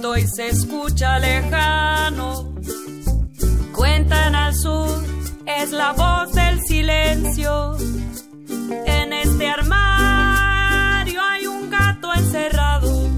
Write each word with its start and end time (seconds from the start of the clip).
Y 0.00 0.26
se 0.26 0.48
escucha 0.48 1.18
lejano. 1.18 2.54
Cuentan 3.74 4.34
al 4.34 4.54
sur, 4.54 5.04
es 5.44 5.72
la 5.72 5.92
voz 5.92 6.32
del 6.32 6.58
silencio. 6.62 7.76
En 8.86 9.12
este 9.12 9.46
armario 9.46 11.20
hay 11.22 11.46
un 11.46 11.68
gato 11.68 12.14
encerrado. 12.14 13.08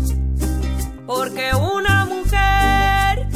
Porque 1.06 1.52
una 1.54 2.04
mujer, 2.04 3.28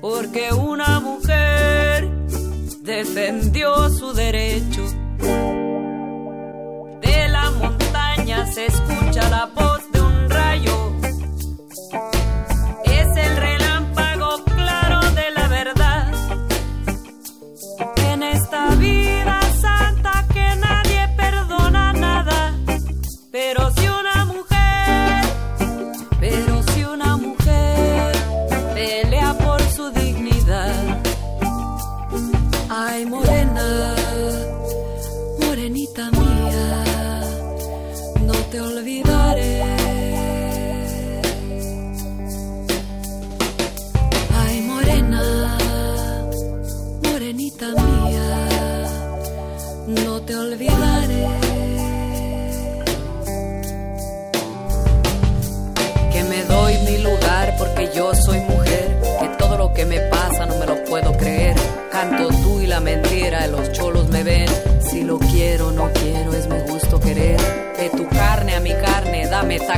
porque 0.00 0.52
una 0.52 0.98
mujer 0.98 2.10
defendió 2.82 3.88
su 3.90 4.12
derecho. 4.12 4.82
De 7.02 7.28
la 7.28 7.50
montaña 7.52 8.46
se 8.46 8.66
escucha 8.66 9.30
la 9.30 9.46
voz 9.46 9.69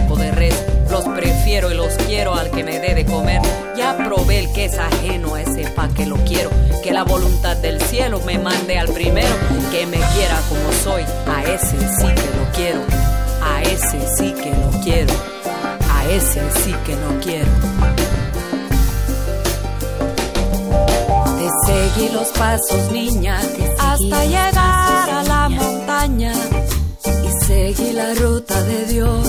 de. 0.01 0.53
Los 0.91 1.05
prefiero 1.05 1.71
y 1.71 1.75
los 1.75 1.95
quiero 2.07 2.35
al 2.35 2.51
que 2.51 2.65
me 2.65 2.79
dé 2.79 2.95
de 2.95 3.05
comer. 3.05 3.43
Ya 3.77 3.97
probé 3.97 4.41
el 4.41 4.53
que 4.53 4.67
es 4.67 4.79
ajeno 4.79 5.35
a 5.35 5.43
ese 5.43 5.69
pa' 5.71 5.89
que 5.89 6.07
lo 6.07 6.17
quiero. 6.17 6.51
Que 6.83 6.93
la 6.93 7.05
voluntad 7.05 7.57
del 7.57 7.81
cielo 7.81 8.21
me 8.25 8.39
mande 8.39 8.79
al 8.79 8.89
primero. 8.89 9.35
Que 9.71 9.87
me 9.87 9.99
quiera 10.15 10.41
como 10.49 10.73
soy, 10.83 11.03
a 11.27 11.43
ese 11.43 11.79
sí 11.79 12.07
que 12.07 12.31
lo 12.39 12.53
quiero. 12.55 12.81
A 13.43 13.63
ese 13.63 14.17
sí 14.17 14.33
que 14.33 14.51
lo 14.51 14.71
quiero. 14.83 15.13
A 15.91 16.11
ese 16.11 16.41
sí 16.65 16.75
que 16.85 16.95
lo 16.95 17.21
quiero. 17.21 17.51
Seguí 21.67 22.09
los 22.09 22.29
pasos, 22.29 22.91
niña, 22.93 23.39
hasta 23.79 24.25
llegar 24.25 25.11
a 25.11 25.23
la 25.23 25.49
montaña. 25.49 26.33
Y 27.05 27.45
seguí 27.47 27.93
la 27.93 28.15
ruta 28.15 28.61
de 28.63 28.87
Dios 28.87 29.29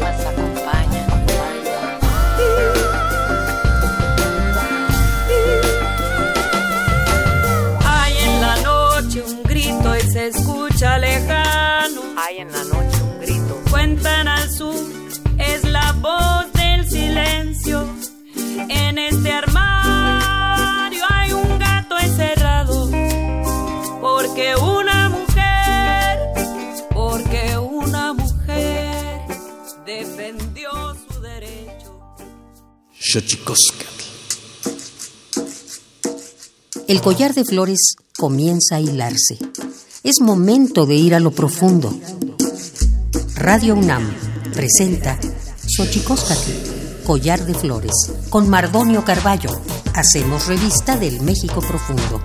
En 18.71 18.97
este 18.97 19.31
armario 19.31 21.03
hay 21.09 21.33
un 21.33 21.59
gato 21.59 21.97
encerrado. 21.99 22.89
Porque 24.01 24.55
una 24.55 25.09
mujer, 25.09 26.19
porque 26.93 27.57
una 27.57 28.13
mujer 28.13 29.21
defendió 29.85 30.71
su 31.07 31.21
derecho. 31.21 32.15
El 36.87 37.01
collar 37.01 37.33
de 37.33 37.45
flores 37.45 37.95
comienza 38.17 38.77
a 38.77 38.79
hilarse 38.79 39.37
es 40.03 40.19
momento 40.19 40.85
de 40.85 40.95
ir 40.95 41.13
a 41.13 41.19
lo 41.19 41.31
profundo. 41.31 41.93
Radio 43.35 43.75
UNAM 43.75 44.11
presenta 44.53 45.19
Xochicóscatl, 45.67 46.51
Collar 47.05 47.45
de 47.45 47.53
Flores, 47.53 48.13
con 48.29 48.49
Mardonio 48.49 49.03
Carballo. 49.03 49.49
Hacemos 49.93 50.47
revista 50.47 50.95
del 50.95 51.21
México 51.21 51.61
profundo. 51.61 52.21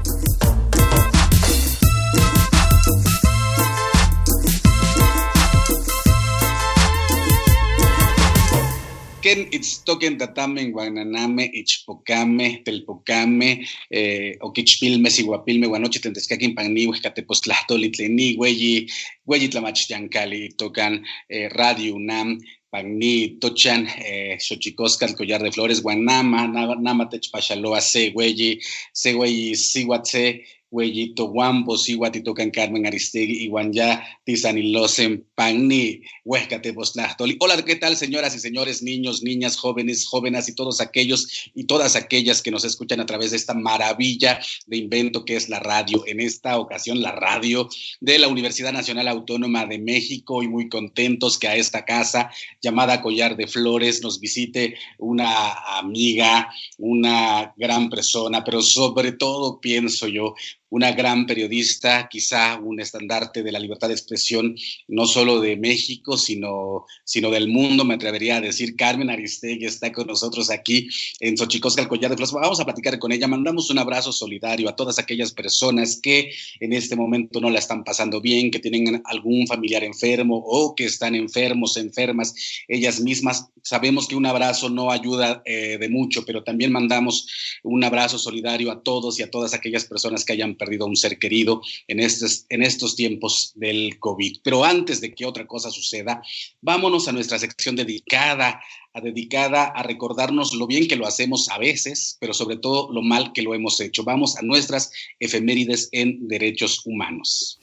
ken 9.27 9.49
itztoken 9.51 10.15
tatamen 10.21 10.71
guananame, 10.71 11.49
ichpocame, 11.61 12.63
telpocame, 12.65 13.49
eh, 13.91 14.37
oquichpilme, 14.41 15.11
siguapilme, 15.11 15.67
guanochi 15.67 15.99
tentescaquin 16.05 16.55
pannihues, 16.55 17.01
catepostlahtoli 17.03 17.91
tleni, 17.91 18.29
güeyi, 18.39 18.87
güeyi 19.27 19.51
yancali, 19.89 20.55
tocan 20.57 21.03
eh, 21.29 21.49
Radio 21.49 21.97
UNAM, 21.97 22.39
Pagni, 22.71 23.39
Tochan, 23.39 23.87
eh, 23.99 24.37
Xochicosca, 24.41 25.07
collar 25.15 25.43
de 25.43 25.53
flores, 25.53 25.83
Guanama, 25.83 26.47
Nama, 26.49 27.09
Techpachaloa, 27.09 27.81
Se, 27.81 28.11
Güeyi, 28.11 28.61
Se, 28.93 29.13
Güeyi, 29.13 29.55
Siguatse, 29.55 30.45
Huellito 30.71 31.29
Guampo, 31.29 31.77
Tocan 32.25 32.51
Carmen 32.51 32.87
Aristegui, 32.87 33.45
Iguanyá, 33.45 34.03
Tizanilosen, 34.25 35.25
Pagni, 35.35 36.03
Huesca, 36.25 36.61
Tepoztlastoli. 36.61 37.37
Hola, 37.41 37.65
¿qué 37.65 37.77
tal, 37.77 37.97
señoras 37.97 38.35
y 38.35 38.41
señores, 38.41 38.83
niños, 38.83 39.23
niñas, 39.23 39.57
jóvenes, 39.57 40.07
jóvenes 40.07 40.49
y 40.49 40.55
todos 40.55 40.81
aquellos 40.81 41.51
y 41.55 41.65
todas 41.65 41.95
aquellas 41.95 42.43
que 42.43 42.51
nos 42.51 42.65
escuchan 42.65 43.01
a 43.01 43.07
través 43.07 43.31
de 43.31 43.37
esta 43.37 43.55
maravilla 43.55 44.41
de 44.67 44.77
invento 44.77 45.25
que 45.25 45.37
es 45.37 45.49
la 45.49 45.61
radio? 45.61 46.03
En 46.07 46.21
esta 46.21 46.59
ocasión, 46.59 47.01
la 47.01 47.13
radio 47.13 47.69
de 48.01 48.19
la 48.19 48.29
Universidad 48.29 48.73
Nacional 48.73 49.09
Autónoma 49.09 49.67
de 49.67 49.79
México 49.79 50.43
y 50.43 50.49
muy 50.49 50.69
contentos 50.69 51.39
que 51.39 51.49
a 51.49 51.57
esta 51.57 51.85
casa 51.85 52.31
llamada 52.61 53.03
Collar 53.03 53.37
de 53.37 53.47
Flores 53.47 54.03
nos 54.03 54.19
visite 54.19 54.77
una 54.99 55.53
amiga, 55.79 56.51
una 56.79 57.55
gran 57.57 57.89
persona, 57.89 58.43
pero 58.43 58.61
sobre 58.63 59.13
todo 59.13 59.61
pienso 59.61 60.09
yo, 60.09 60.35
una 60.71 60.93
gran 60.93 61.27
periodista, 61.27 62.09
quizá 62.11 62.59
un 62.59 62.81
estandarte 62.81 63.43
de 63.43 63.53
la 63.53 63.59
libertad 63.59 63.89
de 63.89 63.95
expresión, 63.95 64.57
no 64.89 65.07
solo 65.07 65.41
de 65.41 65.57
México, 65.57 66.17
sino, 66.17 66.85
sino 67.05 67.31
del 67.31 67.49
mundo, 67.49 67.85
me 67.85 67.95
atrevería 67.95 68.37
a 68.37 68.41
decir. 68.41 68.77
Carmen 68.77 69.11
Aristegui 69.11 69.65
está 69.65 69.93
con 69.93 70.07
nosotros 70.07 70.51
aquí 70.51 70.89
en 71.21 71.37
Xochicosca, 71.37 71.83
el 71.83 71.89
Collar 71.89 72.11
de 72.11 72.17
Flores. 72.17 72.33
Vamos 72.33 72.61
a 72.61 72.65
platicar 72.65 72.99
con 72.99 73.13
ella. 73.13 73.29
Mandamos 73.29 73.71
un 73.71 73.79
abrazo 73.79 74.13
solidario 74.13 74.69
a 74.69 74.77
todas 74.77 74.99
aquellas 74.99 75.33
personas 75.33 76.01
que 76.03 76.31
en 76.61 76.73
este 76.73 76.97
momento 76.97 77.41
no 77.41 77.51
la 77.51 77.59
están 77.59 77.85
pasando 77.85 78.21
bien, 78.21 78.51
que 78.51 78.59
tienen 78.59 79.03
algún 79.05 79.47
familiar 79.47 79.85
enfermo 79.85 80.43
o 80.45 80.75
que 80.75 80.85
están 80.85 81.15
enfermos, 81.15 81.77
enfermas 81.77 82.35
ellas 82.69 83.01
mismas. 83.01 83.49
Sabemos 83.63 84.07
que 84.09 84.17
un 84.17 84.27
abrazo 84.27 84.69
no 84.69 84.91
ayuda 84.91 85.43
eh, 85.45 85.79
de 85.79 85.89
mucho, 85.89 86.25
pero 86.25 86.43
también 86.43 86.73
mandamos 86.73 87.27
un 87.63 87.85
abrazo 87.85 88.19
solidario 88.19 88.71
a 88.71 88.83
todos 88.83 89.19
y 89.19 89.23
a 89.23 89.31
todas 89.31 89.55
aquellas 89.55 89.85
personas 89.85 90.25
que 90.25 90.33
hayan 90.33 90.56
perdido 90.57 90.85
a 90.85 90.89
un 90.89 90.97
ser 90.97 91.19
querido 91.19 91.63
en 91.89 92.01
estos, 92.01 92.47
en 92.49 92.63
estos 92.63 92.97
tiempos 92.97 93.53
del 93.55 93.99
COVID. 93.99 94.39
Pero 94.43 94.65
antes 94.65 95.01
de 95.01 95.15
que 95.15 95.27
otra 95.27 95.47
cosa 95.47 95.71
suceda, 95.71 96.23
vámonos 96.61 97.09
a 97.09 97.13
nuestra 97.13 97.39
sección 97.39 97.77
dedicada 97.77 98.61
a, 98.93 99.01
dedicada 99.01 99.65
a 99.65 99.83
recordarnos 99.83 100.55
lo 100.55 100.67
bien 100.67 100.89
que 100.89 100.97
lo 100.97 101.07
hacemos 101.07 101.49
a 101.51 101.59
veces, 101.59 102.17
pero 102.21 102.35
sobre 102.35 102.57
todo 102.57 102.93
lo 102.93 103.03
mal 103.03 103.33
que 103.33 103.43
lo 103.43 103.55
hemos 103.55 103.81
hecho. 103.81 104.05
Vamos 104.05 104.37
a 104.37 104.43
nuestras 104.43 104.91
efemérides 105.21 105.89
en 105.93 106.29
derechos 106.29 106.83
humanos. 106.85 107.59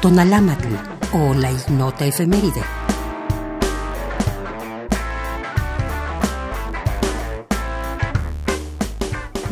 Tonalámatl 0.00 0.74
o 1.12 1.34
la 1.34 1.52
ignota 1.52 2.06
efeméride. 2.06 2.91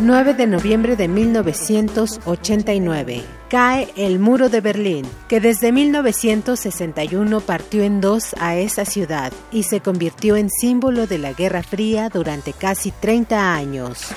9 0.00 0.34
de 0.34 0.46
noviembre 0.46 0.94
de 0.96 1.08
1989. 1.08 3.22
Cae 3.50 3.92
el 3.96 4.18
muro 4.18 4.48
de 4.48 4.62
Berlín, 4.62 5.04
que 5.28 5.40
desde 5.40 5.72
1961 5.72 7.40
partió 7.40 7.82
en 7.82 8.00
dos 8.00 8.34
a 8.40 8.56
esa 8.56 8.86
ciudad 8.86 9.30
y 9.52 9.64
se 9.64 9.80
convirtió 9.80 10.36
en 10.36 10.48
símbolo 10.48 11.06
de 11.06 11.18
la 11.18 11.34
Guerra 11.34 11.62
Fría 11.62 12.08
durante 12.08 12.54
casi 12.54 12.92
30 12.92 13.54
años. 13.54 14.14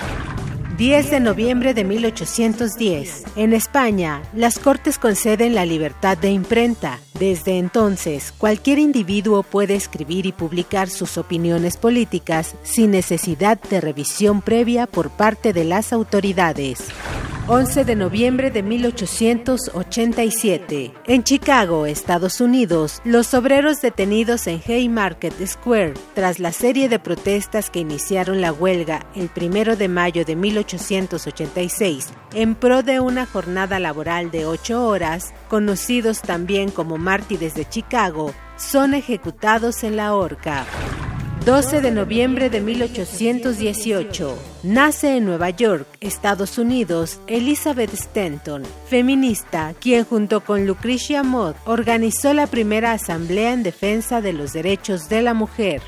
10 0.77 1.11
de 1.11 1.19
noviembre 1.19 1.75
de 1.75 1.83
1810. 1.83 3.25
En 3.35 3.53
España, 3.53 4.23
las 4.33 4.57
Cortes 4.57 4.97
conceden 4.97 5.53
la 5.53 5.67
libertad 5.67 6.17
de 6.17 6.31
imprenta. 6.31 6.99
Desde 7.19 7.59
entonces, 7.59 8.33
cualquier 8.35 8.79
individuo 8.79 9.43
puede 9.43 9.75
escribir 9.75 10.25
y 10.25 10.31
publicar 10.31 10.89
sus 10.89 11.19
opiniones 11.19 11.77
políticas 11.77 12.55
sin 12.63 12.89
necesidad 12.89 13.61
de 13.61 13.81
revisión 13.81 14.41
previa 14.41 14.87
por 14.87 15.11
parte 15.11 15.53
de 15.53 15.63
las 15.63 15.93
autoridades. 15.93 16.87
11 17.45 17.83
de 17.83 17.97
noviembre 17.97 18.51
de 18.51 18.63
1887. 18.63 20.93
En 21.07 21.25
Chicago, 21.25 21.85
Estados 21.85 22.39
Unidos, 22.39 23.01
los 23.03 23.33
obreros 23.33 23.81
detenidos 23.81 24.47
en 24.47 24.61
Haymarket 24.65 25.45
Square 25.45 25.95
tras 26.13 26.39
la 26.39 26.53
serie 26.53 26.87
de 26.87 26.99
protestas 26.99 27.69
que 27.69 27.79
iniciaron 27.79 28.39
la 28.39 28.53
huelga 28.53 29.05
el 29.13 29.29
1 29.35 29.75
de 29.75 29.89
mayo 29.89 30.23
de 30.23 30.37
1886 30.37 32.13
en 32.33 32.55
pro 32.55 32.81
de 32.81 33.01
una 33.01 33.25
jornada 33.25 33.77
laboral 33.77 34.31
de 34.31 34.45
ocho 34.45 34.87
horas, 34.87 35.33
conocidos 35.49 36.21
también 36.21 36.71
como 36.71 36.97
mártires 36.97 37.55
de 37.55 37.67
Chicago, 37.67 38.33
son 38.55 38.93
ejecutados 38.93 39.83
en 39.83 39.97
la 39.97 40.15
horca. 40.15 40.65
12 41.45 41.81
de 41.81 41.91
noviembre 41.91 42.49
de 42.49 42.61
1818. 42.61 44.52
Nace 44.63 45.17
en 45.17 45.25
Nueva 45.25 45.49
York, 45.49 45.85
Estados 45.99 46.57
Unidos, 46.57 47.19
Elizabeth 47.27 47.93
Stanton, 47.93 48.63
feminista, 48.87 49.73
quien 49.77 50.05
junto 50.05 50.45
con 50.45 50.65
Lucretia 50.65 51.21
Mott 51.21 51.57
organizó 51.65 52.33
la 52.33 52.47
primera 52.47 52.93
asamblea 52.93 53.51
en 53.51 53.63
defensa 53.63 54.21
de 54.21 54.31
los 54.31 54.53
derechos 54.53 55.09
de 55.09 55.21
la 55.21 55.33
mujer. 55.33 55.81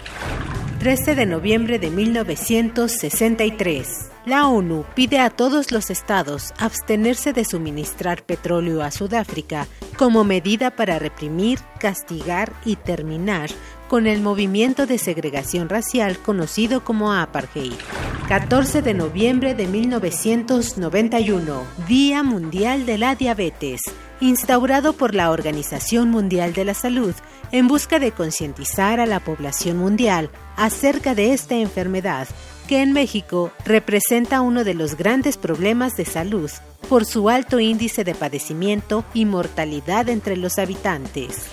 13 0.79 1.15
de 1.15 1.25
noviembre 1.25 1.79
de 1.79 1.89
1963. 1.89 4.09
La 4.25 4.47
ONU 4.47 4.83
pide 4.93 5.19
a 5.19 5.29
todos 5.29 5.71
los 5.71 5.89
estados 5.89 6.53
abstenerse 6.57 7.31
de 7.31 7.45
suministrar 7.45 8.23
petróleo 8.23 8.83
a 8.83 8.91
Sudáfrica 8.91 9.67
como 9.97 10.25
medida 10.25 10.75
para 10.75 10.99
reprimir, 10.99 11.59
castigar 11.79 12.51
y 12.65 12.75
terminar 12.75 13.49
con 13.95 14.07
el 14.07 14.19
movimiento 14.19 14.87
de 14.87 14.97
segregación 14.97 15.69
racial 15.69 16.19
conocido 16.19 16.83
como 16.83 17.13
apartheid. 17.13 17.75
14 18.27 18.81
de 18.81 18.93
noviembre 18.93 19.55
de 19.55 19.67
1991, 19.67 21.63
Día 21.87 22.21
Mundial 22.21 22.85
de 22.85 22.97
la 22.97 23.15
Diabetes, 23.15 23.79
instaurado 24.19 24.91
por 24.91 25.15
la 25.15 25.31
Organización 25.31 26.09
Mundial 26.09 26.51
de 26.51 26.65
la 26.65 26.73
Salud 26.73 27.15
en 27.53 27.69
busca 27.69 27.97
de 27.99 28.11
concientizar 28.11 28.99
a 28.99 29.05
la 29.05 29.21
población 29.21 29.77
mundial 29.77 30.29
acerca 30.57 31.15
de 31.15 31.31
esta 31.31 31.55
enfermedad 31.55 32.27
que 32.67 32.81
en 32.81 32.91
México 32.91 33.53
representa 33.63 34.41
uno 34.41 34.65
de 34.65 34.73
los 34.73 34.97
grandes 34.97 35.37
problemas 35.37 35.95
de 35.95 36.03
salud 36.03 36.51
por 36.89 37.05
su 37.05 37.29
alto 37.29 37.61
índice 37.61 38.03
de 38.03 38.13
padecimiento 38.13 39.05
y 39.13 39.23
mortalidad 39.23 40.09
entre 40.09 40.35
los 40.35 40.59
habitantes. 40.59 41.47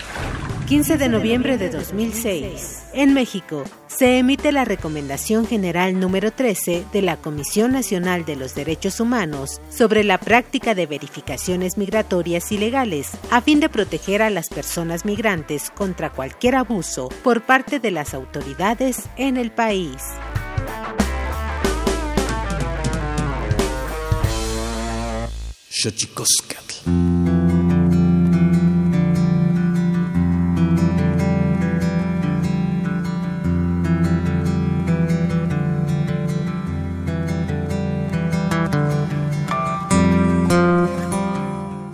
15 0.67 0.97
de 0.97 1.09
noviembre 1.09 1.59
de 1.59 1.71
2006. 1.71 2.85
En 2.95 3.15
México, 3.15 3.65
se 3.89 4.19
emite 4.19 4.53
la 4.53 4.65
Recomendación 4.65 5.47
General 5.47 5.99
número 5.99 6.31
13 6.31 6.85
de 6.93 7.03
la 7.03 7.17
Comisión 7.17 7.73
Nacional 7.73 8.25
de 8.25 8.37
los 8.37 8.55
Derechos 8.55 9.01
Humanos 9.01 9.61
sobre 9.71 10.05
la 10.05 10.19
práctica 10.19 10.75
de 10.75 10.87
verificaciones 10.87 11.77
migratorias 11.77 12.53
ilegales, 12.53 13.11
a 13.31 13.41
fin 13.41 13.61
de 13.61 13.69
proteger 13.69 14.23
a 14.23 14.31
las 14.31 14.49
personas 14.49 15.05
migrantes 15.05 15.71
contra 15.71 16.11
cualquier 16.11 16.55
abuso 16.55 17.09
por 17.23 17.43
parte 17.43 17.81
de 17.81 17.91
las 17.91 18.15
autoridades 18.15 19.09
en 19.17 19.37
el 19.37 19.51
país. 19.51 20.03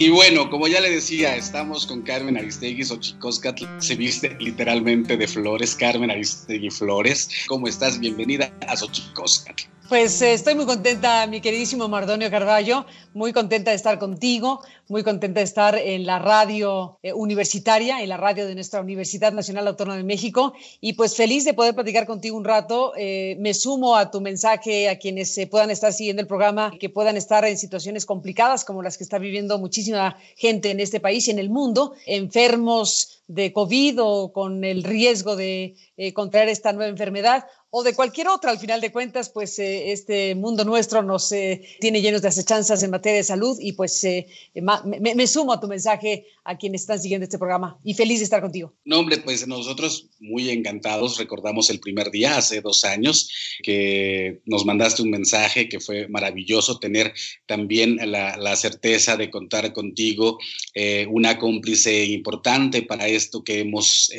Y 0.08 0.10
bueno, 0.10 0.48
como 0.48 0.66
ya 0.68 0.80
le 0.80 0.88
decía, 0.88 1.36
estamos 1.36 1.86
con 1.86 2.00
Carmen 2.00 2.38
Aristegui 2.38 2.82
Xochicoscatl, 2.82 3.66
se 3.76 3.94
viste 3.94 4.34
literalmente 4.40 5.18
de 5.18 5.28
flores. 5.28 5.74
Carmen 5.74 6.10
Aristegui 6.10 6.70
Flores, 6.70 7.28
¿cómo 7.46 7.68
estás? 7.68 8.00
Bienvenida 8.00 8.50
a 8.66 8.74
Xochicoscatl. 8.74 9.64
Pues 9.90 10.22
eh, 10.22 10.32
estoy 10.32 10.54
muy 10.54 10.64
contenta, 10.64 11.26
mi 11.26 11.42
queridísimo 11.42 11.88
Mardonio 11.88 12.30
Carballo, 12.30 12.86
muy 13.12 13.34
contenta 13.34 13.70
de 13.70 13.76
estar 13.76 13.98
contigo, 13.98 14.62
muy 14.88 15.02
contenta 15.02 15.40
de 15.40 15.44
estar 15.44 15.76
en 15.76 16.06
la 16.06 16.18
radio 16.18 16.98
eh, 17.02 17.12
universitaria, 17.12 18.02
en 18.02 18.08
la 18.08 18.16
radio 18.16 18.46
de 18.46 18.54
nuestra 18.54 18.80
Universidad 18.80 19.32
Nacional 19.32 19.68
Autónoma 19.68 19.96
de 19.96 20.04
México, 20.04 20.54
y 20.80 20.94
pues 20.94 21.14
feliz 21.14 21.44
de 21.44 21.54
poder 21.54 21.74
platicar 21.74 22.06
contigo 22.06 22.36
un 22.36 22.44
rato. 22.44 22.92
Eh, 22.96 23.36
me 23.38 23.54
sumo 23.54 23.96
a 23.96 24.10
tu 24.10 24.20
mensaje 24.20 24.88
a 24.88 24.98
quienes 24.98 25.38
puedan 25.50 25.70
estar 25.70 25.92
siguiendo 25.92 26.22
el 26.22 26.28
programa, 26.28 26.72
que 26.78 26.88
puedan 26.88 27.16
estar 27.16 27.44
en 27.44 27.58
situaciones 27.58 28.06
complicadas 28.06 28.64
como 28.64 28.82
las 28.82 28.96
que 28.96 29.04
está 29.04 29.18
viviendo 29.18 29.58
muchísima 29.58 30.16
gente 30.36 30.70
en 30.70 30.80
este 30.80 31.00
país 31.00 31.28
y 31.28 31.32
en 31.32 31.38
el 31.38 31.50
mundo, 31.50 31.94
enfermos 32.06 33.22
de 33.28 33.52
COVID 33.52 34.02
o 34.02 34.32
con 34.32 34.64
el 34.64 34.84
riesgo 34.84 35.36
de 35.36 35.74
contraer 36.14 36.48
esta 36.48 36.72
nueva 36.72 36.88
enfermedad 36.88 37.44
o 37.70 37.82
de 37.82 37.94
cualquier 37.94 38.28
otra. 38.28 38.50
Al 38.50 38.58
final 38.58 38.80
de 38.80 38.92
cuentas, 38.92 39.28
pues 39.28 39.58
eh, 39.58 39.92
este 39.92 40.34
mundo 40.34 40.64
nuestro 40.64 41.02
nos 41.02 41.30
eh, 41.32 41.62
tiene 41.80 42.00
llenos 42.00 42.22
de 42.22 42.28
acechanzas 42.28 42.82
en 42.82 42.90
materia 42.90 43.18
de 43.18 43.24
salud 43.24 43.58
y 43.60 43.72
pues 43.72 44.04
eh, 44.84 45.14
me, 45.14 45.26
sumo 45.26 45.52
a 45.52 45.60
tu 45.60 45.68
mensaje 45.68 46.26
a 46.44 46.56
quienes 46.56 46.82
están 46.82 47.00
siguiendo 47.00 47.24
este 47.24 47.38
programa 47.38 47.78
y 47.84 47.94
feliz 47.94 48.18
de 48.18 48.24
estar 48.24 48.40
contigo. 48.40 48.74
No, 48.84 49.00
hombre, 49.00 49.18
pues 49.18 49.46
nosotros 49.46 50.08
muy 50.20 50.50
encantados. 50.50 51.18
Recordamos 51.18 51.70
el 51.70 51.80
primer 51.80 52.10
día, 52.10 52.36
hace 52.36 52.60
dos 52.60 52.84
años, 52.84 53.28
que 53.62 54.40
nos 54.46 54.64
mandaste 54.64 55.02
un 55.02 55.10
mensaje 55.10 55.68
que 55.68 55.80
fue 55.80 56.08
maravilloso 56.08 56.78
tener 56.78 57.12
también 57.46 57.98
la, 58.10 58.36
la 58.36 58.56
certeza 58.56 59.16
de 59.16 59.30
contar 59.30 59.72
contigo, 59.72 60.38
una 61.10 61.38
cómplice 61.38 62.04
importante 62.06 62.82
para 62.82 63.08
esto 63.08 63.42
que 63.42 63.60
hemos 63.60 64.10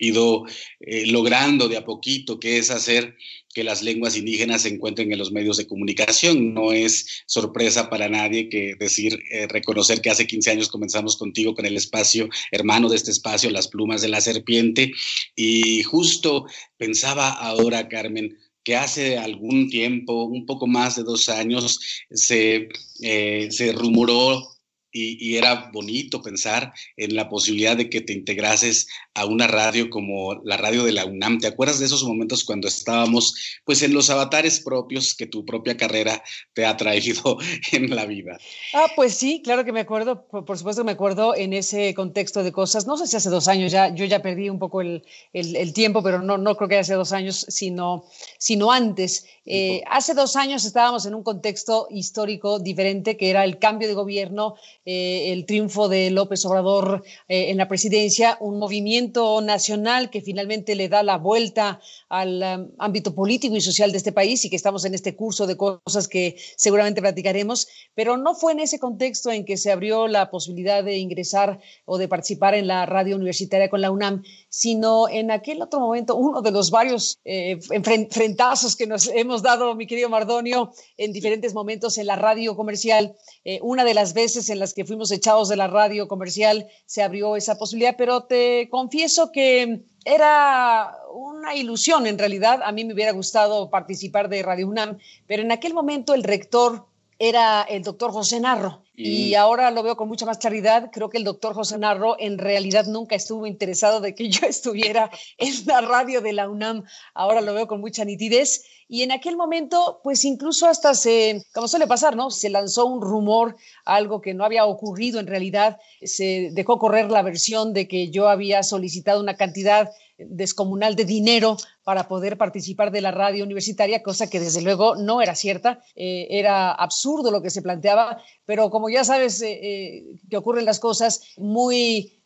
ido 0.00 0.44
eh, 0.80 1.06
logrando 1.06 1.68
de 1.68 1.76
a 1.76 1.84
poquito, 1.84 2.40
que 2.40 2.58
es 2.58 2.70
hacer 2.70 3.16
que 3.52 3.64
las 3.64 3.82
lenguas 3.82 4.16
indígenas 4.16 4.62
se 4.62 4.68
encuentren 4.68 5.12
en 5.12 5.18
los 5.18 5.32
medios 5.32 5.56
de 5.56 5.66
comunicación. 5.66 6.54
No 6.54 6.72
es 6.72 7.22
sorpresa 7.26 7.90
para 7.90 8.08
nadie 8.08 8.48
que 8.48 8.74
decir, 8.78 9.18
eh, 9.30 9.46
reconocer 9.46 10.00
que 10.00 10.10
hace 10.10 10.26
15 10.26 10.50
años 10.50 10.68
comenzamos 10.68 11.16
contigo 11.16 11.54
con 11.54 11.66
el 11.66 11.76
espacio, 11.76 12.28
hermano 12.50 12.88
de 12.88 12.96
este 12.96 13.10
espacio, 13.10 13.50
Las 13.50 13.68
Plumas 13.68 14.02
de 14.02 14.08
la 14.08 14.20
Serpiente, 14.20 14.92
y 15.36 15.82
justo 15.82 16.46
pensaba 16.76 17.30
ahora, 17.30 17.88
Carmen, 17.88 18.36
que 18.62 18.76
hace 18.76 19.18
algún 19.18 19.68
tiempo, 19.68 20.24
un 20.24 20.46
poco 20.46 20.66
más 20.66 20.96
de 20.96 21.02
dos 21.02 21.28
años, 21.28 21.78
se, 22.10 22.68
eh, 23.02 23.48
se 23.50 23.72
rumoró 23.72 24.59
y, 24.92 25.36
era 25.36 25.70
bonito 25.72 26.22
pensar 26.22 26.72
en 26.96 27.14
la 27.14 27.28
posibilidad 27.28 27.76
de 27.76 27.88
que 27.88 28.00
te 28.00 28.12
integrases 28.12 28.88
a 29.14 29.24
una 29.24 29.46
radio 29.46 29.90
como 29.90 30.34
la 30.44 30.56
radio 30.56 30.84
de 30.84 30.92
la 30.92 31.04
UNAM. 31.04 31.38
¿Te 31.38 31.46
acuerdas 31.46 31.78
de 31.78 31.86
esos 31.86 32.04
momentos 32.04 32.44
cuando 32.44 32.68
estábamos 32.68 33.60
pues 33.64 33.82
en 33.82 33.94
los 33.94 34.10
avatares 34.10 34.60
propios 34.60 35.14
que 35.14 35.26
tu 35.26 35.44
propia 35.44 35.76
carrera 35.76 36.22
te 36.54 36.66
ha 36.66 36.76
traído 36.76 37.38
en 37.72 37.94
la 37.94 38.06
vida? 38.06 38.38
Ah, 38.74 38.86
pues 38.96 39.14
sí, 39.14 39.42
claro 39.42 39.64
que 39.64 39.72
me 39.72 39.80
acuerdo, 39.80 40.26
por, 40.26 40.58
supuesto 40.58 40.84
me 40.84 40.92
acuerdo 40.92 41.34
en 41.36 41.52
ese 41.52 41.94
contexto 41.94 42.42
de 42.42 42.52
cosas, 42.52 42.86
no 42.86 42.96
sé 42.96 43.06
si 43.06 43.16
hace 43.16 43.30
dos 43.30 43.48
años, 43.48 43.72
ya, 43.72 43.94
yo 43.94 44.04
ya 44.04 44.22
perdí 44.22 44.48
un 44.48 44.58
poco 44.58 44.80
el, 44.80 45.04
el, 45.32 45.72
tiempo, 45.72 46.02
pero 46.02 46.20
no, 46.20 46.38
no 46.38 46.56
creo 46.56 46.68
que 46.68 46.78
hace 46.78 46.94
dos 46.94 47.12
años, 47.12 47.46
sino, 47.48 48.04
sino 48.38 48.72
antes. 48.72 49.26
Eh, 49.46 49.82
hace 49.88 50.14
dos 50.14 50.36
años 50.36 50.64
estábamos 50.64 51.06
en 51.06 51.14
un 51.14 51.22
contexto 51.22 51.88
histórico 51.90 52.58
diferente, 52.58 53.16
que 53.16 53.30
era 53.30 53.44
el 53.44 53.58
cambio 53.58 53.88
de 53.88 53.94
gobierno 53.94 54.54
eh, 54.86 55.32
el 55.32 55.44
triunfo 55.44 55.90
de 55.90 56.10
López 56.10 56.42
Obrador 56.46 57.04
eh, 57.28 57.50
en 57.50 57.58
la 57.58 57.68
presidencia, 57.68 58.38
un 58.40 58.58
movimiento 58.58 59.42
nacional 59.42 60.08
que 60.08 60.22
finalmente 60.22 60.74
le 60.74 60.88
da 60.88 61.02
la 61.02 61.18
vuelta 61.18 61.80
al 62.08 62.42
um, 62.42 62.70
ámbito 62.78 63.14
político 63.14 63.54
y 63.56 63.60
social 63.60 63.92
de 63.92 63.98
este 63.98 64.12
país 64.12 64.42
y 64.42 64.48
que 64.48 64.56
estamos 64.56 64.86
en 64.86 64.94
este 64.94 65.14
curso 65.14 65.46
de 65.46 65.58
cosas 65.58 66.08
que 66.08 66.36
seguramente 66.56 67.02
platicaremos, 67.02 67.68
pero 67.94 68.16
no 68.16 68.34
fue 68.34 68.52
en 68.52 68.60
ese 68.60 68.78
contexto 68.78 69.30
en 69.30 69.44
que 69.44 69.58
se 69.58 69.70
abrió 69.70 70.08
la 70.08 70.30
posibilidad 70.30 70.82
de 70.82 70.96
ingresar 70.96 71.60
o 71.84 71.98
de 71.98 72.08
participar 72.08 72.54
en 72.54 72.66
la 72.66 72.86
radio 72.86 73.16
universitaria 73.16 73.68
con 73.68 73.82
la 73.82 73.90
UNAM, 73.90 74.22
sino 74.48 75.10
en 75.10 75.30
aquel 75.30 75.60
otro 75.60 75.80
momento, 75.80 76.16
uno 76.16 76.40
de 76.40 76.52
los 76.52 76.70
varios 76.70 77.20
eh, 77.24 77.58
enfrentazos 77.70 78.76
que 78.76 78.86
nos 78.86 79.08
hemos 79.08 79.42
dado, 79.42 79.74
mi 79.74 79.86
querido 79.86 80.08
Mardonio, 80.08 80.72
en 80.96 81.12
diferentes 81.12 81.52
momentos 81.52 81.98
en 81.98 82.06
la 82.06 82.16
radio 82.16 82.56
comercial. 82.56 83.14
una 83.60 83.84
de 83.84 83.94
las 83.94 84.14
veces 84.14 84.48
en 84.48 84.58
las 84.58 84.69
que 84.74 84.84
fuimos 84.84 85.10
echados 85.10 85.48
de 85.48 85.56
la 85.56 85.66
radio 85.66 86.08
comercial, 86.08 86.68
se 86.86 87.02
abrió 87.02 87.36
esa 87.36 87.58
posibilidad, 87.58 87.94
pero 87.96 88.24
te 88.24 88.68
confieso 88.70 89.32
que 89.32 89.82
era 90.04 90.96
una 91.12 91.54
ilusión 91.54 92.06
en 92.06 92.18
realidad. 92.18 92.60
A 92.64 92.72
mí 92.72 92.84
me 92.84 92.94
hubiera 92.94 93.12
gustado 93.12 93.70
participar 93.70 94.28
de 94.28 94.42
Radio 94.42 94.68
UNAM, 94.68 94.98
pero 95.26 95.42
en 95.42 95.52
aquel 95.52 95.74
momento 95.74 96.14
el 96.14 96.22
rector 96.22 96.86
era 97.20 97.62
el 97.62 97.82
doctor 97.82 98.12
José 98.12 98.40
Narro. 98.40 98.82
Y 98.96 99.34
ahora 99.34 99.70
lo 99.70 99.82
veo 99.82 99.96
con 99.96 100.08
mucha 100.08 100.24
más 100.26 100.38
claridad. 100.38 100.90
Creo 100.90 101.10
que 101.10 101.18
el 101.18 101.24
doctor 101.24 101.54
José 101.54 101.78
Narro 101.78 102.16
en 102.18 102.38
realidad 102.38 102.86
nunca 102.86 103.14
estuvo 103.14 103.46
interesado 103.46 104.00
de 104.00 104.14
que 104.14 104.28
yo 104.30 104.46
estuviera 104.46 105.10
en 105.36 105.54
la 105.66 105.82
radio 105.82 106.22
de 106.22 106.32
la 106.32 106.48
UNAM. 106.48 106.84
Ahora 107.12 107.42
lo 107.42 107.52
veo 107.52 107.66
con 107.66 107.80
mucha 107.80 108.04
nitidez. 108.06 108.64
Y 108.88 109.02
en 109.02 109.12
aquel 109.12 109.36
momento, 109.36 110.00
pues 110.02 110.24
incluso 110.24 110.66
hasta 110.66 110.94
se, 110.94 111.44
como 111.52 111.68
suele 111.68 111.86
pasar, 111.86 112.16
¿no? 112.16 112.30
Se 112.30 112.48
lanzó 112.48 112.86
un 112.86 113.02
rumor, 113.02 113.56
algo 113.84 114.22
que 114.22 114.32
no 114.32 114.44
había 114.44 114.64
ocurrido 114.64 115.20
en 115.20 115.26
realidad. 115.26 115.78
Se 116.02 116.50
dejó 116.52 116.78
correr 116.78 117.10
la 117.10 117.22
versión 117.22 117.74
de 117.74 117.86
que 117.86 118.10
yo 118.10 118.28
había 118.30 118.62
solicitado 118.62 119.20
una 119.20 119.36
cantidad 119.36 119.90
descomunal 120.28 120.96
de 120.96 121.04
dinero 121.04 121.56
para 121.84 122.08
poder 122.08 122.36
participar 122.36 122.90
de 122.90 123.00
la 123.00 123.10
radio 123.10 123.44
universitaria, 123.44 124.02
cosa 124.02 124.28
que 124.28 124.40
desde 124.40 124.62
luego 124.62 124.96
no 124.96 125.22
era 125.22 125.34
cierta, 125.34 125.80
eh, 125.94 126.26
era 126.30 126.72
absurdo 126.72 127.30
lo 127.30 127.42
que 127.42 127.50
se 127.50 127.62
planteaba, 127.62 128.22
pero 128.44 128.70
como 128.70 128.88
ya 128.88 129.04
sabes 129.04 129.40
eh, 129.42 129.58
eh, 129.62 130.04
que 130.28 130.36
ocurren 130.36 130.64
las 130.64 130.80
cosas 130.80 131.22
muy 131.36 132.16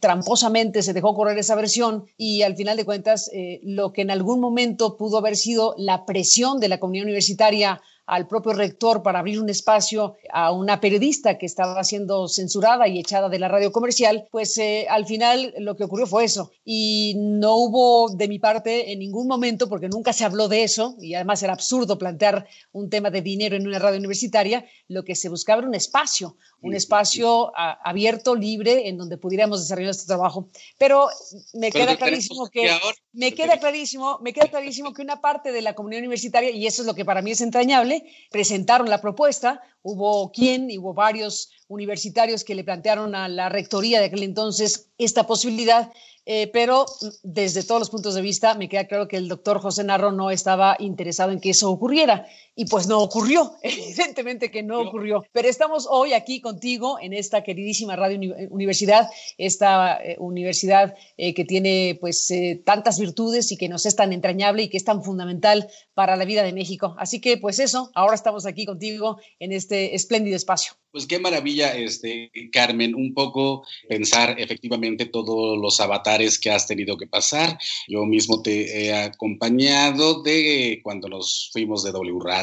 tramposamente 0.00 0.82
se 0.82 0.94
dejó 0.94 1.14
correr 1.14 1.36
esa 1.36 1.54
versión 1.54 2.06
y 2.16 2.40
al 2.40 2.56
final 2.56 2.78
de 2.78 2.86
cuentas 2.86 3.30
lo 3.62 3.92
que 3.92 4.00
en 4.00 4.10
algún 4.10 4.40
momento 4.40 4.96
pudo 4.96 5.18
haber 5.18 5.36
sido 5.36 5.74
la 5.76 6.06
presión 6.06 6.60
de 6.60 6.70
la 6.70 6.80
comunidad 6.80 7.04
universitaria 7.04 7.82
al 8.06 8.26
propio 8.26 8.52
rector 8.52 9.02
para 9.02 9.20
abrir 9.20 9.40
un 9.40 9.48
espacio 9.48 10.16
a 10.30 10.52
una 10.52 10.80
periodista 10.80 11.38
que 11.38 11.46
estaba 11.46 11.82
siendo 11.84 12.28
censurada 12.28 12.88
y 12.88 12.98
echada 12.98 13.28
de 13.28 13.38
la 13.38 13.48
radio 13.48 13.72
comercial, 13.72 14.26
pues 14.30 14.58
eh, 14.58 14.86
al 14.90 15.06
final 15.06 15.54
lo 15.58 15.76
que 15.76 15.84
ocurrió 15.84 16.06
fue 16.06 16.24
eso. 16.24 16.52
Y 16.64 17.14
no 17.16 17.56
hubo 17.56 18.10
de 18.14 18.28
mi 18.28 18.38
parte 18.38 18.92
en 18.92 18.98
ningún 18.98 19.28
momento, 19.28 19.68
porque 19.68 19.88
nunca 19.88 20.12
se 20.12 20.24
habló 20.24 20.48
de 20.48 20.64
eso, 20.64 20.96
y 21.00 21.14
además 21.14 21.42
era 21.42 21.52
absurdo 21.52 21.98
plantear 21.98 22.46
un 22.72 22.90
tema 22.90 23.10
de 23.10 23.22
dinero 23.22 23.56
en 23.56 23.66
una 23.66 23.78
radio 23.78 23.98
universitaria, 23.98 24.64
lo 24.88 25.04
que 25.04 25.14
se 25.14 25.28
buscaba 25.28 25.60
era 25.60 25.68
un 25.68 25.74
espacio, 25.74 26.36
un 26.60 26.74
espacio 26.74 27.52
abierto, 27.56 28.34
libre, 28.34 28.88
en 28.88 28.96
donde 28.96 29.16
pudiéramos 29.18 29.60
desarrollar 29.60 29.90
este 29.90 30.06
trabajo. 30.06 30.48
Pero 30.78 31.08
me 31.54 31.70
queda 31.70 31.96
clarísimo 31.96 32.48
que, 32.48 32.70
me 33.12 33.32
queda 33.32 33.58
clarísimo, 33.58 34.18
me 34.22 34.32
queda 34.32 34.48
clarísimo 34.48 34.92
que 34.92 35.02
una 35.02 35.20
parte 35.20 35.52
de 35.52 35.62
la 35.62 35.74
comunidad 35.74 36.00
universitaria, 36.00 36.50
y 36.50 36.66
eso 36.66 36.82
es 36.82 36.86
lo 36.86 36.94
que 36.94 37.04
para 37.04 37.22
mí 37.22 37.32
es 37.32 37.40
entrañable, 37.40 37.91
presentaron 38.30 38.88
la 38.88 39.00
propuesta, 39.00 39.60
hubo 39.82 40.30
quien, 40.32 40.68
hubo 40.78 40.94
varios 40.94 41.50
universitarios 41.68 42.44
que 42.44 42.54
le 42.54 42.64
plantearon 42.64 43.14
a 43.14 43.28
la 43.28 43.48
rectoría 43.48 44.00
de 44.00 44.06
aquel 44.06 44.22
entonces 44.22 44.88
esta 44.98 45.26
posibilidad 45.26 45.90
eh, 46.24 46.48
pero 46.52 46.86
desde 47.24 47.64
todos 47.64 47.80
los 47.80 47.90
puntos 47.90 48.14
de 48.14 48.22
vista 48.22 48.54
me 48.54 48.68
queda 48.68 48.86
claro 48.86 49.08
que 49.08 49.16
el 49.16 49.26
doctor 49.26 49.60
José 49.60 49.82
Narro 49.82 50.12
no 50.12 50.30
estaba 50.30 50.76
interesado 50.78 51.32
en 51.32 51.40
que 51.40 51.50
eso 51.50 51.68
ocurriera 51.68 52.26
y 52.54 52.66
pues 52.66 52.86
no 52.86 53.00
ocurrió, 53.00 53.54
evidentemente 53.62 54.50
que 54.50 54.62
no 54.62 54.80
ocurrió. 54.80 55.24
Pero 55.32 55.48
estamos 55.48 55.86
hoy 55.88 56.12
aquí 56.12 56.40
contigo 56.40 56.98
en 57.00 57.12
esta 57.12 57.42
queridísima 57.42 57.96
radio 57.96 58.34
universidad, 58.50 59.08
esta 59.38 60.02
eh, 60.02 60.16
universidad 60.18 60.94
eh, 61.16 61.34
que 61.34 61.44
tiene 61.44 61.98
pues 62.00 62.32
tantas 62.64 62.98
virtudes 62.98 63.52
y 63.52 63.56
que 63.56 63.68
nos 63.68 63.86
es 63.86 63.96
tan 63.96 64.12
entrañable 64.12 64.64
y 64.64 64.68
que 64.68 64.76
es 64.76 64.84
tan 64.84 65.02
fundamental 65.02 65.68
para 65.94 66.16
la 66.16 66.24
vida 66.24 66.42
de 66.42 66.52
México. 66.52 66.94
Así 66.98 67.20
que 67.20 67.36
pues 67.36 67.58
eso, 67.58 67.90
ahora 67.94 68.14
estamos 68.14 68.46
aquí 68.46 68.66
contigo 68.66 69.18
en 69.38 69.52
este 69.52 69.94
espléndido 69.94 70.36
espacio. 70.36 70.74
Pues 70.92 71.06
qué 71.06 71.18
maravilla, 71.18 71.74
este, 71.74 72.30
Carmen, 72.52 72.94
un 72.94 73.14
poco 73.14 73.64
pensar 73.88 74.38
efectivamente 74.38 75.06
todos 75.06 75.58
los 75.58 75.80
avatares 75.80 76.38
que 76.38 76.50
has 76.50 76.66
tenido 76.66 76.98
que 76.98 77.06
pasar. 77.06 77.56
Yo 77.88 78.04
mismo 78.04 78.42
te 78.42 78.84
he 78.84 78.94
acompañado 78.94 80.22
de 80.22 80.80
cuando 80.82 81.08
nos 81.08 81.48
fuimos 81.50 81.82
de 81.82 81.92
W 81.92 82.18
Radio, 82.22 82.41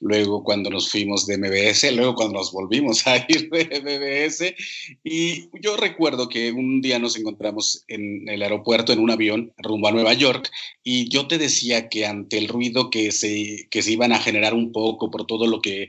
luego 0.00 0.42
cuando 0.42 0.70
nos 0.70 0.90
fuimos 0.90 1.26
de 1.26 1.38
MBS, 1.38 1.92
luego 1.92 2.14
cuando 2.14 2.38
nos 2.38 2.52
volvimos 2.52 3.06
a 3.06 3.16
ir 3.28 3.50
de 3.50 3.80
MBS. 3.80 4.54
Y 5.04 5.48
yo 5.60 5.76
recuerdo 5.76 6.28
que 6.28 6.52
un 6.52 6.80
día 6.80 6.98
nos 6.98 7.16
encontramos 7.16 7.84
en 7.88 8.28
el 8.28 8.42
aeropuerto 8.42 8.92
en 8.92 9.00
un 9.00 9.10
avión 9.10 9.52
rumbo 9.58 9.88
a 9.88 9.92
Nueva 9.92 10.14
York 10.14 10.50
y 10.84 11.08
yo 11.08 11.26
te 11.26 11.38
decía 11.38 11.88
que 11.88 12.06
ante 12.06 12.38
el 12.38 12.48
ruido 12.48 12.90
que 12.90 13.12
se, 13.12 13.68
que 13.70 13.82
se 13.82 13.92
iban 13.92 14.12
a 14.12 14.18
generar 14.18 14.54
un 14.54 14.72
poco 14.72 15.10
por 15.10 15.26
todo 15.26 15.46
lo 15.46 15.60
que, 15.60 15.82
eh, 15.82 15.88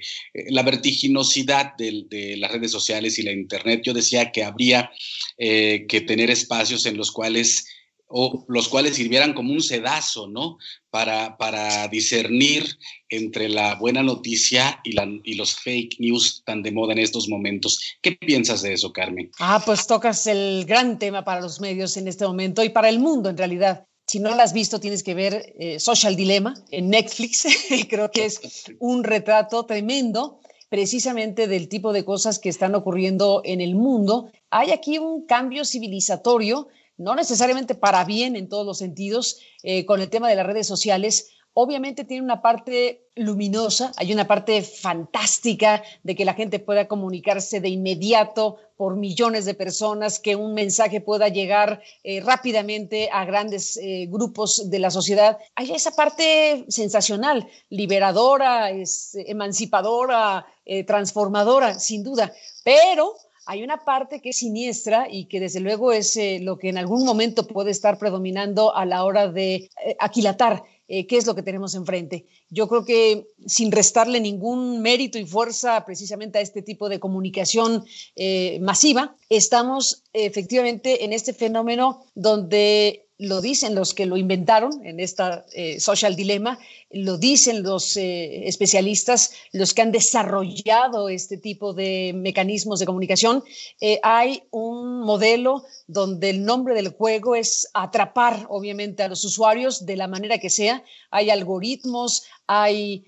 la 0.50 0.64
vertiginosidad 0.64 1.76
de, 1.78 2.36
las 2.38 2.52
redes 2.52 2.72
sociales 2.72 3.18
y 3.20 3.24
la 3.24 3.32
Internet, 3.32 3.82
yo 3.84 3.94
decía 3.94 4.32
que 4.32 4.44
habría 4.44 4.92
eh, 5.38 5.86
que 5.88 6.02
tener 6.02 6.30
espacios 6.30 6.86
en 6.86 6.98
los 6.98 7.12
cuales 7.12 7.66
o 8.16 8.46
los 8.48 8.70
cuales 8.70 8.96
sirvieran 8.96 9.34
como 9.34 9.54
un 9.54 9.62
sedazo, 9.62 10.28
¿no? 10.28 10.58
Para, 10.92 11.36
para 11.38 11.88
discernir 11.88 12.78
entre 13.10 13.50
la 13.50 13.74
buena 13.74 14.04
noticia 14.04 14.80
y, 14.84 14.94
los 15.36 15.56
fake 15.56 15.96
news 16.00 16.44
tan 16.46 16.62
de 16.62 16.72
moda 16.72 16.94
en 16.94 17.00
estos 17.00 17.28
momentos. 17.28 17.80
¿Qué 18.04 18.12
piensas 18.12 18.62
de 18.62 18.74
eso, 18.74 18.94
Carmen? 18.94 19.32
Ah, 19.40 19.62
pues 19.66 19.88
tocas 19.88 20.28
el 20.28 20.66
gran 20.66 21.00
tema 21.00 21.24
para 21.24 21.42
los 21.42 21.60
medios 21.60 21.98
en 21.98 22.08
este 22.08 22.26
momento 22.26 22.64
y 22.64 22.70
para 22.70 22.90
el 22.90 23.00
mundo 23.00 23.30
en 23.30 23.38
realidad. 23.38 23.88
Si 24.06 24.20
no 24.20 24.36
la 24.36 24.44
has 24.44 24.54
visto, 24.54 24.80
tienes 24.80 25.02
que 25.02 25.16
ver 25.16 25.56
eh, 25.58 25.80
Social 25.80 26.16
Dilemma 26.16 26.54
en 26.70 26.92
Netflix. 26.92 27.48
Creo 27.90 28.12
que 28.12 28.26
es 28.26 28.42
un 28.80 29.04
retrato 29.04 29.66
tremendo 29.66 30.40
precisamente 30.70 31.48
del 31.48 31.68
tipo 31.68 31.94
de 31.94 32.06
cosas 32.06 32.38
que 32.38 32.50
están 32.50 32.76
ocurriendo 32.76 33.42
en 33.44 33.60
el 33.60 33.74
mundo. 33.74 34.32
Hay 34.52 34.70
aquí 34.72 35.00
un 35.00 35.26
cambio 35.26 35.66
civilizatorio, 35.66 36.68
no 36.98 37.16
necesariamente 37.16 37.76
para 37.76 38.04
bien 38.06 38.36
en 38.36 38.50
todos 38.50 38.66
los 38.66 38.78
sentidos, 38.78 39.40
eh, 39.64 39.86
con 39.86 40.02
el 40.02 40.10
tema 40.10 40.30
de 40.30 40.36
las 40.36 40.46
redes 40.46 40.68
sociales, 40.68 41.34
Obviamente 41.56 42.04
tiene 42.04 42.24
una 42.24 42.42
parte 42.42 43.06
luminosa, 43.16 43.92
hay 43.98 44.12
una 44.12 44.26
parte 44.26 44.64
fantástica 44.64 45.84
de 46.02 46.16
que 46.16 46.26
la 46.26 46.34
gente 46.34 46.58
pueda 46.58 46.88
comunicarse 46.88 47.60
de 47.60 47.70
inmediato 47.70 48.58
por 48.76 48.96
millones 48.96 49.46
de 49.46 49.54
personas, 49.54 50.20
que 50.20 50.36
un 50.36 50.56
mensaje 50.56 51.00
pueda 51.00 51.28
llegar 51.28 51.84
eh, 52.04 52.22
rápidamente 52.22 53.08
a 53.14 53.24
grandes 53.26 53.78
eh, 53.78 54.08
grupos 54.10 54.72
de 54.72 54.80
la 54.80 54.90
sociedad. 54.90 55.38
Hay 55.54 55.72
esa 55.72 55.92
parte 55.92 56.66
sensacional, 56.70 57.48
liberadora, 57.70 58.72
emancipadora, 59.14 60.48
transformadora, 60.88 61.78
sin 61.78 62.04
duda, 62.04 62.34
pero 62.64 63.14
hay 63.46 63.64
una 63.64 63.84
parte 63.84 64.20
que 64.22 64.30
es 64.30 64.38
siniestra 64.38 65.08
y 65.10 65.26
que 65.26 65.40
desde 65.40 65.60
luego 65.60 65.92
es 65.92 66.18
lo 66.42 66.58
que 66.58 66.70
en 66.70 66.78
algún 66.78 67.06
momento 67.06 67.48
puede 67.48 67.72
estar 67.72 67.98
predominando 67.98 68.76
a 68.76 68.86
la 68.86 69.04
hora 69.04 69.28
de 69.28 69.70
aquilatar 70.00 70.64
eh, 70.90 71.08
qué 71.08 71.16
es 71.16 71.26
lo 71.26 71.34
que 71.34 71.44
tenemos 71.44 71.76
enfrente. 71.76 72.26
Yo 72.50 72.68
creo 72.68 72.84
que 72.84 73.26
sin 73.48 73.72
restarle 73.72 74.20
ningún 74.20 74.82
mérito 74.82 75.18
y 75.18 75.26
fuerza 75.26 75.86
precisamente 75.86 76.38
a 76.38 76.42
este 76.42 76.62
tipo 76.62 76.90
de 76.90 77.00
comunicación 77.00 77.86
eh, 78.18 78.60
masiva, 78.62 79.16
estamos 79.30 80.04
efectivamente 80.12 81.06
en 81.06 81.14
este 81.14 81.34
fenómeno 81.34 82.04
donde 82.16 83.03
lo 83.18 83.42
dicen 83.42 83.76
los 83.76 83.94
que 83.94 84.06
lo 84.06 84.18
inventaron 84.18 84.86
en 84.86 85.00
esta 85.00 85.46
eh, 85.54 85.80
social 85.80 86.16
dilema, 86.16 86.58
lo 86.90 87.18
dicen 87.18 87.64
los 87.64 87.96
eh, 87.96 88.48
especialistas, 88.48 89.34
los 89.52 89.74
que 89.74 89.82
han 89.84 89.92
desarrollado 89.92 91.10
este 91.10 91.38
tipo 91.38 91.74
de 91.74 92.12
mecanismos 92.16 92.80
de 92.80 92.86
comunicación. 92.86 93.44
Eh, 93.80 94.00
hay 94.04 94.44
un 94.52 95.02
modelo 95.02 95.64
donde 95.88 96.32
el 96.32 96.44
nombre 96.44 96.74
del 96.74 96.90
juego 96.90 97.36
es 97.36 97.70
atrapar, 97.74 98.48
obviamente, 98.50 99.04
a 99.04 99.10
los 99.10 99.24
usuarios 99.24 99.86
de 99.86 99.96
la 99.96 100.08
manera 100.08 100.40
que 100.40 100.50
sea. 100.50 100.84
Hay 101.12 101.30
algoritmos, 101.30 102.24
hay 102.48 103.06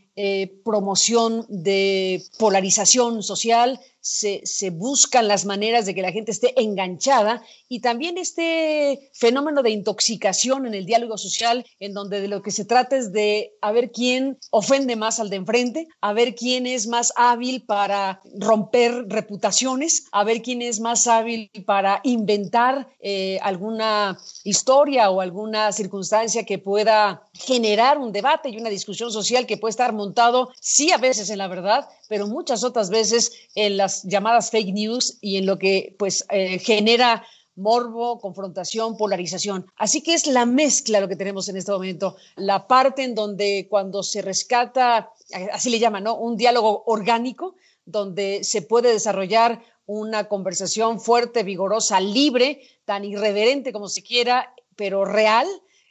promoción 0.63 1.45
de 1.49 2.23
polarización 2.39 3.21
social, 3.21 3.81
se, 4.05 4.69
buscan 4.69 5.27
las 5.27 5.45
maneras 5.45 5.87
de 5.87 5.95
que 5.95 6.03
la 6.03 6.11
gente 6.11 6.31
esté 6.31 6.53
enganchada 6.61 7.41
y 7.67 7.79
también 7.79 8.19
este 8.19 9.09
fenómeno 9.13 9.63
de 9.63 9.71
intoxicación 9.71 10.67
en 10.67 10.75
el 10.75 10.85
diálogo 10.85 11.17
social, 11.17 11.65
en 11.79 11.93
donde 11.93 12.21
de 12.21 12.27
lo 12.27 12.43
que 12.43 12.51
se 12.51 12.65
trata 12.65 12.97
es 12.97 13.11
de 13.11 13.53
a 13.61 13.71
ver 13.71 13.91
quién 13.91 14.37
ofende 14.51 14.95
más 14.95 15.19
al 15.19 15.31
de 15.31 15.37
enfrente, 15.37 15.87
a 16.01 16.13
ver 16.13 16.35
quién 16.35 16.67
es 16.67 16.85
más 16.85 17.13
hábil 17.15 17.63
para 17.65 18.21
romper 18.37 19.05
reputaciones, 19.07 20.05
a 20.11 20.23
ver 20.23 20.43
quién 20.43 20.61
es 20.61 20.79
más 20.79 21.07
hábil 21.07 21.49
para 21.65 22.01
inventar 22.03 22.87
eh, 22.99 23.39
alguna 23.41 24.19
historia 24.43 25.09
o 25.09 25.19
alguna 25.19 25.71
circunstancia 25.71 26.45
que 26.45 26.59
pueda 26.59 27.23
generar 27.33 27.97
un 27.97 28.11
debate 28.11 28.49
y 28.49 28.57
una 28.57 28.69
discusión 28.69 29.11
social 29.11 29.47
que 29.47 29.57
puede 29.57 29.71
estar 29.71 29.93
montado, 29.93 30.51
sí, 30.61 30.91
a 30.91 30.97
veces 30.97 31.31
en 31.31 31.39
la 31.39 31.47
verdad, 31.47 31.87
pero 32.07 32.27
muchas 32.27 32.63
otras 32.63 32.89
veces 32.89 33.31
en 33.55 33.77
las 33.77 34.03
llamadas 34.03 34.51
fake 34.51 34.73
news 34.73 35.17
y 35.21 35.37
en 35.37 35.45
lo 35.45 35.57
que 35.57 35.95
pues 35.97 36.25
eh, 36.29 36.59
genera 36.59 37.23
morbo, 37.55 38.19
confrontación, 38.19 38.97
polarización. 38.97 39.65
Así 39.77 40.01
que 40.01 40.13
es 40.13 40.27
la 40.27 40.45
mezcla 40.45 40.99
lo 40.99 41.07
que 41.07 41.15
tenemos 41.15 41.47
en 41.47 41.57
este 41.57 41.71
momento, 41.71 42.15
la 42.35 42.67
parte 42.67 43.03
en 43.03 43.15
donde 43.15 43.67
cuando 43.69 44.03
se 44.03 44.21
rescata, 44.21 45.11
así 45.51 45.69
le 45.69 45.79
llaman, 45.79 46.03
¿no? 46.03 46.17
Un 46.17 46.37
diálogo 46.37 46.83
orgánico, 46.85 47.55
donde 47.85 48.43
se 48.43 48.61
puede 48.61 48.91
desarrollar 48.91 49.61
una 49.85 50.27
conversación 50.27 50.99
fuerte, 50.99 51.43
vigorosa, 51.43 51.99
libre, 51.99 52.61
tan 52.85 53.05
irreverente 53.05 53.71
como 53.71 53.87
se 53.87 54.03
quiera, 54.03 54.53
pero 54.75 55.05
real. 55.05 55.47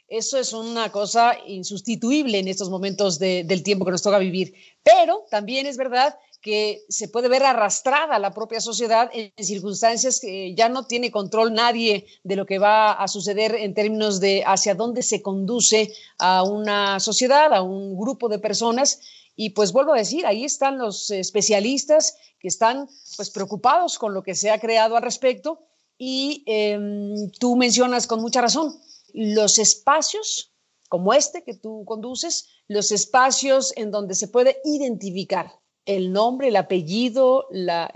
Eso 0.07 0.37
es 0.37 0.53
una 0.53 0.91
cosa 0.91 1.35
insustituible 1.47 2.37
en 2.37 2.47
estos 2.47 2.69
momentos 2.69 3.17
del 3.17 3.63
tiempo 3.63 3.85
que 3.85 3.91
nos 3.91 4.03
toca 4.03 4.19
vivir. 4.19 4.53
Pero 4.83 5.25
también 5.31 5.65
es 5.65 5.77
verdad 5.77 6.15
que 6.41 6.85
se 6.89 7.07
puede 7.07 7.27
ver 7.27 7.41
arrastrada 7.41 8.19
la 8.19 8.31
propia 8.31 8.61
sociedad 8.61 9.09
en 9.13 9.31
circunstancias 9.43 10.19
que 10.19 10.53
ya 10.53 10.69
no 10.69 10.85
tiene 10.85 11.09
control 11.09 11.55
nadie 11.55 12.05
de 12.23 12.35
lo 12.35 12.45
que 12.45 12.59
va 12.59 12.91
a 12.91 13.07
suceder 13.07 13.55
en 13.55 13.73
términos 13.73 14.19
de 14.19 14.43
hacia 14.45 14.75
dónde 14.75 15.01
se 15.01 15.23
conduce 15.23 15.91
a 16.19 16.43
una 16.43 16.99
sociedad, 16.99 17.51
a 17.51 17.63
un 17.63 17.97
grupo 17.97 18.29
de 18.29 18.37
personas. 18.37 18.99
Y 19.35 19.49
pues 19.49 19.71
vuelvo 19.71 19.93
a 19.93 19.97
decir, 19.97 20.27
ahí 20.27 20.45
están 20.45 20.77
los 20.77 21.09
especialistas 21.09 22.15
que 22.39 22.47
están 22.47 22.87
pues 23.17 23.31
preocupados 23.31 23.97
con 23.97 24.13
lo 24.13 24.21
que 24.21 24.35
se 24.35 24.51
ha 24.51 24.59
creado 24.59 24.95
al 24.95 25.01
respecto. 25.01 25.61
Y 25.97 26.43
em, 26.45 27.31
tú 27.39 27.55
mencionas 27.55 28.05
con 28.05 28.21
mucha 28.21 28.41
razón, 28.41 28.79
los 29.15 29.57
espacios 29.59 30.51
como 30.89 31.13
este 31.13 31.43
que 31.43 31.55
tú 31.55 31.83
conduces, 31.85 32.47
los 32.67 32.91
espacios 32.91 33.73
en 33.75 33.91
donde 33.91 34.15
se 34.15 34.27
puede 34.27 34.57
identificar 34.63 35.51
el 35.85 36.11
nombre, 36.11 36.49
el 36.49 36.55
apellido, 36.55 37.47
la, 37.51 37.91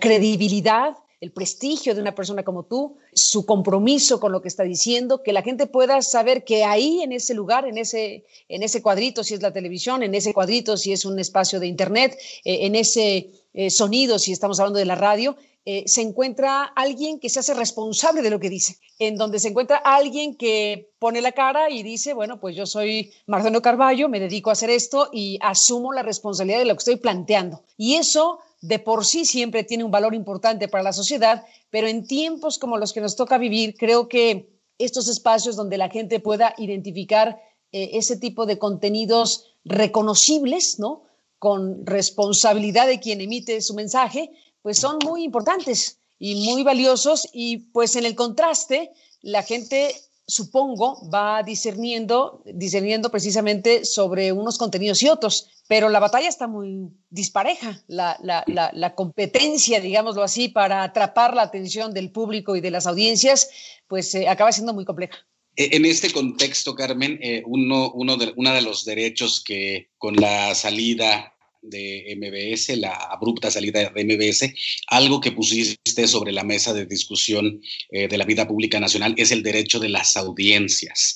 credibilidad, 0.00 0.96
el 1.20 1.32
prestigio 1.32 1.94
de 1.94 2.00
una 2.00 2.14
persona 2.14 2.42
como 2.42 2.64
tú, 2.64 2.96
su 3.14 3.46
compromiso 3.46 4.20
con 4.20 4.32
lo 4.32 4.42
que 4.42 4.48
está 4.48 4.62
diciendo, 4.62 5.22
que 5.22 5.32
la 5.32 5.42
gente 5.42 5.66
pueda 5.66 6.02
saber 6.02 6.44
que 6.44 6.64
ahí 6.64 7.02
en 7.02 7.12
ese 7.12 7.34
lugar, 7.34 7.66
en 7.66 7.78
ese, 7.78 8.24
en 8.48 8.62
ese 8.62 8.82
cuadrito, 8.82 9.24
si 9.24 9.34
es 9.34 9.42
la 9.42 9.52
televisión, 9.52 10.02
en 10.02 10.14
ese 10.14 10.32
cuadrito, 10.32 10.76
si 10.76 10.92
es 10.92 11.04
un 11.04 11.18
espacio 11.18 11.60
de 11.60 11.66
Internet, 11.66 12.18
eh, 12.44 12.66
en 12.66 12.74
ese 12.74 13.30
eh, 13.54 13.70
sonido, 13.70 14.18
si 14.18 14.32
estamos 14.32 14.60
hablando 14.60 14.78
de 14.78 14.84
la 14.84 14.94
radio, 14.94 15.36
eh, 15.68 15.82
se 15.86 16.00
encuentra 16.00 16.62
alguien 16.62 17.18
que 17.18 17.28
se 17.28 17.40
hace 17.40 17.52
responsable 17.52 18.22
de 18.22 18.30
lo 18.30 18.38
que 18.38 18.48
dice, 18.48 18.78
en 19.00 19.16
donde 19.16 19.40
se 19.40 19.48
encuentra 19.48 19.78
alguien 19.78 20.36
que 20.36 20.92
pone 21.00 21.20
la 21.20 21.32
cara 21.32 21.70
y 21.70 21.82
dice, 21.82 22.14
bueno, 22.14 22.38
pues 22.38 22.54
yo 22.54 22.66
soy 22.66 23.12
Marcelo 23.26 23.60
Carballo, 23.62 24.08
me 24.08 24.20
dedico 24.20 24.50
a 24.50 24.52
hacer 24.52 24.70
esto 24.70 25.10
y 25.12 25.40
asumo 25.42 25.92
la 25.92 26.04
responsabilidad 26.04 26.60
de 26.60 26.66
lo 26.66 26.74
que 26.74 26.78
estoy 26.78 26.96
planteando. 26.96 27.64
Y 27.76 27.96
eso 27.96 28.38
de 28.60 28.78
por 28.78 29.04
sí 29.04 29.24
siempre 29.24 29.64
tiene 29.64 29.82
un 29.82 29.90
valor 29.90 30.14
importante 30.14 30.68
para 30.68 30.84
la 30.84 30.92
sociedad, 30.92 31.44
pero 31.68 31.88
en 31.88 32.06
tiempos 32.06 32.58
como 32.58 32.78
los 32.78 32.92
que 32.92 33.00
nos 33.00 33.16
toca 33.16 33.36
vivir, 33.36 33.74
creo 33.76 34.08
que 34.08 34.48
estos 34.78 35.08
espacios 35.08 35.56
donde 35.56 35.78
la 35.78 35.90
gente 35.90 36.20
pueda 36.20 36.54
identificar 36.58 37.40
eh, 37.72 37.90
ese 37.94 38.16
tipo 38.16 38.46
de 38.46 38.58
contenidos 38.58 39.52
reconocibles, 39.64 40.76
¿no? 40.78 41.02
Con 41.40 41.84
responsabilidad 41.84 42.86
de 42.86 43.00
quien 43.00 43.20
emite 43.20 43.60
su 43.62 43.74
mensaje, 43.74 44.30
pues 44.66 44.80
son 44.80 44.98
muy 45.04 45.22
importantes 45.22 46.00
y 46.18 46.34
muy 46.50 46.64
valiosos 46.64 47.28
y 47.32 47.58
pues 47.70 47.94
en 47.94 48.04
el 48.04 48.16
contraste 48.16 48.90
la 49.22 49.44
gente 49.44 49.94
supongo 50.26 51.08
va 51.08 51.44
discerniendo, 51.44 52.42
discerniendo 52.52 53.12
precisamente 53.12 53.84
sobre 53.84 54.32
unos 54.32 54.58
contenidos 54.58 55.00
y 55.04 55.08
otros, 55.08 55.46
pero 55.68 55.88
la 55.88 56.00
batalla 56.00 56.28
está 56.28 56.48
muy 56.48 56.88
dispareja, 57.10 57.80
la, 57.86 58.18
la, 58.20 58.94
competencia, 58.96 59.78
digámoslo 59.78 60.24
así, 60.24 60.48
para 60.48 60.82
atrapar 60.82 61.36
la 61.36 61.42
atención 61.42 61.94
del 61.94 62.10
público 62.10 62.56
y 62.56 62.60
de 62.60 62.72
las 62.72 62.88
audiencias, 62.88 63.48
pues 63.86 64.12
eh, 64.16 64.28
acaba 64.28 64.50
siendo 64.50 64.74
muy 64.74 64.84
compleja. 64.84 65.16
E, 65.54 65.76
en 65.76 65.84
este 65.84 66.10
contexto, 66.10 66.74
Carmen, 66.74 67.20
eh, 67.22 67.44
uno, 67.46 67.92
uno 67.92 68.16
de, 68.16 68.32
uno 68.34 68.52
de 68.52 68.62
los 68.62 68.84
derechos 68.84 69.44
que 69.46 69.90
con 69.96 70.16
la 70.16 70.56
salida 70.56 71.35
de 71.68 72.14
MBS, 72.16 72.76
la 72.78 72.94
abrupta 72.94 73.50
salida 73.50 73.90
de 73.90 74.04
MBS, 74.04 74.52
algo 74.88 75.20
que 75.20 75.32
pusiste 75.32 76.06
sobre 76.06 76.32
la 76.32 76.44
mesa 76.44 76.72
de 76.72 76.86
discusión 76.86 77.60
eh, 77.90 78.08
de 78.08 78.18
la 78.18 78.24
vida 78.24 78.46
pública 78.46 78.80
nacional 78.80 79.14
es 79.16 79.30
el 79.30 79.42
derecho 79.42 79.78
de 79.78 79.88
las 79.88 80.16
audiencias. 80.16 81.14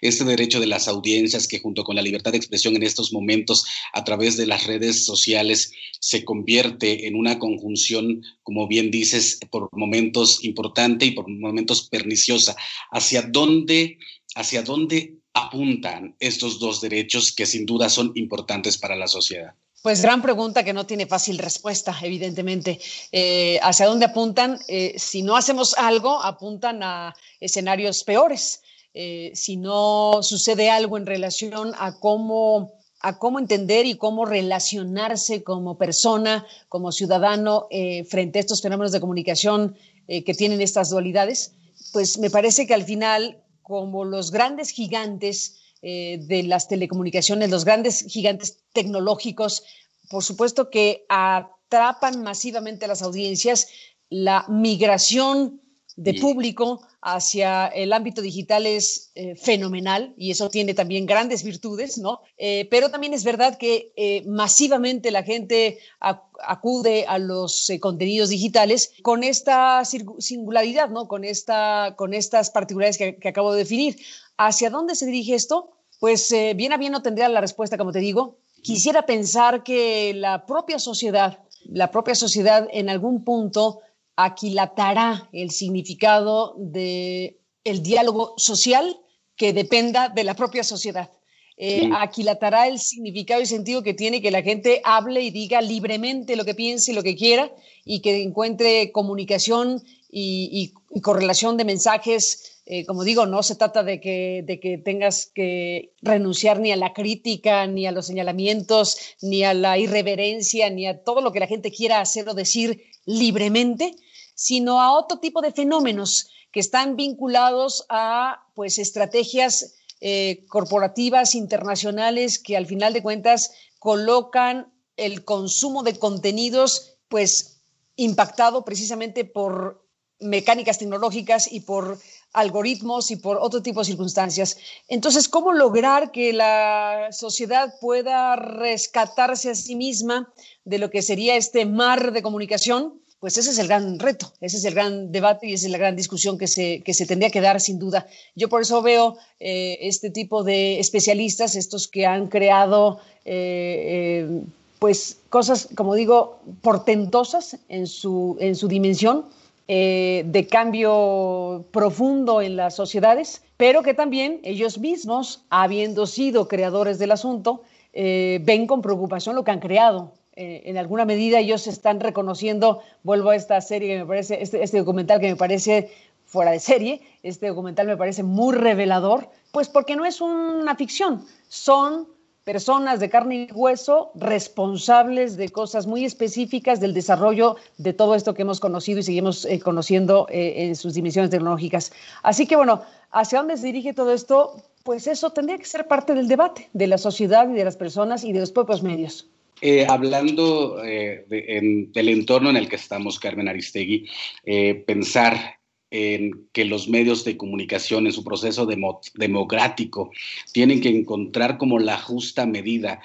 Este 0.00 0.24
derecho 0.24 0.60
de 0.60 0.66
las 0.66 0.88
audiencias 0.88 1.46
que 1.48 1.60
junto 1.60 1.84
con 1.84 1.96
la 1.96 2.02
libertad 2.02 2.32
de 2.32 2.38
expresión 2.38 2.76
en 2.76 2.82
estos 2.82 3.12
momentos 3.12 3.64
a 3.92 4.04
través 4.04 4.36
de 4.36 4.46
las 4.46 4.66
redes 4.66 5.04
sociales 5.04 5.72
se 6.00 6.24
convierte 6.24 7.06
en 7.06 7.14
una 7.14 7.38
conjunción, 7.38 8.22
como 8.42 8.66
bien 8.66 8.90
dices, 8.90 9.38
por 9.50 9.68
momentos 9.72 10.44
importante 10.44 11.06
y 11.06 11.12
por 11.12 11.28
momentos 11.28 11.88
perniciosa. 11.88 12.56
¿Hacia 12.90 13.22
dónde, 13.22 13.98
hacia 14.34 14.62
dónde 14.62 15.18
apuntan 15.34 16.16
estos 16.20 16.58
dos 16.58 16.80
derechos 16.80 17.32
que 17.34 17.46
sin 17.46 17.66
duda 17.66 17.88
son 17.88 18.12
importantes 18.14 18.78
para 18.78 18.96
la 18.96 19.06
sociedad? 19.06 19.54
Pues 19.82 20.00
gran 20.00 20.22
pregunta 20.22 20.62
que 20.62 20.72
no 20.72 20.86
tiene 20.86 21.06
fácil 21.06 21.38
respuesta, 21.38 21.96
evidentemente. 22.02 22.78
Eh, 23.10 23.58
¿Hacia 23.62 23.86
dónde 23.86 24.06
apuntan? 24.06 24.60
Eh, 24.68 24.94
si 24.96 25.24
no 25.24 25.36
hacemos 25.36 25.74
algo, 25.76 26.22
apuntan 26.22 26.84
a 26.84 27.16
escenarios 27.40 28.04
peores. 28.04 28.62
Eh, 28.94 29.32
si 29.34 29.56
no 29.56 30.20
sucede 30.22 30.70
algo 30.70 30.98
en 30.98 31.06
relación 31.06 31.72
a 31.76 31.98
cómo, 31.98 32.74
a 33.00 33.18
cómo 33.18 33.40
entender 33.40 33.84
y 33.86 33.96
cómo 33.96 34.24
relacionarse 34.24 35.42
como 35.42 35.76
persona, 35.76 36.46
como 36.68 36.92
ciudadano, 36.92 37.66
frente 38.08 38.38
a 38.38 38.40
estos 38.40 38.62
fenómenos 38.62 38.92
de 38.92 39.00
comunicación 39.00 39.76
que 40.06 40.34
tienen 40.34 40.60
estas 40.60 40.90
dualidades, 40.90 41.54
pues 41.92 42.18
me 42.18 42.30
parece 42.30 42.68
que 42.68 42.74
al 42.74 42.84
final, 42.84 43.42
como 43.62 44.04
los 44.04 44.30
grandes 44.30 44.70
gigantes, 44.70 45.61
eh, 45.82 46.18
de 46.22 46.44
las 46.44 46.68
telecomunicaciones, 46.68 47.50
los 47.50 47.64
grandes 47.64 48.06
gigantes 48.08 48.58
tecnológicos, 48.72 49.64
por 50.10 50.22
supuesto 50.22 50.70
que 50.70 51.04
atrapan 51.08 52.22
masivamente 52.22 52.84
a 52.84 52.88
las 52.88 53.02
audiencias. 53.02 53.66
La 54.08 54.44
migración 54.48 55.60
de 55.96 56.14
público 56.14 56.80
hacia 57.00 57.66
el 57.66 57.92
ámbito 57.92 58.22
digital 58.22 58.66
es 58.66 59.10
eh, 59.14 59.36
fenomenal 59.36 60.14
y 60.16 60.30
eso 60.30 60.48
tiene 60.48 60.74
también 60.74 61.04
grandes 61.06 61.42
virtudes, 61.42 61.98
¿no? 61.98 62.20
Eh, 62.38 62.66
pero 62.70 62.90
también 62.90 63.12
es 63.12 63.24
verdad 63.24 63.58
que 63.58 63.92
masivamente 64.26 65.10
la 65.10 65.22
gente 65.22 65.78
acude 66.00 67.04
a 67.06 67.18
los 67.18 67.70
contenidos 67.80 68.30
digitales 68.30 68.92
con 69.02 69.22
esta 69.22 69.82
singularidad, 69.84 70.88
¿no? 70.88 71.08
Con, 71.08 71.24
esta, 71.24 71.94
con 71.96 72.14
estas 72.14 72.50
particularidades 72.50 72.98
que, 72.98 73.16
que 73.16 73.28
acabo 73.28 73.52
de 73.52 73.58
definir. 73.58 73.98
¿Hacia 74.36 74.70
dónde 74.70 74.94
se 74.94 75.06
dirige 75.06 75.34
esto? 75.34 75.70
Pues 76.02 76.32
eh, 76.32 76.54
bien 76.56 76.72
a 76.72 76.78
bien 76.78 76.90
no 76.90 77.00
tendría 77.00 77.28
la 77.28 77.40
respuesta, 77.40 77.78
como 77.78 77.92
te 77.92 78.00
digo. 78.00 78.38
Quisiera 78.60 79.06
pensar 79.06 79.62
que 79.62 80.12
la 80.14 80.46
propia 80.46 80.80
sociedad, 80.80 81.38
la 81.64 81.92
propia 81.92 82.16
sociedad 82.16 82.66
en 82.72 82.90
algún 82.90 83.22
punto 83.22 83.78
aquilatará 84.24 85.28
el 85.32 85.50
significado 85.50 86.54
del 86.58 87.36
el 87.64 87.82
diálogo 87.82 88.34
social 88.36 88.98
que 89.36 89.52
dependa 89.52 90.08
de 90.08 90.24
la 90.24 90.34
propia 90.34 90.64
sociedad. 90.64 91.10
Eh, 91.56 91.90
aquilatará 91.94 92.66
el 92.66 92.78
significado 92.78 93.40
y 93.40 93.46
sentido 93.46 93.82
que 93.82 93.94
tiene 93.94 94.22
que 94.22 94.30
la 94.30 94.42
gente 94.42 94.80
hable 94.84 95.20
y 95.20 95.30
diga 95.30 95.60
libremente 95.60 96.34
lo 96.34 96.44
que 96.44 96.54
piense 96.54 96.90
y 96.90 96.94
lo 96.94 97.02
que 97.02 97.14
quiera 97.14 97.52
y 97.84 98.00
que 98.00 98.22
encuentre 98.22 98.90
comunicación 98.90 99.82
y, 100.10 100.72
correlación 101.02 101.56
de 101.56 101.64
mensajes. 101.64 102.62
Eh, 102.66 102.84
como 102.86 103.04
digo, 103.04 103.26
no 103.26 103.42
se 103.42 103.56
trata 103.56 103.82
de 103.82 104.00
que, 104.00 104.42
de 104.46 104.60
que 104.60 104.78
tengas 104.78 105.30
que 105.34 105.92
renunciar 106.00 106.58
ni 106.60 106.72
a 106.72 106.76
la 106.76 106.92
crítica, 106.92 107.66
ni 107.66 107.86
a 107.86 107.92
los 107.92 108.06
señalamientos, 108.06 108.96
ni 109.20 109.44
a 109.44 109.52
la 109.52 109.78
irreverencia, 109.78 110.70
ni 110.70 110.86
a 110.86 111.02
todo 111.02 111.20
lo 111.20 111.32
que 111.32 111.40
la 111.40 111.46
gente 111.46 111.70
quiera 111.70 112.00
hacer 112.00 112.28
o 112.28 112.34
decir 112.34 112.82
libremente, 113.04 113.94
sino 114.42 114.80
a 114.80 114.92
otro 114.92 115.20
tipo 115.20 115.40
de 115.40 115.52
fenómenos 115.52 116.28
que 116.50 116.58
están 116.58 116.96
vinculados 116.96 117.86
a 117.88 118.48
pues 118.54 118.78
estrategias 118.78 119.74
eh, 120.00 120.44
corporativas 120.48 121.36
internacionales 121.36 122.40
que 122.40 122.56
al 122.56 122.66
final 122.66 122.92
de 122.92 123.02
cuentas 123.02 123.52
colocan 123.78 124.72
el 124.96 125.24
consumo 125.24 125.84
de 125.84 125.96
contenidos 125.96 126.96
pues 127.06 127.60
impactado 127.94 128.64
precisamente 128.64 129.24
por 129.24 129.86
mecánicas 130.18 130.78
tecnológicas 130.78 131.50
y 131.50 131.60
por 131.60 132.00
algoritmos 132.32 133.12
y 133.12 133.16
por 133.16 133.38
otro 133.40 133.62
tipo 133.62 133.80
de 133.80 133.86
circunstancias. 133.86 134.56
Entonces, 134.88 135.28
¿cómo 135.28 135.52
lograr 135.52 136.10
que 136.10 136.32
la 136.32 137.08
sociedad 137.12 137.74
pueda 137.80 138.34
rescatarse 138.34 139.50
a 139.50 139.54
sí 139.54 139.76
misma 139.76 140.32
de 140.64 140.78
lo 140.78 140.90
que 140.90 141.02
sería 141.02 141.36
este 141.36 141.64
mar 141.64 142.12
de 142.12 142.22
comunicación? 142.22 143.02
Pues 143.22 143.38
ese 143.38 143.52
es 143.52 143.58
el 143.60 143.68
gran 143.68 144.00
reto, 144.00 144.32
ese 144.40 144.56
es 144.56 144.64
el 144.64 144.74
gran 144.74 145.12
debate 145.12 145.46
y 145.46 145.52
esa 145.52 145.66
es 145.66 145.70
la 145.70 145.78
gran 145.78 145.94
discusión 145.94 146.36
que 146.36 146.48
se, 146.48 146.82
que 146.82 146.92
se 146.92 147.06
tendría 147.06 147.30
que 147.30 147.40
dar 147.40 147.60
sin 147.60 147.78
duda. 147.78 148.08
Yo 148.34 148.48
por 148.48 148.62
eso 148.62 148.82
veo 148.82 149.16
eh, 149.38 149.78
este 149.82 150.10
tipo 150.10 150.42
de 150.42 150.80
especialistas, 150.80 151.54
estos 151.54 151.86
que 151.86 152.04
han 152.04 152.26
creado 152.26 152.98
eh, 153.24 154.24
eh, 154.26 154.42
pues 154.80 155.18
cosas, 155.28 155.68
como 155.76 155.94
digo, 155.94 156.40
portentosas 156.62 157.58
en 157.68 157.86
su, 157.86 158.36
en 158.40 158.56
su 158.56 158.66
dimensión, 158.66 159.26
de 159.68 160.48
cambio 160.50 161.64
profundo 161.70 162.42
en 162.42 162.56
las 162.56 162.74
sociedades, 162.74 163.42
pero 163.56 163.84
que 163.84 163.94
también 163.94 164.40
ellos 164.42 164.78
mismos, 164.78 165.44
habiendo 165.48 166.06
sido 166.06 166.48
creadores 166.48 166.98
del 166.98 167.12
asunto, 167.12 167.62
ven 167.94 168.66
con 168.66 168.82
preocupación 168.82 169.36
lo 169.36 169.44
que 169.44 169.52
han 169.52 169.60
creado 169.60 170.12
eh, 170.34 170.62
en 170.64 170.78
alguna 170.78 171.04
medida 171.04 171.38
ellos 171.38 171.66
están 171.66 172.00
reconociendo, 172.00 172.80
vuelvo 173.02 173.30
a 173.30 173.36
esta 173.36 173.60
serie 173.60 173.88
que 173.88 173.98
me 173.98 174.06
parece, 174.06 174.42
este, 174.42 174.62
este, 174.62 174.78
documental 174.78 175.20
que 175.20 175.28
me 175.28 175.36
parece 175.36 175.90
fuera 176.24 176.52
de 176.52 176.60
serie, 176.60 177.02
este 177.22 177.48
documental 177.48 177.86
me 177.86 177.96
parece 177.98 178.22
muy 178.22 178.54
revelador, 178.54 179.28
pues 179.50 179.68
porque 179.68 179.94
no 179.94 180.06
es 180.06 180.22
una 180.22 180.74
ficción, 180.76 181.26
son 181.48 182.08
personas 182.44 182.98
de 182.98 183.10
carne 183.10 183.48
y 183.48 183.52
hueso 183.52 184.10
responsables 184.14 185.36
de 185.36 185.50
cosas 185.50 185.86
muy 185.86 186.04
específicas 186.04 186.80
del 186.80 186.94
desarrollo 186.94 187.56
de 187.76 187.92
todo 187.92 188.14
esto 188.14 188.34
que 188.34 188.42
hemos 188.42 188.58
conocido 188.58 189.00
y 189.00 189.02
seguimos 189.02 189.44
eh, 189.44 189.60
conociendo 189.60 190.26
eh, 190.30 190.66
en 190.66 190.76
sus 190.76 190.94
dimensiones 190.94 191.30
tecnológicas. 191.30 191.92
Así 192.22 192.46
que 192.46 192.56
bueno, 192.56 192.82
¿hacia 193.10 193.38
dónde 193.38 193.56
se 193.56 193.66
dirige 193.66 193.92
todo 193.92 194.12
esto? 194.12 194.56
Pues 194.82 195.06
eso 195.06 195.30
tendría 195.30 195.58
que 195.58 195.66
ser 195.66 195.86
parte 195.86 196.14
del 196.14 196.26
debate 196.26 196.68
de 196.72 196.86
la 196.88 196.98
sociedad 196.98 197.48
y 197.48 197.52
de 197.52 197.64
las 197.64 197.76
personas 197.76 198.24
y 198.24 198.32
de 198.32 198.40
los 198.40 198.50
propios 198.50 198.82
medios. 198.82 199.28
Eh, 199.64 199.86
hablando 199.88 200.82
eh, 200.84 201.24
del 201.28 202.08
entorno 202.08 202.50
en 202.50 202.56
el 202.56 202.68
que 202.68 202.74
estamos, 202.74 203.20
Carmen 203.20 203.46
Aristegui, 203.46 204.08
eh, 204.44 204.74
pensar 204.74 205.60
en 205.88 206.48
que 206.52 206.64
los 206.64 206.88
medios 206.88 207.24
de 207.24 207.36
comunicación 207.36 208.06
en 208.06 208.12
su 208.12 208.24
proceso 208.24 208.66
democrático 209.14 210.10
tienen 210.52 210.80
que 210.80 210.88
encontrar 210.88 211.58
como 211.58 211.78
la 211.78 211.98
justa 211.98 212.46
medida. 212.46 213.02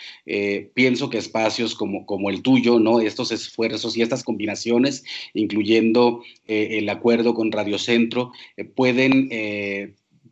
pienso 0.73 1.09
que 1.09 1.17
espacios 1.17 1.75
como, 1.75 2.05
como 2.05 2.29
el 2.29 2.41
tuyo, 2.41 2.79
¿no? 2.79 3.01
estos 3.01 3.33
esfuerzos 3.33 3.97
y 3.97 4.01
estas 4.01 4.23
combinaciones, 4.23 5.03
incluyendo 5.33 6.23
el 6.45 6.87
acuerdo 6.87 7.33
con 7.33 7.51
Radio 7.51 7.77
Centro, 7.77 8.31
pueden 8.73 9.27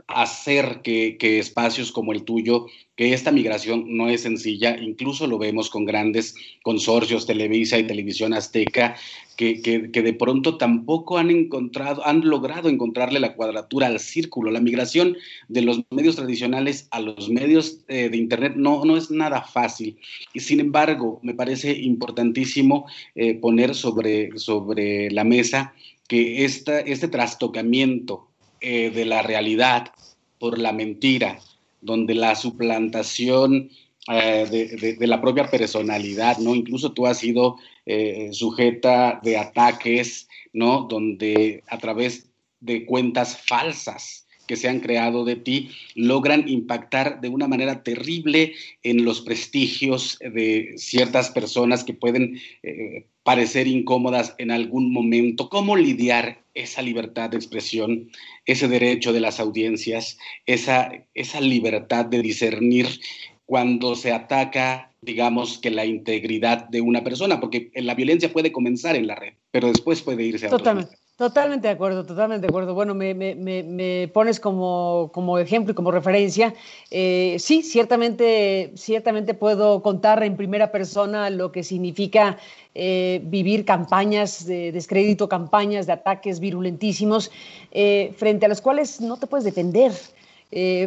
hacer 0.08 0.82
que, 0.84 1.18
espacios 1.40 1.92
como 1.92 2.14
el 2.14 2.24
tuyo, 2.24 2.68
que 2.96 3.14
esta 3.14 3.32
migración 3.32 3.86
no 3.98 4.10
es 4.10 4.22
sencilla, 4.22 4.78
incluso 4.78 5.28
lo 5.28 5.38
vemos 5.38 5.70
con 5.70 5.86
grandes 5.86 6.36
consorcios, 6.64 7.26
Televisa 7.26 7.78
y 7.78 7.88
Televisión 7.88 8.34
Azteca, 8.34 8.96
que, 9.36 9.90
de 9.92 10.14
pronto 10.14 10.58
tampoco 10.58 11.18
han 11.18 11.30
encontrado, 11.30 12.06
han 12.06 12.22
logrado 12.22 12.70
encontrarle 12.70 13.20
la 13.20 13.36
cuadratura 13.36 13.88
al 13.88 14.00
círculo. 14.00 14.50
La 14.50 14.62
migración 14.62 15.18
de 15.50 15.62
los 15.62 15.82
medios 15.90 16.16
tradicionales 16.16 16.88
a 16.92 17.02
los 17.02 17.30
medios 17.30 17.80
eh, 17.90 18.10
de 18.10 18.18
Internet 18.18 18.54
no, 18.56 18.86
no 18.86 18.96
es 18.96 19.12
nada 19.12 19.42
fácil. 19.42 19.98
Y 20.34 20.40
sin 20.40 20.62
embargo, 20.62 21.20
me 21.22 21.34
parece 21.34 21.74
importantísimo 21.74 22.86
eh, 23.16 23.34
poner 23.36 23.76
sobre, 23.76 24.38
sobre 24.38 25.12
la 25.12 25.26
mesa 25.26 25.74
que 26.08 26.46
esta, 26.46 26.80
este 26.80 27.10
trastocamiento 27.10 28.30
eh, 28.62 28.90
de 28.90 29.06
la 29.06 29.22
realidad 29.22 29.92
por 30.40 30.60
la 30.60 30.72
mentira, 30.72 31.40
donde 31.86 32.16
la 32.16 32.36
suplantación 32.36 33.70
eh, 34.12 34.96
de, 35.00 35.08
la 35.08 35.22
propia 35.22 35.50
personalidad, 35.50 36.38
¿no? 36.40 36.54
Incluso 36.54 36.92
tú 36.92 37.08
has 37.08 37.20
sido 37.20 37.58
eh, 37.86 38.30
sujeta 38.32 39.20
de 39.24 39.38
ataques, 39.38 40.28
¿no? 40.54 40.84
Donde 40.90 41.64
a 41.68 41.78
través 41.78 42.30
de 42.60 42.86
cuentas 42.86 43.38
falsas 43.38 44.25
que 44.48 44.56
se 44.56 44.70
han 44.70 44.80
creado 44.80 45.26
de 45.26 45.36
ti 45.36 45.70
logran 45.96 46.48
impactar 46.48 47.22
de 47.22 47.30
una 47.30 47.48
manera 47.48 47.84
terrible 47.84 48.54
en 48.84 49.06
los 49.06 49.22
prestigios 49.22 50.18
de 50.20 50.74
ciertas 50.78 51.30
personas 51.30 51.84
que 51.84 51.94
pueden 51.94 52.40
parecer 53.26 53.66
incómodas 53.66 54.36
en 54.38 54.52
algún 54.52 54.94
momento. 54.94 55.50
¿Cómo 55.50 55.76
lidiar 55.76 56.44
esa 56.54 56.84
libertad 56.84 57.32
de 57.32 57.38
expresión, 57.38 58.12
ese 58.46 58.68
derecho 58.68 59.14
de 59.14 59.20
las 59.20 59.40
audiencias, 59.40 60.20
esa, 60.46 60.92
esa 61.16 61.42
libertad 61.42 62.06
de 62.06 62.22
discernir 62.22 62.88
cuando 63.48 63.96
se 63.96 64.12
ataca, 64.12 64.92
digamos, 65.02 65.58
que 65.58 65.72
la 65.72 65.86
integridad 65.86 66.70
de 66.70 66.82
una 66.82 67.04
persona? 67.04 67.40
Porque 67.40 67.72
la 67.74 67.96
violencia 67.96 68.32
puede 68.32 68.52
comenzar 68.52 68.96
en 68.96 69.08
la 69.08 69.16
red, 69.16 69.34
pero 69.50 69.70
después 69.70 70.04
puede 70.04 70.24
irse 70.24 70.46
a 70.46 70.52
Totalmente. 70.52 70.96
Totalmente 71.18 71.70
de 71.70 71.74
acuerdo, 71.74 72.06
totalmente 72.06 72.42
de 72.42 72.50
acuerdo. 72.50 72.74
Bueno, 72.74 72.94
me, 72.94 73.14
me, 73.14 73.36
me, 73.36 74.10
pones 74.10 74.38
como, 74.38 75.12
como, 75.14 75.40
ejemplo 75.40 75.72
y 75.72 75.74
como 75.74 75.90
referencia. 75.90 76.54
Eh, 76.92 77.38
sí, 77.40 77.64
ciertamente, 77.64 78.74
ciertamente 78.76 79.34
puedo 79.34 79.82
contar 79.82 80.24
en 80.24 80.36
primera 80.36 80.74
persona 80.74 81.30
lo 81.30 81.54
que 81.54 81.64
significa 81.64 82.38
eh, 82.74 83.22
vivir 83.24 83.64
campañas 83.64 84.46
de 84.46 84.74
descrédito, 84.74 85.30
campañas 85.30 85.88
de 85.88 85.94
ataques 85.94 86.42
virulentísimos, 86.42 87.32
eh, 87.72 88.14
frente 88.18 88.46
a 88.46 88.50
los 88.50 88.60
cuales 88.60 89.00
no 89.00 89.16
te 89.16 89.28
puedes 89.28 89.46
defender. 89.46 89.94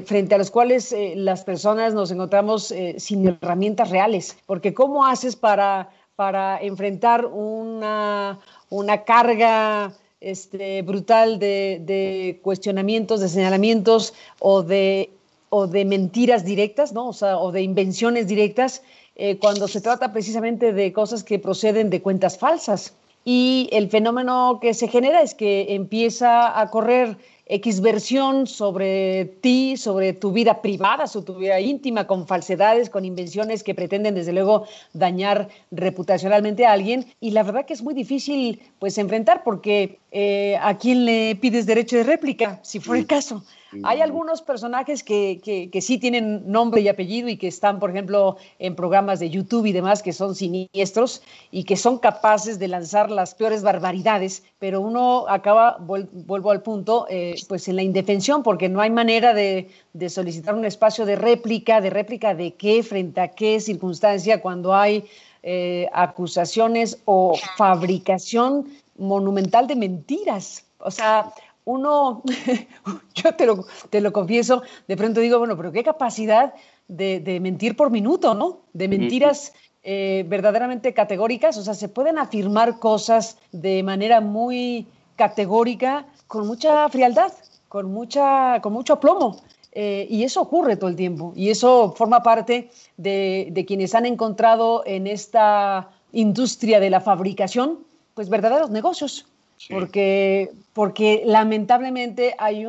frente 0.04 0.34
a 0.34 0.38
los 0.38 0.50
cuales 0.50 0.94
las 1.14 1.42
personas 1.44 1.92
nos 1.92 2.10
encontramos 2.10 2.72
sin 2.96 3.28
herramientas 3.28 3.90
reales, 3.90 4.36
porque 4.46 4.72
¿cómo 4.72 5.04
haces 5.04 5.36
para, 5.36 5.90
para 6.16 6.58
enfrentar 6.62 7.26
una, 7.26 8.38
una 8.70 9.04
carga 9.04 9.92
este, 10.20 10.82
brutal 10.82 11.38
de, 11.38 12.40
cuestionamientos, 12.42 13.20
de 13.20 13.28
señalamientos 13.28 14.14
o 14.40 14.62
de, 14.62 15.10
o 15.50 15.66
de 15.66 15.84
mentiras 15.84 16.44
directas, 16.44 16.92
¿no? 16.92 17.10
O, 17.10 17.52
de 17.52 17.62
invenciones 17.62 18.26
directas, 18.26 18.82
eh, 19.16 19.38
cuando 19.38 19.68
se 19.68 19.80
trata 19.80 20.12
precisamente 20.12 20.72
de 20.72 20.92
cosas 20.92 21.24
que 21.24 21.38
proceden 21.38 21.90
de 21.90 22.02
cuentas 22.02 22.38
falsas. 22.38 22.94
Y 23.30 23.68
el 23.72 23.90
fenómeno 23.90 24.58
que 24.58 24.72
se 24.72 24.88
genera 24.88 25.20
es 25.20 25.34
que 25.34 25.74
empieza 25.74 26.58
a 26.58 26.70
correr 26.70 27.18
X 27.44 27.82
versión 27.82 28.46
sobre 28.46 29.26
ti, 29.42 29.76
sobre 29.76 30.14
tu 30.14 30.32
vida 30.32 30.62
privada, 30.62 31.06
sobre 31.06 31.26
tu 31.26 31.34
vida 31.34 31.60
íntima, 31.60 32.06
con 32.06 32.26
falsedades, 32.26 32.88
con 32.88 33.04
invenciones 33.04 33.62
que 33.62 33.74
pretenden, 33.74 34.14
desde 34.14 34.32
luego, 34.32 34.64
dañar 34.94 35.50
reputacionalmente 35.70 36.64
a 36.64 36.72
alguien. 36.72 37.04
Y 37.20 37.32
la 37.32 37.42
verdad 37.42 37.66
que 37.66 37.74
es 37.74 37.82
muy 37.82 37.92
difícil, 37.92 38.62
pues, 38.78 38.96
enfrentar, 38.96 39.44
porque 39.44 39.98
eh, 40.10 40.56
¿a 40.62 40.78
quién 40.78 41.04
le 41.04 41.36
pides 41.36 41.66
derecho 41.66 41.98
de 41.98 42.04
réplica, 42.04 42.60
si 42.62 42.80
fuera 42.80 42.98
el 42.98 43.06
caso? 43.06 43.44
Hay 43.84 44.00
algunos 44.00 44.42
personajes 44.42 45.02
que, 45.02 45.40
que, 45.42 45.80
sí 45.80 45.98
tienen 45.98 46.50
nombre 46.50 46.80
y 46.80 46.88
apellido 46.88 47.28
y 47.28 47.36
que 47.36 47.48
están, 47.48 47.78
por 47.78 47.90
ejemplo, 47.90 48.36
en 48.58 48.74
programas 48.74 49.20
de 49.20 49.30
YouTube 49.30 49.66
y 49.66 49.72
demás 49.72 50.02
que 50.02 50.12
son 50.12 50.34
siniestros 50.34 51.22
y 51.50 51.64
que 51.64 51.76
son 51.76 51.98
capaces 51.98 52.58
de 52.58 52.68
lanzar 52.68 53.10
las 53.10 53.34
peores 53.34 53.62
barbaridades, 53.62 54.42
pero 54.58 54.80
uno 54.80 55.26
acaba, 55.28 55.76
vuelvo 55.80 56.50
al 56.50 56.62
punto, 56.62 57.06
eh, 57.10 57.34
pues 57.48 57.68
en 57.68 57.76
la 57.76 57.82
indefensión, 57.82 58.42
porque 58.42 58.68
no 58.68 58.80
hay 58.80 58.90
manera 58.90 59.34
de, 59.34 59.68
de, 59.92 60.08
solicitar 60.08 60.54
un 60.54 60.64
espacio 60.64 61.04
de 61.04 61.16
réplica, 61.16 61.80
de 61.80 61.90
réplica 61.90 62.34
de 62.34 62.54
qué, 62.54 62.82
frente 62.82 63.20
a 63.20 63.28
qué 63.28 63.60
circunstancia, 63.60 64.40
cuando 64.40 64.74
hay 64.74 65.04
eh, 65.42 65.88
acusaciones 65.92 66.98
o 67.04 67.34
fabricación 67.56 68.66
monumental 68.96 69.66
de 69.66 69.76
mentiras. 69.76 70.64
O 70.80 70.90
sea, 70.90 71.32
uno, 71.68 72.22
yo 73.14 73.34
te 73.34 73.46
lo, 73.46 73.66
te 73.90 74.00
lo 74.00 74.12
confieso, 74.12 74.62
de 74.86 74.96
pronto 74.96 75.20
digo, 75.20 75.38
bueno, 75.38 75.56
pero 75.56 75.70
qué 75.70 75.84
capacidad 75.84 76.54
de, 76.88 77.38
mentir 77.42 77.76
por 77.76 77.90
minuto, 77.90 78.34
¿no? 78.34 78.60
De 78.72 78.88
mentiras 78.88 79.52
eh, 79.82 80.24
verdaderamente 80.26 80.94
categóricas, 80.94 81.58
o 81.58 81.62
sea, 81.62 81.74
se 81.74 81.88
pueden 81.88 82.18
afirmar 82.18 82.78
cosas 82.78 83.36
de 83.52 83.82
manera 83.82 84.20
muy 84.20 84.86
categórica, 85.16 86.06
con 86.26 86.46
mucha 86.46 86.88
frialdad, 86.88 87.32
con, 87.68 87.92
mucha, 87.92 88.60
con 88.62 88.72
mucho 88.72 88.94
aplomo. 88.94 89.36
Eh, 89.72 90.06
y 90.08 90.24
eso 90.24 90.40
ocurre 90.40 90.76
todo 90.76 90.88
el 90.88 90.96
tiempo. 90.96 91.32
Y 91.36 91.50
eso 91.50 91.92
forma 91.96 92.22
parte 92.22 92.70
de, 92.96 93.64
quienes 93.66 93.94
han 93.94 94.06
encontrado 94.06 94.82
en 94.86 95.06
esta 95.06 95.90
industria 96.12 96.80
de 96.80 96.88
la 96.88 97.00
fabricación, 97.00 97.80
pues 98.14 98.30
verdaderos 98.30 98.70
negocios. 98.70 99.26
Porque, 99.70 100.52
porque 100.72 101.22
lamentablemente 101.26 102.34
hay 102.38 102.66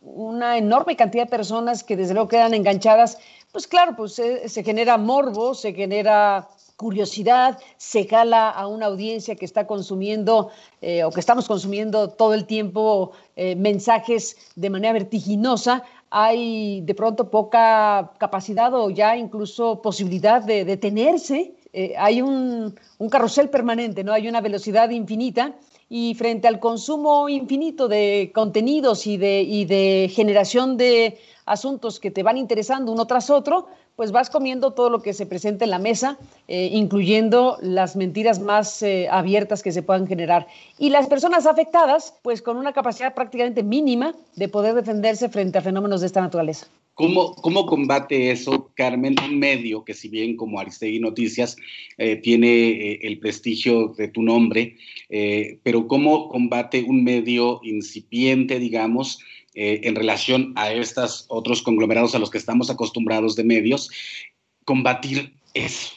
una 0.00 0.56
enorme 0.56 0.96
cantidad 0.96 1.24
de 1.24 1.30
personas 1.30 1.84
que 1.84 1.96
desde 1.96 2.14
luego 2.14 2.28
quedan 2.28 2.54
enganchadas. 2.54 3.18
Pues 3.52 3.66
claro, 3.66 3.94
pues 3.96 4.14
se, 4.14 4.48
se 4.48 4.64
genera 4.64 4.96
morbo, 4.96 5.54
se 5.54 5.74
genera 5.74 6.48
curiosidad, 6.82 7.58
se 7.76 8.08
cala 8.08 8.50
a 8.50 8.66
una 8.66 8.86
audiencia 8.86 9.36
que 9.36 9.44
está 9.44 9.68
consumiendo 9.68 10.50
eh, 10.80 11.04
o 11.04 11.10
que 11.12 11.20
estamos 11.20 11.46
consumiendo 11.46 12.08
todo 12.08 12.34
el 12.34 12.44
tiempo 12.44 13.12
eh, 13.36 13.54
mensajes 13.54 14.36
de 14.56 14.68
manera 14.68 14.92
vertiginosa, 14.92 15.84
hay 16.10 16.80
de 16.80 16.94
pronto 16.94 17.30
poca 17.30 18.12
capacidad 18.18 18.74
o 18.74 18.90
ya 18.90 19.16
incluso 19.16 19.80
posibilidad 19.80 20.42
de 20.42 20.64
detenerse. 20.64 21.54
Eh, 21.72 21.94
hay 21.96 22.20
un, 22.20 22.74
un, 22.98 23.08
carrusel 23.08 23.48
permanente, 23.48 24.02
¿no? 24.02 24.12
Hay 24.12 24.28
una 24.28 24.40
velocidad 24.40 24.90
infinita 24.90 25.54
y 25.94 26.14
frente 26.14 26.48
al 26.48 26.58
consumo 26.58 27.28
infinito 27.28 27.86
de 27.86 28.32
contenidos 28.34 29.06
y 29.06 29.18
de, 29.18 29.42
y 29.42 29.66
de 29.66 30.10
generación 30.10 30.78
de 30.78 31.18
asuntos 31.44 32.00
que 32.00 32.10
te 32.10 32.22
van 32.22 32.38
interesando 32.38 32.90
uno 32.90 33.06
tras 33.06 33.28
otro, 33.28 33.66
pues 33.96 34.12
vas 34.12 34.30
comiendo 34.30 34.72
todo 34.72 34.90
lo 34.90 35.02
que 35.02 35.12
se 35.12 35.26
presenta 35.26 35.64
en 35.64 35.70
la 35.70 35.78
mesa, 35.78 36.18
eh, 36.48 36.70
incluyendo 36.72 37.58
las 37.60 37.96
mentiras 37.96 38.40
más 38.40 38.82
eh, 38.82 39.08
abiertas 39.10 39.62
que 39.62 39.72
se 39.72 39.82
puedan 39.82 40.06
generar. 40.06 40.46
Y 40.78 40.90
las 40.90 41.06
personas 41.06 41.46
afectadas, 41.46 42.18
pues 42.22 42.42
con 42.42 42.56
una 42.56 42.72
capacidad 42.72 43.14
prácticamente 43.14 43.62
mínima 43.62 44.14
de 44.36 44.48
poder 44.48 44.74
defenderse 44.74 45.28
frente 45.28 45.58
a 45.58 45.62
fenómenos 45.62 46.00
de 46.00 46.06
esta 46.06 46.20
naturaleza. 46.20 46.66
¿Cómo, 46.94 47.34
¿Cómo, 47.36 47.64
combate 47.64 48.30
eso, 48.30 48.70
Carmen, 48.74 49.16
un 49.24 49.38
medio 49.38 49.82
que 49.82 49.94
si 49.94 50.08
bien 50.08 50.36
como 50.36 50.60
Aristegui 50.60 51.00
Noticias 51.00 51.56
eh, 51.96 52.16
tiene 52.16 52.98
el 53.00 53.18
prestigio 53.18 53.94
de 53.96 54.08
tu 54.08 54.22
nombre, 54.22 54.76
pero 55.62 55.88
cómo 55.88 56.28
combate 56.28 56.84
un 56.86 57.02
medio 57.02 57.60
incipiente, 57.62 58.58
digamos, 58.58 59.20
eh, 59.54 59.80
en 59.84 59.94
relación 59.94 60.52
a 60.56 60.72
estos 60.72 61.26
otros 61.28 61.62
conglomerados 61.62 62.14
a 62.14 62.18
los 62.18 62.30
que 62.30 62.38
estamos 62.38 62.70
acostumbrados 62.70 63.36
de 63.36 63.44
medios, 63.44 63.90
combatir 64.64 65.34
eso, 65.54 65.92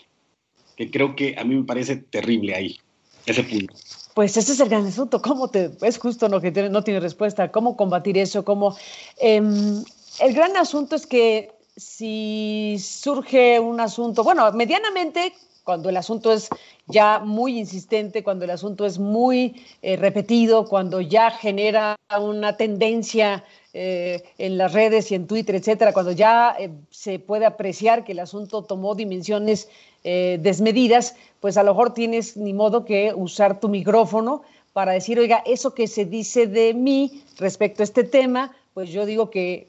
que 0.75 0.91
creo 0.91 1.15
que 1.15 1.35
a 1.37 1.43
mí 1.43 1.55
me 1.55 1.63
parece 1.63 1.97
terrible 1.97 2.55
ahí, 2.55 2.77
ese 3.25 3.43
punto. 3.43 3.73
Pues 4.13 4.37
ese 4.37 4.53
es 4.53 4.59
el 4.59 4.69
gran 4.69 4.85
asunto, 4.85 5.21
¿cómo 5.21 5.49
te, 5.49 5.71
es 5.81 5.97
justo 5.97 6.29
no 6.29 6.41
que 6.41 6.51
no 6.69 6.83
tiene 6.83 6.99
respuesta, 6.99 7.51
cómo 7.51 7.75
combatir 7.75 8.17
eso, 8.17 8.45
cómo... 8.45 8.75
Em, 9.17 9.83
el 10.19 10.33
gran 10.33 10.55
asunto 10.55 10.95
es 10.95 11.05
que 11.05 11.51
si 11.75 12.77
surge 12.79 13.59
un 13.59 13.79
asunto, 13.79 14.23
bueno, 14.23 14.51
medianamente 14.53 15.33
cuando 15.65 15.89
el 15.89 15.97
asunto 15.97 16.31
es 16.31 16.47
ya 16.85 17.19
muy 17.19 17.57
insistente, 17.57 18.23
cuando 18.23 18.45
el 18.45 18.51
asunto 18.51 18.85
es 18.85 18.99
muy 18.99 19.65
eh, 19.81 19.97
repetido, 19.97 20.65
cuando 20.69 21.01
ya 21.01 21.31
genera 21.31 21.95
una 22.21 22.55
tendencia 22.55 23.43
eh, 23.73 24.23
en 24.37 24.59
las 24.59 24.73
redes 24.73 25.11
y 25.11 25.15
en 25.15 25.25
Twitter, 25.25 25.55
etcétera, 25.55 25.91
cuando 25.91 26.11
ya 26.11 26.55
eh, 26.57 26.69
se 26.91 27.17
puede 27.17 27.47
apreciar 27.47 28.03
que 28.03 28.11
el 28.11 28.19
asunto 28.19 28.63
tomó 28.63 28.95
dimensiones 28.95 29.67
desmedidas, 30.03 31.15
pues 31.39 31.57
a 31.57 31.63
lo 31.63 31.71
mejor 31.71 31.95
tienes 31.95 32.37
ni 32.37 32.53
modo 32.53 32.85
que 32.85 33.11
usar 33.15 33.59
tu 33.59 33.69
micrófono 33.69 34.43
para 34.71 34.91
decir, 34.91 35.17
oiga, 35.17 35.41
eso 35.47 35.73
que 35.73 35.87
se 35.87 36.05
dice 36.05 36.45
de 36.45 36.75
mí 36.75 37.23
respecto 37.39 37.81
a 37.81 37.85
este 37.85 38.03
tema, 38.03 38.55
pues 38.75 38.91
yo 38.91 39.07
digo 39.07 39.31
que 39.31 39.65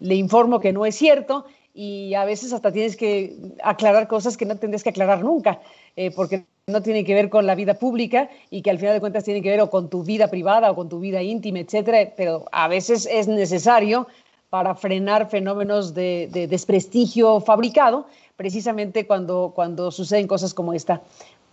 le 0.00 0.14
informo 0.14 0.58
que 0.58 0.72
no 0.72 0.86
es 0.86 0.94
cierto 0.94 1.44
y 1.74 2.14
a 2.14 2.24
veces 2.24 2.52
hasta 2.52 2.72
tienes 2.72 2.96
que 2.96 3.36
aclarar 3.62 4.06
cosas 4.06 4.36
que 4.36 4.46
no 4.46 4.56
tendrías 4.56 4.84
que 4.84 4.90
aclarar 4.90 5.24
nunca, 5.24 5.60
eh, 5.96 6.12
porque 6.12 6.44
no 6.68 6.80
tiene 6.80 7.04
que 7.04 7.14
ver 7.14 7.28
con 7.28 7.46
la 7.46 7.56
vida 7.56 7.74
pública 7.74 8.30
y 8.48 8.62
que 8.62 8.70
al 8.70 8.78
final 8.78 8.94
de 8.94 9.00
cuentas 9.00 9.24
tiene 9.24 9.42
que 9.42 9.50
ver 9.50 9.60
o 9.60 9.68
con 9.68 9.90
tu 9.90 10.04
vida 10.04 10.28
privada 10.28 10.70
o 10.70 10.76
con 10.76 10.88
tu 10.88 11.00
vida 11.00 11.20
íntima, 11.20 11.58
etcétera, 11.58 12.12
pero 12.16 12.46
a 12.52 12.68
veces 12.68 13.06
es 13.10 13.26
necesario 13.26 14.06
para 14.48 14.76
frenar 14.76 15.28
fenómenos 15.28 15.94
de, 15.94 16.28
de 16.30 16.46
desprestigio 16.46 17.40
fabricado, 17.40 18.06
precisamente 18.36 19.06
cuando, 19.06 19.52
cuando 19.54 19.90
suceden 19.90 20.28
cosas 20.28 20.54
como 20.54 20.72
esta 20.72 21.02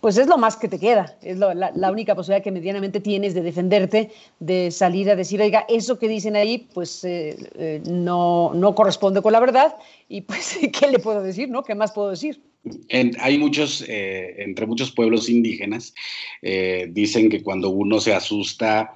pues 0.02 0.18
es 0.18 0.26
lo 0.26 0.36
más 0.36 0.56
que 0.56 0.66
te 0.66 0.80
queda, 0.80 1.16
es 1.22 1.38
la, 1.38 1.90
única 1.92 2.16
posibilidad 2.16 2.42
que 2.42 2.50
medianamente 2.50 2.98
tienes 2.98 3.34
de 3.34 3.40
defenderte, 3.40 4.10
de 4.40 4.72
salir 4.72 5.08
a 5.08 5.14
decir, 5.14 5.40
oiga, 5.40 5.64
eso 5.68 5.96
que 5.96 6.08
dicen 6.08 6.34
ahí, 6.34 6.68
pues 6.74 7.04
eh, 7.04 7.36
eh, 7.54 7.80
no, 7.88 8.50
no 8.52 8.74
corresponde 8.74 9.22
con 9.22 9.32
la 9.32 9.38
verdad, 9.38 9.76
y 10.08 10.22
pues, 10.22 10.58
¿qué 10.76 10.88
le 10.88 10.98
puedo 10.98 11.22
decir, 11.22 11.50
no? 11.50 11.62
¿Qué 11.62 11.76
más 11.76 11.92
puedo 11.92 12.10
decir? 12.10 12.42
Hay 13.18 13.38
muchos, 13.38 13.84
eh, 13.88 14.36
entre 14.38 14.66
muchos 14.66 14.92
pueblos 14.92 15.28
indígenas, 15.28 15.94
dicen 16.88 17.28
que 17.28 17.42
cuando 17.42 17.70
uno 17.70 18.00
se 18.00 18.14
asusta, 18.14 18.94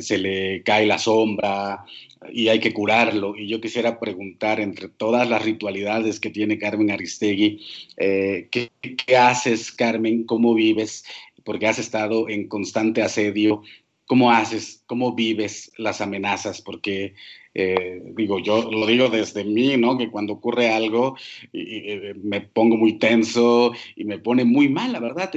se 0.00 0.18
le 0.18 0.62
cae 0.62 0.86
la 0.86 0.98
sombra, 0.98 1.84
y 2.30 2.48
hay 2.48 2.60
que 2.60 2.72
curarlo. 2.72 3.34
Y 3.36 3.48
yo 3.48 3.60
quisiera 3.60 3.98
preguntar, 3.98 4.60
entre 4.60 4.88
todas 4.88 5.28
las 5.28 5.42
ritualidades 5.44 6.20
que 6.20 6.30
tiene 6.30 6.58
Carmen 6.58 6.90
Aristegui, 6.90 7.60
eh, 7.96 8.48
¿qué, 8.50 8.70
haces, 9.16 9.72
Carmen? 9.72 10.24
¿Cómo 10.24 10.54
vives? 10.54 11.04
Porque 11.44 11.66
has 11.66 11.78
estado 11.78 12.28
en 12.28 12.48
constante 12.48 13.02
asedio. 13.02 13.62
¿Cómo 14.06 14.30
haces? 14.30 14.82
¿Cómo 14.86 15.14
vives 15.14 15.72
las 15.76 16.00
amenazas? 16.00 16.60
Porque, 16.60 17.14
eh, 17.54 18.02
digo, 18.16 18.38
yo 18.38 18.70
lo 18.70 18.86
digo 18.86 19.08
desde 19.08 19.44
mí, 19.44 19.76
¿no? 19.76 19.98
Que 19.98 20.10
cuando 20.10 20.34
ocurre 20.34 20.70
algo 20.70 21.16
eh, 21.52 22.14
me 22.22 22.40
pongo 22.40 22.76
muy 22.76 22.98
tenso 22.98 23.72
y 23.96 24.04
me 24.04 24.18
pone 24.18 24.44
muy 24.44 24.68
mal, 24.68 24.92
la 24.92 25.00
verdad. 25.00 25.30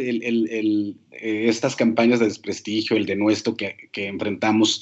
estas 1.12 1.76
campañas 1.76 2.20
de 2.20 2.26
desprestigio, 2.26 2.98
el 2.98 3.06
de 3.06 3.16
nuestro 3.16 3.56
que, 3.56 3.90
que 3.92 4.08
enfrentamos 4.08 4.82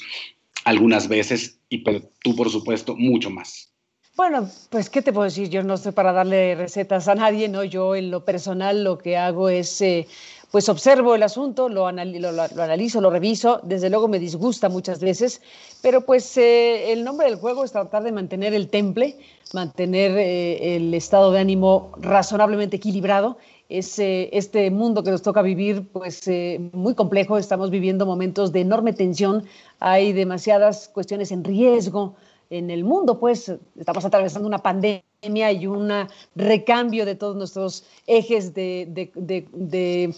algunas 0.66 1.08
veces 1.08 1.60
y 1.70 1.84
tú, 2.24 2.36
por 2.36 2.50
supuesto, 2.50 2.96
mucho 2.96 3.30
más. 3.30 3.74
Bueno, 4.16 4.48
pues, 4.70 4.92
¿qué 4.92 5.02
te 5.02 5.12
puedo 5.12 5.26
decir? 5.26 5.50
Yo 5.50 5.64
no 5.64 5.74
estoy 5.74 5.92
para 5.92 6.14
darle 6.14 6.54
recetas 6.54 7.08
a 7.08 7.16
nadie, 7.16 7.50
¿no? 7.50 7.64
Yo 7.64 7.96
en 7.96 8.12
lo 8.12 8.24
personal 8.24 8.84
lo 8.84 9.00
que 9.00 9.18
hago 9.18 9.50
es, 9.50 9.82
eh, 9.82 10.08
pues, 10.54 10.70
observo 10.70 11.16
el 11.16 11.24
asunto, 11.24 11.68
lo, 11.68 11.88
analizo, 11.88 13.02
lo 13.02 13.10
reviso, 13.10 13.60
desde 13.64 13.90
luego 13.90 14.08
me 14.08 14.20
disgusta 14.20 14.70
muchas 14.70 15.00
veces, 15.00 15.42
pero 15.82 16.02
pues 16.02 16.38
eh, 16.38 16.92
el 16.92 17.04
nombre 17.04 17.26
del 17.26 17.40
juego 17.40 17.64
es 17.64 17.72
tratar 17.72 18.04
de 18.04 18.12
mantener 18.12 18.54
el 18.54 18.70
temple, 18.70 19.18
mantener 19.52 20.16
eh, 20.16 20.76
el 20.76 20.94
estado 20.94 21.32
de 21.32 21.40
ánimo 21.40 21.92
razonablemente 21.98 22.76
equilibrado 22.76 23.40
es 23.68 23.98
este 23.98 24.70
mundo 24.70 25.04
que 25.04 25.10
nos 25.10 25.24
toca 25.24 25.42
vivir, 25.42 25.88
pues 25.92 26.30
muy 26.74 26.94
complejo. 26.94 27.40
Estamos 27.40 27.72
viviendo 27.72 28.06
momentos 28.06 28.52
de 28.52 28.62
enorme 28.62 28.94
tensión, 28.94 29.46
hay 29.80 30.14
demasiadas 30.14 30.88
cuestiones 30.94 31.32
en 31.32 31.44
riesgo 31.44 32.14
en 32.52 32.70
el 32.70 32.84
mundo, 32.84 33.20
pues 33.20 33.52
estamos 33.80 34.06
atravesando 34.06 34.48
una 34.48 34.60
pandemia 34.60 35.52
y 35.52 35.66
un 35.66 35.92
recambio 36.36 37.08
de 37.08 37.16
todos 37.16 37.36
nuestros 37.36 37.86
ejes 38.06 38.54
de 38.54 40.14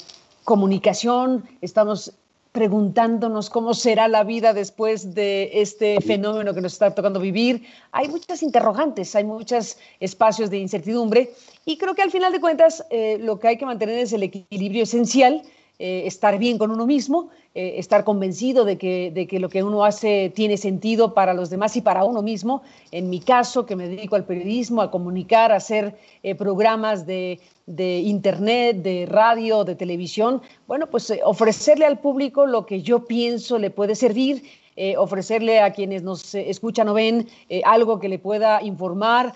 comunicación. 0.46 1.44
Estamos 1.62 2.14
preguntándonos 2.54 3.50
cómo 3.50 3.74
será 3.74 4.08
la 4.08 4.24
vida 4.24 4.54
después 4.54 5.14
de 5.14 5.50
este 5.62 6.00
fenómeno 6.00 6.54
que 6.54 6.62
nos 6.62 6.72
está 6.72 6.96
tocando 6.96 7.20
vivir. 7.20 7.66
Hay 7.92 8.08
muchas 8.08 8.42
interrogantes, 8.42 9.14
hay 9.14 9.26
muchos 9.26 9.78
espacios 10.00 10.50
de 10.50 10.60
incertidumbre 10.60 11.34
y 11.66 11.78
creo 11.78 11.96
que 11.96 12.02
al 12.02 12.12
final 12.12 12.32
de 12.32 12.40
cuentas 12.40 12.86
eh, 12.92 13.18
lo 13.20 13.40
que 13.40 13.50
hay 13.50 13.58
que 13.58 13.66
mantener 13.66 14.00
es 14.00 14.14
el 14.14 14.24
equilibrio 14.24 14.84
esencial, 14.84 15.42
eh, 15.80 16.04
estar 16.06 16.38
bien 16.38 16.58
con 16.58 16.72
uno 16.72 16.86
mismo, 16.86 17.30
eh, 17.54 17.76
estar 17.78 18.04
convencido 18.04 18.66
de 18.66 18.78
que, 18.78 19.12
de 19.14 19.28
que 19.28 19.40
lo 19.40 19.50
que 19.50 19.64
uno 19.64 19.84
hace 19.84 20.32
tiene 20.34 20.58
sentido 20.58 21.14
para 21.14 21.34
los 21.34 21.50
demás 21.50 21.76
y 21.76 21.82
para 21.82 22.04
uno 22.04 22.22
mismo. 22.22 22.62
En 22.92 23.10
mi 23.10 23.20
caso, 23.20 23.66
que 23.66 23.76
me 23.76 23.88
dedico 23.88 24.16
al 24.16 24.26
periodismo, 24.26 24.82
a 24.82 24.92
comunicar, 24.92 25.52
a 25.52 25.58
hacer 25.58 25.98
programas 26.38 27.06
de 27.06 27.40
de 27.66 28.00
internet, 28.00 28.78
de 28.78 29.08
radio, 29.08 29.64
de 29.64 29.76
televisión, 29.76 30.42
bueno, 30.68 30.88
pues 30.88 31.10
eh, 31.10 31.22
ofrecerle 31.24 31.86
al 31.86 32.00
público 32.00 32.46
lo 32.46 32.66
que 32.66 32.82
yo 32.82 33.06
pienso 33.06 33.58
le 33.58 33.72
puede 33.72 33.96
servir, 33.96 34.44
eh, 34.76 34.98
ofrecerle 34.98 35.60
a 35.60 35.72
quienes 35.72 36.04
nos 36.04 36.36
eh, 36.36 36.50
escuchan 36.50 36.88
o 36.90 36.94
ven 36.94 37.28
algo 37.64 38.00
que 38.00 38.10
le 38.10 38.20
pueda 38.20 38.62
informar, 38.62 39.34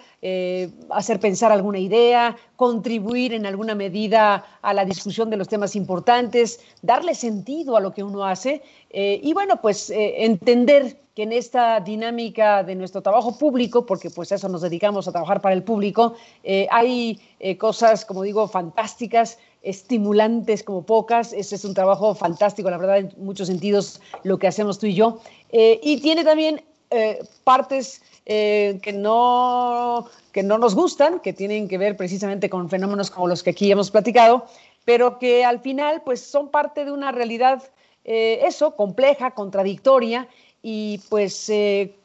hacer 0.89 1.19
pensar 1.19 1.51
alguna 1.51 1.79
idea, 1.79 2.35
contribuir 2.57 3.33
en 3.33 3.45
alguna 3.45 3.73
medida 3.73 4.43
a 4.61 4.73
la 4.73 4.83
discusión 4.83 5.29
de 5.29 5.37
los 5.37 5.47
temas 5.47 5.75
importantes, 5.75 6.59
darle 6.81 7.15
sentido 7.15 7.77
a 7.77 7.79
lo 7.79 7.93
que 7.93 8.03
uno 8.03 8.25
hace 8.25 8.61
y 8.91 9.31
bueno, 9.33 9.61
pues 9.61 9.89
entender 9.93 10.97
que 11.19 11.23
en 11.23 11.33
esta 11.33 11.81
dinámica 11.81 12.63
de 12.63 12.75
nuestro 12.75 13.01
trabajo 13.01 13.37
público, 13.37 13.85
porque 13.85 14.09
pues 14.09 14.31
eso 14.31 14.47
nos 14.47 14.61
dedicamos 14.61 15.05
a 15.05 15.11
trabajar 15.11 15.41
para 15.41 15.53
el 15.53 15.63
público, 15.63 16.15
eh, 16.45 16.65
hay 16.71 17.19
eh, 17.41 17.57
cosas, 17.57 18.05
como 18.05 18.23
digo, 18.23 18.47
fantásticas 18.47 19.37
estimulantes 19.61 20.63
como 20.63 20.83
pocas. 20.85 21.33
Ese 21.33 21.55
es 21.55 21.65
un 21.65 21.73
trabajo 21.73 22.15
fantástico, 22.15 22.69
la 22.69 22.77
verdad, 22.77 22.97
en 22.99 23.13
muchos 23.17 23.47
sentidos, 23.47 24.01
lo 24.23 24.37
que 24.37 24.47
hacemos 24.47 24.79
tú 24.79 24.87
y 24.87 24.93
yo. 24.93 25.19
Eh, 25.51 25.79
y 25.83 25.99
tiene 26.01 26.23
también 26.23 26.61
eh, 26.89 27.23
partes 27.43 28.01
eh, 28.25 28.79
que, 28.81 28.93
no, 28.93 30.07
que 30.31 30.43
no 30.43 30.57
nos 30.57 30.75
gustan, 30.75 31.19
que 31.19 31.33
tienen 31.33 31.67
que 31.67 31.77
ver 31.77 31.97
precisamente 31.97 32.49
con 32.49 32.69
fenómenos 32.69 33.11
como 33.11 33.27
los 33.27 33.43
que 33.43 33.51
aquí 33.51 33.71
hemos 33.71 33.91
platicado, 33.91 34.45
pero 34.85 35.19
que 35.19 35.43
al 35.43 35.59
final 35.59 36.01
pues 36.03 36.21
son 36.21 36.49
parte 36.49 36.85
de 36.85 36.91
una 36.91 37.11
realidad, 37.11 37.63
eso, 38.05 38.75
compleja, 38.75 39.31
contradictoria, 39.31 40.27
y 40.63 40.97
pues 41.09 41.51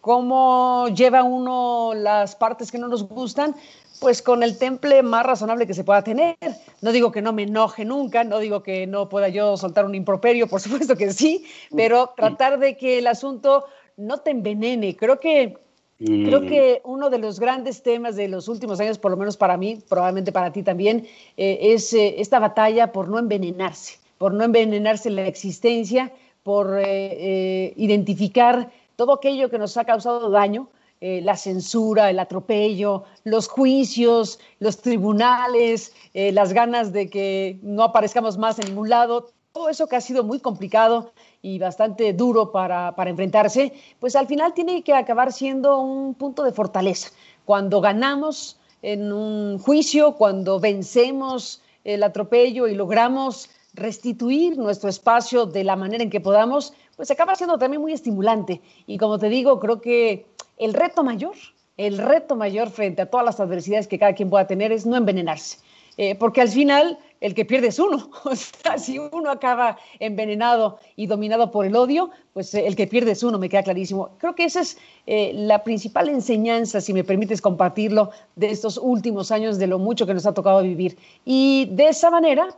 cómo 0.02 0.88
lleva 0.88 1.22
uno 1.22 1.92
las 1.94 2.36
partes 2.36 2.70
que 2.70 2.76
no 2.76 2.88
nos 2.88 3.08
gustan, 3.08 3.54
pues 4.00 4.22
con 4.22 4.42
el 4.42 4.58
temple 4.58 5.02
más 5.02 5.24
razonable 5.24 5.66
que 5.66 5.74
se 5.74 5.84
pueda 5.84 6.02
tener. 6.02 6.36
No 6.82 6.92
digo 6.92 7.12
que 7.12 7.22
no 7.22 7.32
me 7.32 7.44
enoje 7.44 7.84
nunca, 7.84 8.24
no 8.24 8.38
digo 8.38 8.62
que 8.62 8.86
no 8.86 9.08
pueda 9.08 9.28
yo 9.28 9.56
soltar 9.56 9.84
un 9.84 9.94
improperio, 9.94 10.46
por 10.46 10.60
supuesto 10.62 10.96
que 10.96 11.12
sí, 11.12 11.44
pero 11.74 12.12
tratar 12.16 12.58
de 12.58 12.76
que 12.76 12.98
el 12.98 13.06
asunto 13.06 13.66
no 13.96 14.18
te 14.18 14.30
envenene. 14.30 14.96
Creo 14.96 15.20
que 15.20 15.56
Creo 15.96 16.40
mm. 16.40 16.46
que 16.46 16.80
uno 16.84 17.08
de 17.08 17.18
los 17.18 17.38
grandes 17.38 17.82
temas 17.82 18.16
de 18.16 18.26
los 18.26 18.48
últimos 18.48 18.80
años, 18.80 18.98
por 18.98 19.12
lo 19.12 19.16
menos 19.16 19.36
para 19.36 19.56
mí, 19.56 19.78
probablemente 19.88 20.32
para 20.32 20.52
ti 20.52 20.62
también, 20.62 21.06
eh, 21.36 21.58
es 21.60 21.92
eh, 21.94 22.16
esta 22.18 22.40
batalla 22.40 22.90
por 22.90 23.08
no 23.08 23.18
envenenarse, 23.18 23.98
por 24.18 24.34
no 24.34 24.42
envenenarse 24.42 25.08
la 25.10 25.26
existencia, 25.26 26.12
por 26.42 26.78
eh, 26.84 27.72
identificar 27.76 28.70
todo 28.96 29.14
aquello 29.14 29.50
que 29.50 29.58
nos 29.58 29.76
ha 29.76 29.84
causado 29.84 30.30
daño, 30.30 30.68
la 31.00 31.36
censura, 31.36 32.08
el 32.08 32.18
atropello, 32.18 33.04
los 33.24 33.46
juicios, 33.46 34.38
los 34.58 34.78
tribunales, 34.78 35.92
las 36.14 36.54
ganas 36.54 36.92
de 36.94 37.10
que 37.10 37.58
no 37.62 37.82
aparezcamos 37.82 38.38
más 38.38 38.58
en 38.58 38.68
ningún 38.68 38.88
lado, 38.88 39.34
todo 39.54 39.68
eso 39.68 39.86
que 39.86 39.94
ha 39.94 40.00
sido 40.00 40.24
muy 40.24 40.40
complicado 40.40 41.12
y 41.40 41.60
bastante 41.60 42.12
duro 42.12 42.50
para, 42.50 42.92
enfrentarse, 43.06 43.72
pues 44.00 44.16
al 44.16 44.26
final 44.26 44.52
tiene 44.52 44.82
que 44.82 44.94
acabar 44.94 45.32
siendo 45.32 45.78
un 45.78 46.14
punto 46.14 46.42
de 46.42 46.50
fortaleza. 46.50 47.10
Cuando 47.44 47.80
ganamos 47.80 48.58
en 48.82 49.12
un 49.12 49.60
juicio, 49.60 50.16
cuando 50.16 50.58
vencemos 50.58 51.62
el 51.84 52.02
atropello 52.02 52.66
y 52.66 52.74
logramos 52.74 53.48
restituir 53.74 54.58
nuestro 54.58 54.88
espacio 54.88 55.46
de 55.46 55.62
la 55.62 55.76
manera 55.76 56.02
en 56.02 56.10
que 56.10 56.20
podamos, 56.20 56.72
pues 56.96 57.12
acaba 57.12 57.36
siendo 57.36 57.56
también 57.56 57.80
muy 57.80 57.92
estimulante. 57.92 58.60
Y 58.88 58.98
como 58.98 59.20
te 59.20 59.28
digo, 59.28 59.60
creo 59.60 59.80
que 59.80 60.26
el 60.58 60.74
reto 60.74 61.04
mayor, 61.04 61.34
el 61.76 61.98
reto 61.98 62.36
mayor 62.36 62.70
frente 62.70 63.02
a 63.02 63.06
todas 63.06 63.26
las 63.26 63.40
adversidades 63.40 63.88
que 63.88 63.98
cada 63.98 64.14
quien 64.14 64.30
pueda 64.30 64.46
tener 64.46 64.72
es 64.72 64.86
no 64.86 64.96
envenenarse. 64.96 65.58
Eh, 65.96 66.16
porque 66.16 66.40
al 66.40 66.48
final 66.48 66.98
el 67.20 67.34
que 67.34 67.44
pierde 67.44 67.68
es 67.68 67.78
uno. 67.78 68.10
O 68.24 68.34
si 68.78 68.98
uno 68.98 69.30
acaba 69.30 69.78
envenenado 70.00 70.78
y 70.96 71.06
dominado 71.06 71.50
por 71.50 71.66
el 71.66 71.76
odio, 71.76 72.10
pues 72.32 72.52
eh, 72.54 72.66
el 72.66 72.74
que 72.74 72.86
pierde 72.86 73.12
es 73.12 73.22
uno, 73.22 73.38
me 73.38 73.48
queda 73.48 73.62
clarísimo. 73.62 74.10
Creo 74.18 74.34
que 74.34 74.44
esa 74.44 74.60
es 74.60 74.78
eh, 75.06 75.32
la 75.34 75.62
principal 75.62 76.08
enseñanza, 76.08 76.80
si 76.80 76.92
me 76.92 77.04
permites 77.04 77.40
compartirlo, 77.40 78.10
de 78.36 78.50
estos 78.50 78.78
últimos 78.78 79.30
años, 79.30 79.58
de 79.58 79.66
lo 79.66 79.78
mucho 79.78 80.06
que 80.06 80.14
nos 80.14 80.26
ha 80.26 80.34
tocado 80.34 80.62
vivir. 80.62 80.98
Y 81.24 81.68
de 81.70 81.88
esa 81.88 82.10
manera, 82.10 82.48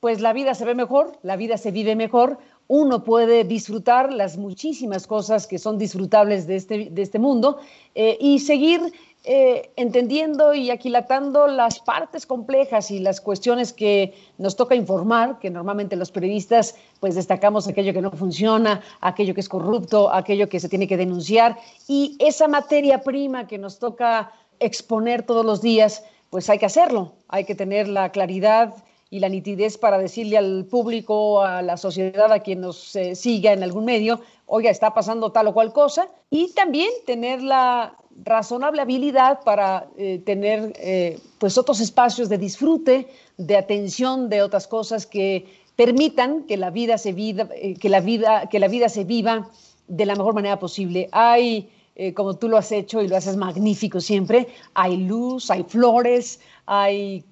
pues 0.00 0.20
la 0.20 0.32
vida 0.32 0.54
se 0.54 0.64
ve 0.64 0.74
mejor, 0.74 1.18
la 1.22 1.36
vida 1.36 1.56
se 1.58 1.70
vive 1.70 1.96
mejor, 1.96 2.38
uno 2.68 3.04
puede 3.04 3.44
disfrutar 3.44 4.12
las 4.12 4.36
muchísimas 4.36 5.06
cosas 5.06 5.46
que 5.46 5.58
son 5.58 5.78
disfrutables 5.78 6.46
de 6.46 6.56
este, 6.56 6.88
de 6.90 7.02
este 7.02 7.18
mundo 7.18 7.58
y 7.94 8.38
seguir 8.38 8.92
eh, 9.26 9.70
entendiendo 9.76 10.52
y 10.52 10.70
aquilatando 10.70 11.46
las 11.46 11.80
partes 11.80 12.26
complejas 12.26 12.90
y 12.90 12.98
las 12.98 13.22
cuestiones 13.22 13.72
que 13.72 14.12
nos 14.36 14.54
toca 14.54 14.74
informar, 14.74 15.38
que 15.38 15.48
normalmente 15.48 15.96
los 15.96 16.10
periodistas 16.10 16.74
pues 17.00 17.14
destacamos 17.14 17.66
aquello 17.66 17.94
que 17.94 18.02
no 18.02 18.10
funciona, 18.10 18.82
aquello 19.00 19.32
que 19.32 19.40
es 19.40 19.48
corrupto, 19.48 20.12
aquello 20.12 20.50
que 20.50 20.60
se 20.60 20.68
tiene 20.68 20.86
que 20.86 20.98
denunciar 20.98 21.56
y 21.88 22.18
esa 22.18 22.48
materia 22.48 23.02
prima 23.02 23.46
que 23.46 23.56
nos 23.56 23.78
toca 23.78 24.30
exponer 24.60 25.22
todos 25.22 25.46
los 25.46 25.62
días, 25.62 26.04
pues 26.28 26.50
hay 26.50 26.58
que 26.58 26.66
hacerlo, 26.66 27.14
hay 27.28 27.46
que 27.46 27.54
tener 27.54 27.88
la 27.88 28.12
claridad 28.12 28.74
y 29.14 29.20
la 29.20 29.28
nitidez 29.28 29.78
para 29.78 29.98
decirle 29.98 30.36
al 30.36 30.64
público, 30.64 31.42
a 31.42 31.62
la 31.62 31.76
sociedad, 31.76 32.32
a 32.32 32.40
quien 32.40 32.60
nos 32.60 32.96
eh, 32.96 33.14
siga 33.14 33.52
en 33.52 33.62
algún 33.62 33.84
medio, 33.84 34.20
oiga, 34.46 34.70
está 34.70 34.92
pasando 34.92 35.30
tal 35.30 35.46
o 35.48 35.54
cual 35.54 35.72
cosa, 35.72 36.08
y 36.30 36.52
también 36.52 36.90
tener 37.06 37.42
la, 37.42 37.96
razonable 38.22 38.82
habilidad 38.82 39.40
para 39.44 39.88
eh, 39.96 40.20
tener 40.24 40.72
eh, 40.76 41.18
pues 41.38 41.58
otros 41.58 41.80
espacios 41.80 42.28
de 42.28 42.38
disfrute, 42.38 43.08
de 43.36 43.56
atención, 43.56 44.28
de 44.28 44.42
otras 44.42 44.66
cosas 44.66 45.06
que 45.06 45.46
permitan 45.76 46.44
que 46.44 46.56
la 46.56 46.70
vida 46.70 46.98
se 46.98 47.12
viva, 47.12 47.48
eh, 47.54 47.74
que 47.74 47.88
la 47.88 48.00
vida, 48.00 48.48
que 48.48 48.58
la 48.58 48.68
vida 48.68 48.88
se 48.88 49.04
viva 49.04 49.50
de 49.88 50.06
la 50.06 50.14
mejor 50.14 50.34
manera 50.34 50.58
posible. 50.58 51.08
Hay, 51.12 51.68
como 52.14 52.34
tú 52.34 52.48
lo 52.48 52.56
has 52.56 52.72
hecho 52.72 53.00
y 53.02 53.08
lo 53.08 53.16
haces 53.16 53.36
magnífico 53.36 54.00
siempre, 54.00 54.48
hay 54.74 54.96
luz, 54.96 55.50
hay 55.50 55.62
flores, 55.62 56.40
hay 56.66 57.24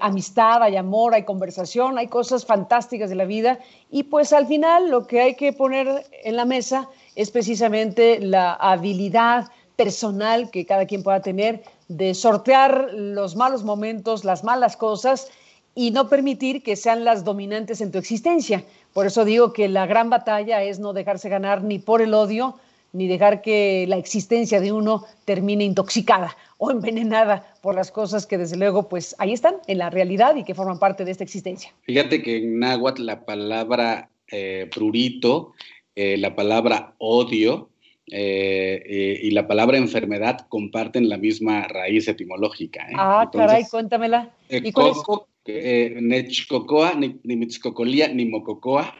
amistad, 0.00 0.62
hay 0.62 0.76
amor, 0.76 1.14
hay 1.14 1.24
conversación, 1.24 1.98
hay 1.98 2.06
cosas 2.06 2.46
fantásticas 2.46 3.10
de 3.10 3.16
la 3.16 3.26
vida 3.26 3.58
y 3.90 4.04
pues 4.04 4.32
al 4.32 4.46
final 4.46 4.90
lo 4.90 5.06
que 5.06 5.20
hay 5.20 5.34
que 5.34 5.52
poner 5.52 6.06
en 6.24 6.36
la 6.36 6.46
mesa 6.46 6.88
es 7.16 7.30
precisamente 7.30 8.18
la 8.20 8.54
habilidad 8.54 9.48
personal 9.76 10.50
que 10.50 10.66
cada 10.66 10.86
quien 10.86 11.02
pueda 11.02 11.20
tener 11.20 11.62
de 11.88 12.14
sortear 12.14 12.88
los 12.92 13.36
malos 13.36 13.62
momentos, 13.62 14.24
las 14.24 14.42
malas 14.42 14.76
cosas 14.76 15.28
y 15.74 15.92
no 15.92 16.08
permitir 16.08 16.62
que 16.62 16.74
sean 16.74 17.04
las 17.04 17.24
dominantes 17.24 17.80
en 17.80 17.92
tu 17.92 17.98
existencia. 17.98 18.64
Por 18.92 19.06
eso 19.06 19.24
digo 19.24 19.52
que 19.52 19.68
la 19.68 19.86
gran 19.86 20.10
batalla 20.10 20.62
es 20.62 20.80
no 20.80 20.92
dejarse 20.92 21.28
ganar 21.28 21.62
ni 21.62 21.78
por 21.78 22.02
el 22.02 22.14
odio, 22.14 22.56
ni 22.92 23.06
dejar 23.06 23.42
que 23.42 23.86
la 23.88 23.96
existencia 23.96 24.60
de 24.60 24.72
uno 24.72 25.04
termine 25.24 25.64
intoxicada 25.64 26.36
o 26.56 26.70
envenenada 26.70 27.54
por 27.62 27.74
las 27.74 27.90
cosas 27.90 28.26
que 28.26 28.38
desde 28.38 28.56
luego 28.56 28.88
pues 28.88 29.14
ahí 29.18 29.32
están 29.32 29.56
en 29.66 29.78
la 29.78 29.90
realidad 29.90 30.36
y 30.36 30.44
que 30.44 30.54
forman 30.54 30.78
parte 30.78 31.04
de 31.04 31.12
esta 31.12 31.24
existencia. 31.24 31.72
Fíjate 31.82 32.22
que 32.22 32.38
en 32.38 32.58
náhuatl 32.58 33.04
la 33.04 33.24
palabra 33.24 34.10
eh, 34.30 34.68
prurito, 34.74 35.52
eh, 35.94 36.16
la 36.18 36.34
palabra 36.34 36.94
odio, 36.98 37.70
eh, 38.10 39.20
y 39.22 39.30
la 39.32 39.46
palabra 39.46 39.76
enfermedad 39.76 40.46
comparten 40.48 41.10
la 41.10 41.18
misma 41.18 41.68
raíz 41.68 42.08
etimológica. 42.08 42.86
Ah, 42.96 43.28
caray, 43.30 43.64
cuéntamela. 43.70 44.30
¿Y 44.48 44.72
coco, 44.72 45.28
nechcocoa, 45.46 46.94
ni, 46.94 47.20
ni 47.22 47.36
mitzcocolía, 47.36 48.08
ni 48.08 48.24
mococoa, 48.24 48.94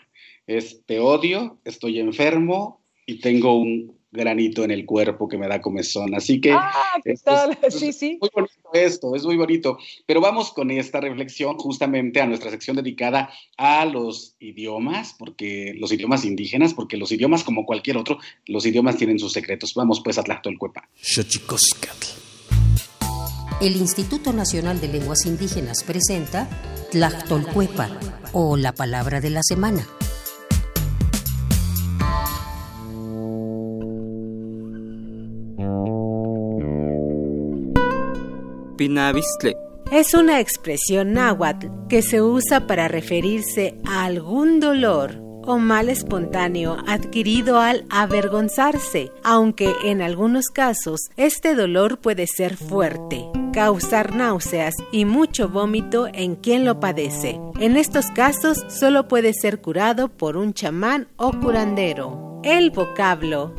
es 0.47 0.83
te 0.85 1.01
odio, 1.01 1.59
estoy 1.65 2.01
enfermo 2.01 2.78
y 3.09 3.21
tengo 3.21 3.57
un 3.57 3.97
granito 4.13 4.65
en 4.65 4.71
el 4.71 4.85
cuerpo 4.85 5.29
que 5.29 5.39
me 5.39 5.49
da 5.49 5.63
comezón. 5.63 6.15
Así 6.15 6.43
que... 6.43 6.53
Ah, 6.53 6.71
¿qué 7.03 7.15
tal? 7.25 7.59
sí, 7.71 7.95
sí. 7.95 8.19
Muy 8.21 8.29
bonito 8.35 8.55
esto, 8.75 9.17
es 9.17 9.25
muy 9.25 9.39
bonito. 9.39 9.79
Pero 10.05 10.21
vamos 10.21 10.53
con 10.53 10.71
esta 10.71 11.01
reflexión 11.01 11.57
justamente 11.57 12.21
a 12.21 12.27
nuestra 12.27 12.51
sección 12.51 12.77
dedicada 12.77 13.31
a 13.57 13.87
los 13.87 14.37
idiomas, 14.41 15.15
porque 15.19 15.73
los 15.79 15.91
idiomas 15.91 16.27
indígenas, 16.27 16.75
porque 16.75 16.99
los 16.99 17.11
idiomas 17.11 17.45
como 17.45 17.65
cualquier 17.65 17.97
otro, 17.97 18.19
los 18.45 18.67
idiomas 18.67 18.99
tienen 18.99 19.19
sus 19.19 19.33
secretos. 19.33 19.73
Vamos 19.73 20.03
pues 20.05 20.19
a 20.19 20.23
Tlactolcuepa. 20.23 20.91
El 23.63 23.77
Instituto 23.77 24.35
Nacional 24.35 24.83
de 24.83 24.89
Lenguas 24.89 25.25
Indígenas 25.25 25.83
presenta 25.83 26.47
Tlactolcuepa 26.93 27.89
o 28.33 28.59
la 28.59 28.75
palabra 28.75 29.23
de 29.23 29.31
la 29.31 29.41
semana. 29.43 29.87
Es 39.91 40.15
una 40.15 40.41
expresión 40.41 41.13
náhuatl 41.15 41.67
que 41.89 42.03
se 42.03 42.21
usa 42.21 42.67
para 42.67 42.89
referirse 42.89 43.75
a 43.87 44.05
algún 44.05 44.61
dolor 44.61 45.29
o 45.49 45.59
mal 45.59 45.89
espontáneo 45.89 46.77
adquirido 46.87 47.59
al 47.59 47.87
avergonzarse, 47.89 49.11
aunque 49.25 49.75
en 49.83 50.03
algunos 50.03 50.49
casos 50.49 51.01
este 51.17 51.55
dolor 51.55 52.01
puede 52.01 52.27
ser 52.27 52.57
fuerte, 52.57 53.25
causar 53.55 54.15
náuseas 54.15 54.75
y 54.93 55.07
mucho 55.07 55.49
vómito 55.49 56.07
en 56.13 56.37
quien 56.37 56.67
lo 56.67 56.81
padece. 56.81 57.41
En 57.61 57.79
estos 57.79 58.11
casos 58.11 58.65
solo 58.69 59.09
puede 59.09 59.33
ser 59.33 59.63
curado 59.63 60.09
por 60.09 60.37
un 60.37 60.53
chamán 60.53 61.09
o 61.17 61.33
curandero. 61.33 62.41
El 62.45 62.71
vocablo 62.71 63.55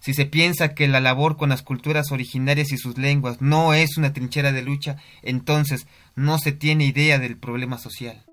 Si 0.00 0.12
se 0.12 0.26
piensa 0.26 0.74
que 0.74 0.88
la 0.88 1.00
labor 1.00 1.38
con 1.38 1.48
las 1.48 1.62
culturas 1.62 2.12
originarias 2.12 2.70
y 2.72 2.76
sus 2.76 2.98
lenguas 2.98 3.40
no 3.40 3.72
es 3.72 3.96
una 3.96 4.12
trinchera 4.12 4.52
de 4.52 4.60
lucha, 4.60 4.96
entonces 5.22 5.86
no 6.16 6.38
se 6.38 6.52
tiene 6.52 6.84
idea 6.84 7.18
del 7.18 7.38
problema 7.38 7.78
social. 7.78 8.29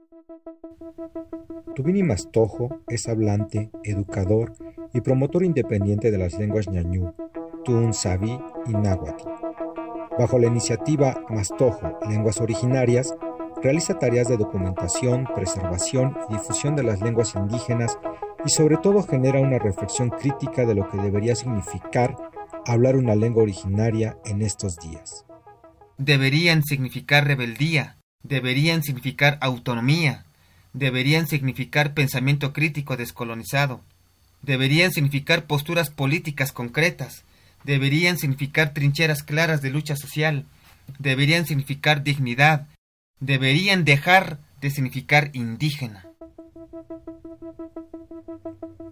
Tubini 1.75 2.03
Mastojo 2.03 2.81
es 2.87 3.07
hablante, 3.07 3.69
educador 3.83 4.53
y 4.93 5.01
promotor 5.01 5.43
independiente 5.43 6.11
de 6.11 6.17
las 6.17 6.37
lenguas 6.37 6.67
ñañú, 6.67 7.13
tun, 7.63 7.93
sabi 7.93 8.39
y 8.65 8.71
náhuatl. 8.71 9.27
Bajo 10.17 10.39
la 10.39 10.47
iniciativa 10.47 11.23
Mastojo, 11.29 11.99
Lenguas 12.09 12.41
Originarias, 12.41 13.15
realiza 13.61 13.99
tareas 13.99 14.27
de 14.27 14.37
documentación, 14.37 15.27
preservación 15.35 16.15
y 16.29 16.33
difusión 16.33 16.75
de 16.75 16.83
las 16.83 17.01
lenguas 17.01 17.35
indígenas 17.35 17.99
y 18.45 18.49
sobre 18.49 18.77
todo 18.77 19.03
genera 19.03 19.39
una 19.39 19.59
reflexión 19.59 20.09
crítica 20.09 20.65
de 20.65 20.75
lo 20.75 20.89
que 20.89 20.97
debería 20.97 21.35
significar 21.35 22.15
hablar 22.65 22.95
una 22.95 23.15
lengua 23.15 23.43
originaria 23.43 24.17
en 24.25 24.41
estos 24.41 24.77
días. 24.77 25.25
Deberían 25.97 26.63
significar 26.63 27.25
rebeldía, 27.25 27.97
deberían 28.23 28.83
significar 28.83 29.37
autonomía, 29.41 30.26
deberían 30.77 31.27
significar 31.27 31.93
pensamiento 31.93 32.53
crítico 32.53 32.97
descolonizado, 32.97 33.81
deberían 34.41 34.91
significar 34.91 35.45
posturas 35.45 35.89
políticas 35.89 36.51
concretas, 36.51 37.23
deberían 37.63 38.17
significar 38.17 38.73
trincheras 38.73 39.23
claras 39.23 39.61
de 39.61 39.71
lucha 39.71 39.95
social, 39.95 40.45
deberían 40.99 41.45
significar 41.45 42.03
dignidad, 42.03 42.67
deberían 43.19 43.83
dejar 43.85 44.39
de 44.61 44.69
significar 44.69 45.31
indígena. 45.33 46.07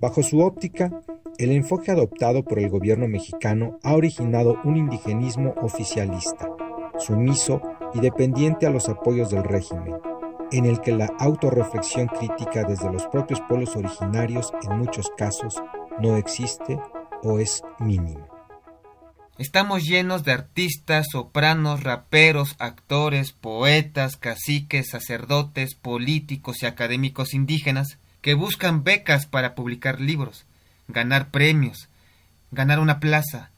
Bajo 0.02 0.24
su 0.24 0.40
óptica, 0.40 0.92
el 1.38 1.52
enfoque 1.52 1.92
adoptado 1.92 2.44
por 2.44 2.60
el 2.60 2.70
gobierno 2.70 3.08
mexicano 3.08 3.80
ha 3.84 3.94
originado 3.94 4.60
un 4.64 4.78
indigenismo 4.78 5.54
oficialista, 5.62 6.50
sumiso 7.00 7.62
y 7.94 8.00
dependiente 8.00 8.66
a 8.66 8.70
los 8.70 8.90
apoyos 8.90 9.30
del 9.30 9.44
régimen, 9.44 9.96
en 10.52 10.66
el 10.66 10.82
que 10.82 10.92
la 10.92 11.12
autorreflexión 11.20 12.08
crítica 12.08 12.64
desde 12.64 12.92
los 12.92 13.06
propios 13.08 13.42
pueblos 13.42 13.76
originarios 13.76 14.52
en 14.64 14.78
muchos 14.78 15.12
casos 15.18 15.62
no 16.00 16.18
existe 16.18 16.80
o 17.24 17.40
es 17.40 17.64
mínima. 17.80 18.28
Estamos 19.38 19.84
llenos 19.84 20.24
de 20.24 20.32
artistas, 20.32 21.08
sopranos, 21.12 21.84
raperos, 21.84 22.56
actores, 22.58 23.34
poetas, 23.34 24.16
caciques, 24.16 24.90
sacerdotes, 24.90 25.76
políticos 25.76 26.64
y 26.64 26.68
académicos 26.68 27.34
indígenas 27.34 27.98
que 28.22 28.34
buscan 28.34 28.84
becas 28.84 29.26
para 29.26 29.54
publicar 29.54 30.00
libros, 30.00 30.46
ganar 30.88 31.32
premios, 31.32 31.90
ganar 32.52 32.80
una 32.80 33.00
plaza, 33.02 33.52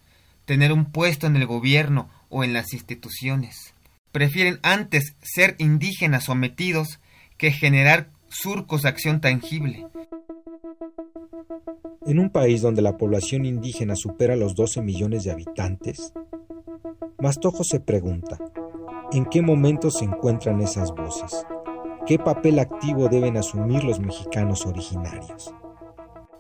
tener 0.46 0.74
un 0.74 0.86
puesto 0.86 1.28
en 1.28 1.36
el 1.36 1.46
gobierno 1.46 2.10
o 2.30 2.44
en 2.44 2.54
las 2.54 2.74
instituciones 2.74 3.76
prefieren 4.18 4.58
antes 4.64 5.16
ser 5.22 5.54
indígenas 5.60 6.24
sometidos 6.24 7.00
que 7.38 7.52
generar 7.52 8.10
surcos 8.30 8.82
de 8.82 8.90
acción 8.90 9.22
tangible. 9.22 9.86
En 12.04 12.18
un 12.18 12.32
país 12.32 12.64
donde 12.64 12.82
la 12.82 12.98
población 12.98 13.46
indígena 13.46 13.96
supera 13.96 14.36
los 14.36 14.56
12 14.56 14.82
millones 14.82 15.24
de 15.24 15.34
habitantes, 15.34 16.14
Mastojo 17.20 17.64
se 17.64 17.80
pregunta, 17.80 18.40
¿en 19.12 19.26
qué 19.26 19.44
momento 19.44 19.92
se 19.92 20.06
encuentran 20.06 20.62
esas 20.62 20.96
voces? 20.96 21.46
¿Qué 22.08 22.18
papel 22.18 22.58
activo 22.58 23.10
deben 23.10 23.38
asumir 23.38 23.84
los 23.84 24.00
mexicanos 24.00 24.66
originarios? 24.66 25.54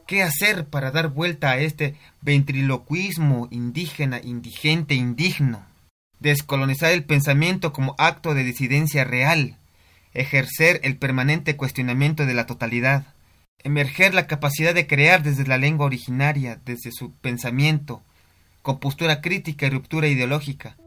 ¿Qué 0.08 0.24
hacer 0.24 0.66
para 0.66 0.90
dar 0.90 1.10
vuelta 1.10 1.52
a 1.52 1.60
este 1.60 1.94
ventriloquismo 2.22 3.48
indígena, 3.52 4.20
indigente, 4.20 4.96
indigno? 4.96 5.77
Descolonizar 6.20 6.92
el 6.92 7.04
pensamiento 7.04 7.74
como 7.74 7.96
acto 7.98 8.34
de 8.34 8.44
disidencia 8.44 9.04
real, 9.04 9.58
ejercer 10.14 10.80
el 10.84 10.98
permanente 10.98 11.56
cuestionamiento 11.56 12.26
de 12.26 12.34
la 12.34 12.46
totalidad, 12.46 13.14
emerger 13.64 14.14
la 14.14 14.28
capacidad 14.28 14.74
de 14.74 14.88
crear 14.88 15.24
desde 15.24 15.46
la 15.46 15.58
lengua 15.58 15.86
originaria, 15.86 16.60
desde 16.66 16.92
su 16.92 17.12
pensamiento, 17.14 18.02
con 18.62 18.80
postura 18.80 19.22
crítica 19.22 19.68
y 19.68 19.70
ruptura 19.70 20.08
ideológica. 20.08 20.78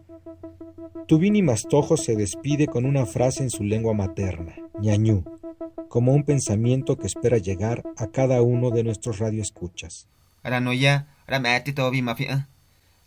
Tubini 1.07 1.43
Mastojo 1.43 1.97
se 1.97 2.15
despide 2.15 2.67
con 2.67 2.85
una 2.85 3.07
frase 3.07 3.43
en 3.43 3.51
su 3.51 3.65
lengua 3.65 3.95
materna, 3.95 4.55
ñañú, 4.81 5.25
como 5.89 6.13
un 6.13 6.25
pensamiento 6.25 6.97
que 6.97 7.07
espera 7.07 7.39
llegar 7.39 7.83
a 7.97 8.07
cada 8.07 8.43
uno 8.43 8.71
de 8.71 8.85
nuestros 8.85 9.19
radioescuchas. 9.19 10.07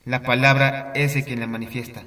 La 0.05 0.21
palabra 0.21 0.91
es 0.95 1.15
el 1.15 1.23
quien 1.23 1.39
la 1.39 1.47
manifiesta. 1.47 2.03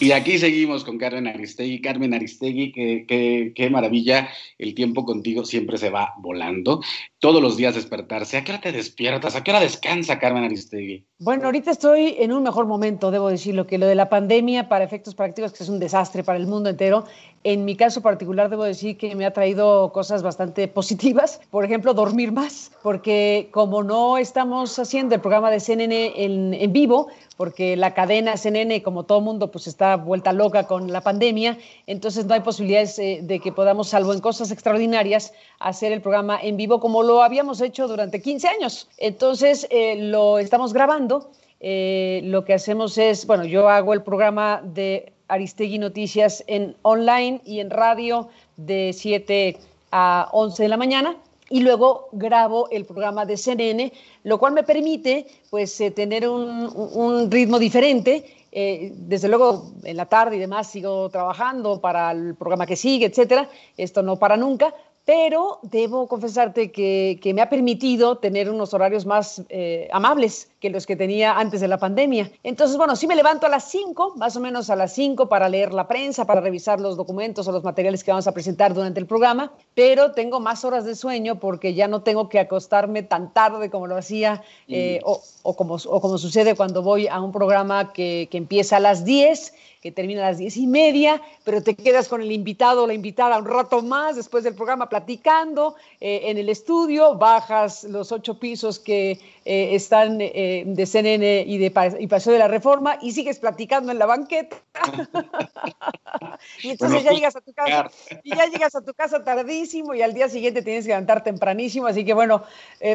Y 0.00 0.12
aquí 0.12 0.38
seguimos 0.38 0.84
con 0.84 0.96
Carmen 0.96 1.26
Aristegui. 1.26 1.80
Carmen 1.80 2.14
Aristegui, 2.14 2.72
qué, 2.72 3.68
maravilla, 3.70 4.28
el 4.56 4.74
tiempo 4.74 5.04
contigo 5.04 5.44
siempre 5.44 5.76
se 5.76 5.90
va 5.90 6.14
volando. 6.18 6.80
Todos 7.24 7.40
los 7.40 7.56
días 7.56 7.74
despertarse. 7.74 8.36
¿A 8.36 8.44
qué 8.44 8.52
hora 8.52 8.60
te 8.60 8.70
despiertas? 8.70 9.34
¿A 9.34 9.42
qué 9.42 9.50
hora 9.50 9.60
descansa 9.60 10.18
Carmen 10.18 10.44
Aristegui? 10.44 11.06
Bueno, 11.18 11.46
ahorita 11.46 11.70
estoy 11.70 12.16
en 12.18 12.34
un 12.34 12.42
mejor 12.42 12.66
momento, 12.66 13.10
debo 13.10 13.30
decirlo, 13.30 13.66
que 13.66 13.78
lo 13.78 13.86
de 13.86 13.94
la 13.94 14.10
pandemia 14.10 14.68
para 14.68 14.84
efectos 14.84 15.14
prácticos, 15.14 15.54
que 15.54 15.62
es 15.62 15.70
un 15.70 15.78
desastre 15.78 16.22
para 16.22 16.36
el 16.36 16.46
mundo 16.46 16.68
entero, 16.68 17.04
en 17.42 17.64
mi 17.64 17.76
caso 17.76 18.02
particular 18.02 18.50
debo 18.50 18.64
decir 18.64 18.98
que 18.98 19.14
me 19.14 19.24
ha 19.24 19.32
traído 19.32 19.90
cosas 19.92 20.22
bastante 20.22 20.68
positivas. 20.68 21.40
Por 21.50 21.64
ejemplo, 21.64 21.94
dormir 21.94 22.30
más, 22.32 22.72
porque 22.82 23.48
como 23.52 23.82
no 23.82 24.18
estamos 24.18 24.78
haciendo 24.78 25.14
el 25.14 25.22
programa 25.22 25.50
de 25.50 25.60
CNN 25.60 26.12
en, 26.16 26.52
en 26.52 26.72
vivo, 26.72 27.08
porque 27.36 27.76
la 27.76 27.94
cadena 27.94 28.36
CNN, 28.36 28.82
como 28.82 29.04
todo 29.04 29.20
mundo, 29.20 29.50
pues 29.50 29.66
está 29.66 29.96
vuelta 29.96 30.32
loca 30.32 30.66
con 30.66 30.92
la 30.92 31.00
pandemia, 31.00 31.58
entonces 31.86 32.26
no 32.26 32.34
hay 32.34 32.40
posibilidades 32.40 32.98
eh, 32.98 33.20
de 33.22 33.40
que 33.40 33.52
podamos, 33.52 33.88
salvo 33.88 34.12
en 34.12 34.20
cosas 34.20 34.50
extraordinarias, 34.50 35.32
hacer 35.58 35.92
el 35.92 36.00
programa 36.00 36.38
en 36.40 36.56
vivo 36.56 36.80
como 36.80 37.02
lo 37.02 37.13
habíamos 37.22 37.60
hecho 37.60 37.88
durante 37.88 38.20
15 38.20 38.48
años. 38.48 38.88
Entonces 38.98 39.66
eh, 39.70 39.96
lo 39.96 40.38
estamos 40.38 40.72
grabando. 40.72 41.30
Eh, 41.60 42.20
lo 42.24 42.44
que 42.44 42.54
hacemos 42.54 42.98
es, 42.98 43.26
bueno, 43.26 43.44
yo 43.44 43.68
hago 43.68 43.94
el 43.94 44.02
programa 44.02 44.60
de 44.62 45.12
Aristegui 45.28 45.78
Noticias 45.78 46.44
en 46.46 46.76
online 46.82 47.40
y 47.44 47.60
en 47.60 47.70
radio 47.70 48.28
de 48.56 48.92
7 48.92 49.56
a 49.90 50.28
11 50.32 50.62
de 50.62 50.68
la 50.68 50.76
mañana 50.76 51.16
y 51.50 51.60
luego 51.60 52.08
grabo 52.12 52.68
el 52.70 52.84
programa 52.84 53.24
de 53.24 53.36
CNN, 53.36 53.92
lo 54.24 54.38
cual 54.38 54.52
me 54.52 54.62
permite 54.62 55.26
pues 55.50 55.80
eh, 55.80 55.90
tener 55.90 56.28
un, 56.28 57.30
ritmo 57.30 57.58
diferente. 57.58 58.24
Eh, 58.56 58.92
desde 58.94 59.28
luego 59.28 59.72
en 59.82 59.96
la 59.96 60.06
tarde 60.06 60.36
y 60.36 60.38
demás 60.38 60.70
sigo 60.70 61.10
trabajando 61.10 61.80
para 61.80 62.12
el 62.12 62.36
programa 62.36 62.66
que 62.66 62.76
sigue, 62.76 63.06
etcétera. 63.06 63.48
Esto 63.76 64.02
no 64.02 64.16
para 64.16 64.36
nunca, 64.36 64.74
pero 65.04 65.58
debo 65.62 66.08
confesarte 66.08 66.72
que, 66.72 67.32
me 67.34 67.42
ha 67.42 67.50
permitido 67.50 68.16
tener 68.18 68.48
unos 68.48 68.72
horarios 68.72 69.04
más 69.04 69.42
eh, 69.48 69.88
amables 69.92 70.48
que 70.60 70.70
los 70.70 70.86
que 70.86 70.96
tenía 70.96 71.38
antes 71.38 71.60
de 71.60 71.68
la 71.68 71.78
pandemia. 71.78 72.30
Entonces, 72.42 72.76
bueno, 72.76 72.96
sí 72.96 73.06
me 73.06 73.14
levanto 73.14 73.46
a 73.46 73.50
las 73.50 73.70
5, 73.70 74.14
más 74.16 74.34
o 74.36 74.40
menos 74.40 74.70
a 74.70 74.76
las 74.76 74.94
5 74.94 75.28
para 75.28 75.48
leer 75.48 75.74
la 75.74 75.86
prensa, 75.88 76.24
para 76.24 76.40
revisar 76.40 76.80
los 76.80 76.96
documentos 76.96 77.46
o 77.46 77.52
los 77.52 77.64
materiales 77.64 78.02
que 78.02 78.12
vamos 78.12 78.26
a 78.26 78.32
presentar 78.32 78.72
durante 78.72 78.98
el 78.98 79.06
programa, 79.06 79.52
pero 79.74 80.12
tengo 80.12 80.40
más 80.40 80.64
horas 80.64 80.86
de 80.86 80.94
sueño 80.94 81.38
porque 81.38 81.74
ya 81.74 81.86
no 81.86 82.02
tengo 82.02 82.30
que 82.30 82.38
acostarme 82.38 83.02
tan 83.02 83.34
tarde 83.34 83.68
como 83.68 83.86
lo 83.86 83.96
hacía 83.96 84.42
eh, 84.68 85.00
o, 85.04 85.54
como, 85.54 85.74
o 85.74 86.00
como 86.00 86.16
sucede 86.16 86.54
cuando 86.54 86.82
voy 86.82 87.08
a 87.08 87.20
un 87.20 87.32
programa 87.32 87.92
que, 87.92 88.28
que 88.30 88.38
empieza 88.38 88.78
a 88.78 88.80
las 88.80 89.04
10 89.04 89.52
que 89.84 89.92
termina 89.92 90.22
a 90.26 90.30
las 90.30 90.38
diez 90.38 90.56
y 90.56 90.66
media, 90.66 91.20
pero 91.44 91.62
te 91.62 91.74
quedas 91.74 92.08
con 92.08 92.22
el 92.22 92.32
invitado 92.32 92.84
o 92.84 92.86
la 92.86 92.94
invitada 92.94 93.36
un 93.36 93.44
rato 93.44 93.82
más 93.82 94.16
después 94.16 94.42
del 94.42 94.54
programa 94.54 94.88
platicando 94.88 95.74
eh, 96.00 96.22
en 96.24 96.38
el 96.38 96.48
estudio, 96.48 97.16
bajas 97.16 97.84
los 97.84 98.10
ocho 98.10 98.38
pisos 98.38 98.78
que 98.78 99.20
eh, 99.46 99.74
están 99.74 100.18
eh, 100.20 100.64
de 100.66 100.86
CNN 100.86 101.44
y 101.46 101.58
de 101.58 101.96
y 102.00 102.06
Paseo 102.06 102.32
de 102.32 102.38
la 102.38 102.48
Reforma 102.48 102.98
y 103.02 103.12
sigues 103.12 103.38
platicando 103.38 103.92
en 103.92 103.98
la 103.98 104.06
banqueta. 104.06 104.56
y 106.62 106.70
entonces 106.70 107.04
ya 107.04 107.12
llegas 107.12 107.36
a 107.36 107.40
tu 107.40 107.52
casa 107.52 107.90
y 108.22 108.34
ya 108.34 108.46
llegas 108.46 108.74
a 108.74 108.80
tu 108.82 108.94
casa 108.94 109.22
tardísimo 109.22 109.94
y 109.94 110.02
al 110.02 110.14
día 110.14 110.28
siguiente 110.28 110.62
tienes 110.62 110.84
que 110.84 110.88
levantar 110.90 111.22
tempranísimo, 111.22 111.86
así 111.86 112.04
que 112.04 112.14
bueno, 112.14 112.42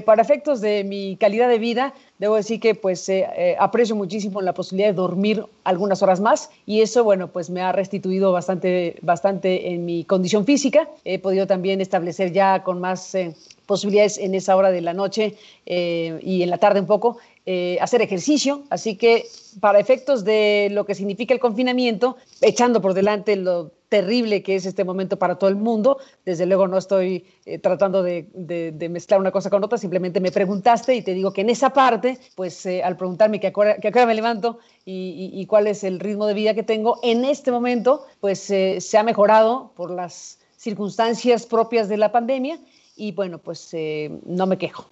para 0.06 0.22
efectos 0.22 0.60
de 0.62 0.84
mi 0.84 1.18
calidad 1.18 1.50
de 1.50 1.60
vida, 1.60 1.94
debo 2.18 2.36
decir 2.36 2.60
que 2.60 2.76
pues 2.76 3.10
aprecio 3.60 3.96
muchísimo 3.96 4.42
la 4.42 4.54
posibilidad 4.54 4.90
de 4.90 4.96
dormir 4.96 5.46
algunas 5.64 6.02
horas 6.02 6.20
más 6.20 6.50
y 6.66 6.82
eso 6.82 7.04
bueno, 7.04 7.28
pues 7.32 7.50
me 7.50 7.62
ha 7.62 7.72
restituido 7.72 8.32
bastante 8.32 8.98
bastante 9.02 9.70
en 9.72 9.86
mi 9.86 10.04
condición 10.04 10.46
física. 10.46 10.90
He 11.06 11.20
podido 11.20 11.48
también 11.48 11.80
establecer 11.82 12.32
ya 12.32 12.64
con 12.64 12.80
más 12.80 13.16
posibilidades 13.70 14.18
en 14.18 14.34
esa 14.34 14.56
hora 14.56 14.72
de 14.72 14.82
la 14.82 14.96
noche 14.96 15.36
eh, 15.68 16.20
y 16.24 16.42
en 16.42 16.50
la 16.50 16.58
tarde 16.58 16.80
un 16.80 16.88
poco, 16.88 17.20
eh, 17.46 17.78
hacer 17.80 18.02
ejercicio. 18.02 18.64
Así 18.72 18.96
que 18.96 19.28
para 19.62 19.80
efectos 19.80 20.26
de 20.26 20.70
lo 20.72 20.88
que 20.88 20.96
significa 20.96 21.36
el 21.36 21.40
confinamiento, 21.40 22.18
echando 22.42 22.82
por 22.82 22.96
delante 22.96 23.36
lo 23.36 23.72
terrible 23.88 24.42
que 24.42 24.56
es 24.56 24.66
este 24.66 24.84
momento 24.84 25.20
para 25.20 25.36
todo 25.36 25.52
el 25.52 25.56
mundo, 25.56 26.00
desde 26.26 26.48
luego 26.48 26.68
no 26.68 26.80
estoy 26.80 27.26
eh, 27.46 27.60
tratando 27.60 28.02
de, 28.02 28.26
mezclar 28.90 29.20
una 29.20 29.32
cosa 29.32 29.52
con 29.52 29.64
otra, 29.64 29.78
simplemente 29.78 30.20
me 30.20 30.32
preguntaste 30.32 30.96
y 30.96 31.04
te 31.04 31.14
digo 31.14 31.32
que 31.32 31.42
en 31.42 31.52
esa 31.52 31.70
parte, 31.70 32.18
pues 32.36 32.66
al 32.66 32.98
preguntarme 32.98 33.40
qué 33.40 33.52
hora, 33.54 34.06
me 34.08 34.16
levanto 34.16 34.58
y, 34.84 35.30
y, 35.32 35.46
cuál 35.46 35.68
es 35.68 35.84
el 35.84 36.00
ritmo 36.00 36.26
de 36.26 36.34
vida 36.34 36.56
que 36.56 36.64
tengo, 36.64 37.00
en 37.04 37.24
este 37.24 37.52
momento, 37.52 38.06
pues 38.20 38.40
se 38.40 38.98
ha 38.98 39.04
mejorado 39.04 39.74
por 39.76 39.92
las 39.92 40.40
circunstancias 40.58 41.46
propias 41.46 41.88
de 41.88 41.98
la 41.98 42.12
pandemia 42.12 42.60
y 43.00 43.14
bueno, 43.14 43.40
pues 43.40 43.70
eh, 43.74 44.12
no 44.26 44.46
me 44.46 44.58
quejo. 44.58 44.90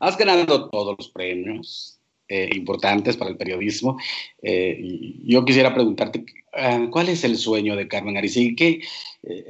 Has 0.00 0.16
ganado 0.16 0.68
todos 0.70 0.94
los 0.98 1.08
premios 1.08 1.98
eh, 2.28 2.50
importantes 2.54 3.16
para 3.16 3.30
el 3.30 3.36
periodismo. 3.36 3.98
Eh, 4.42 4.80
yo 5.24 5.44
quisiera 5.44 5.74
preguntarte, 5.74 6.24
ah, 6.54 6.86
¿cuál 6.90 7.08
es 7.08 7.24
el 7.24 7.36
sueño 7.36 7.74
de 7.74 7.88
Carmen 7.88 8.16
Aristegui? 8.16 8.54
¿Qué, 8.54 8.80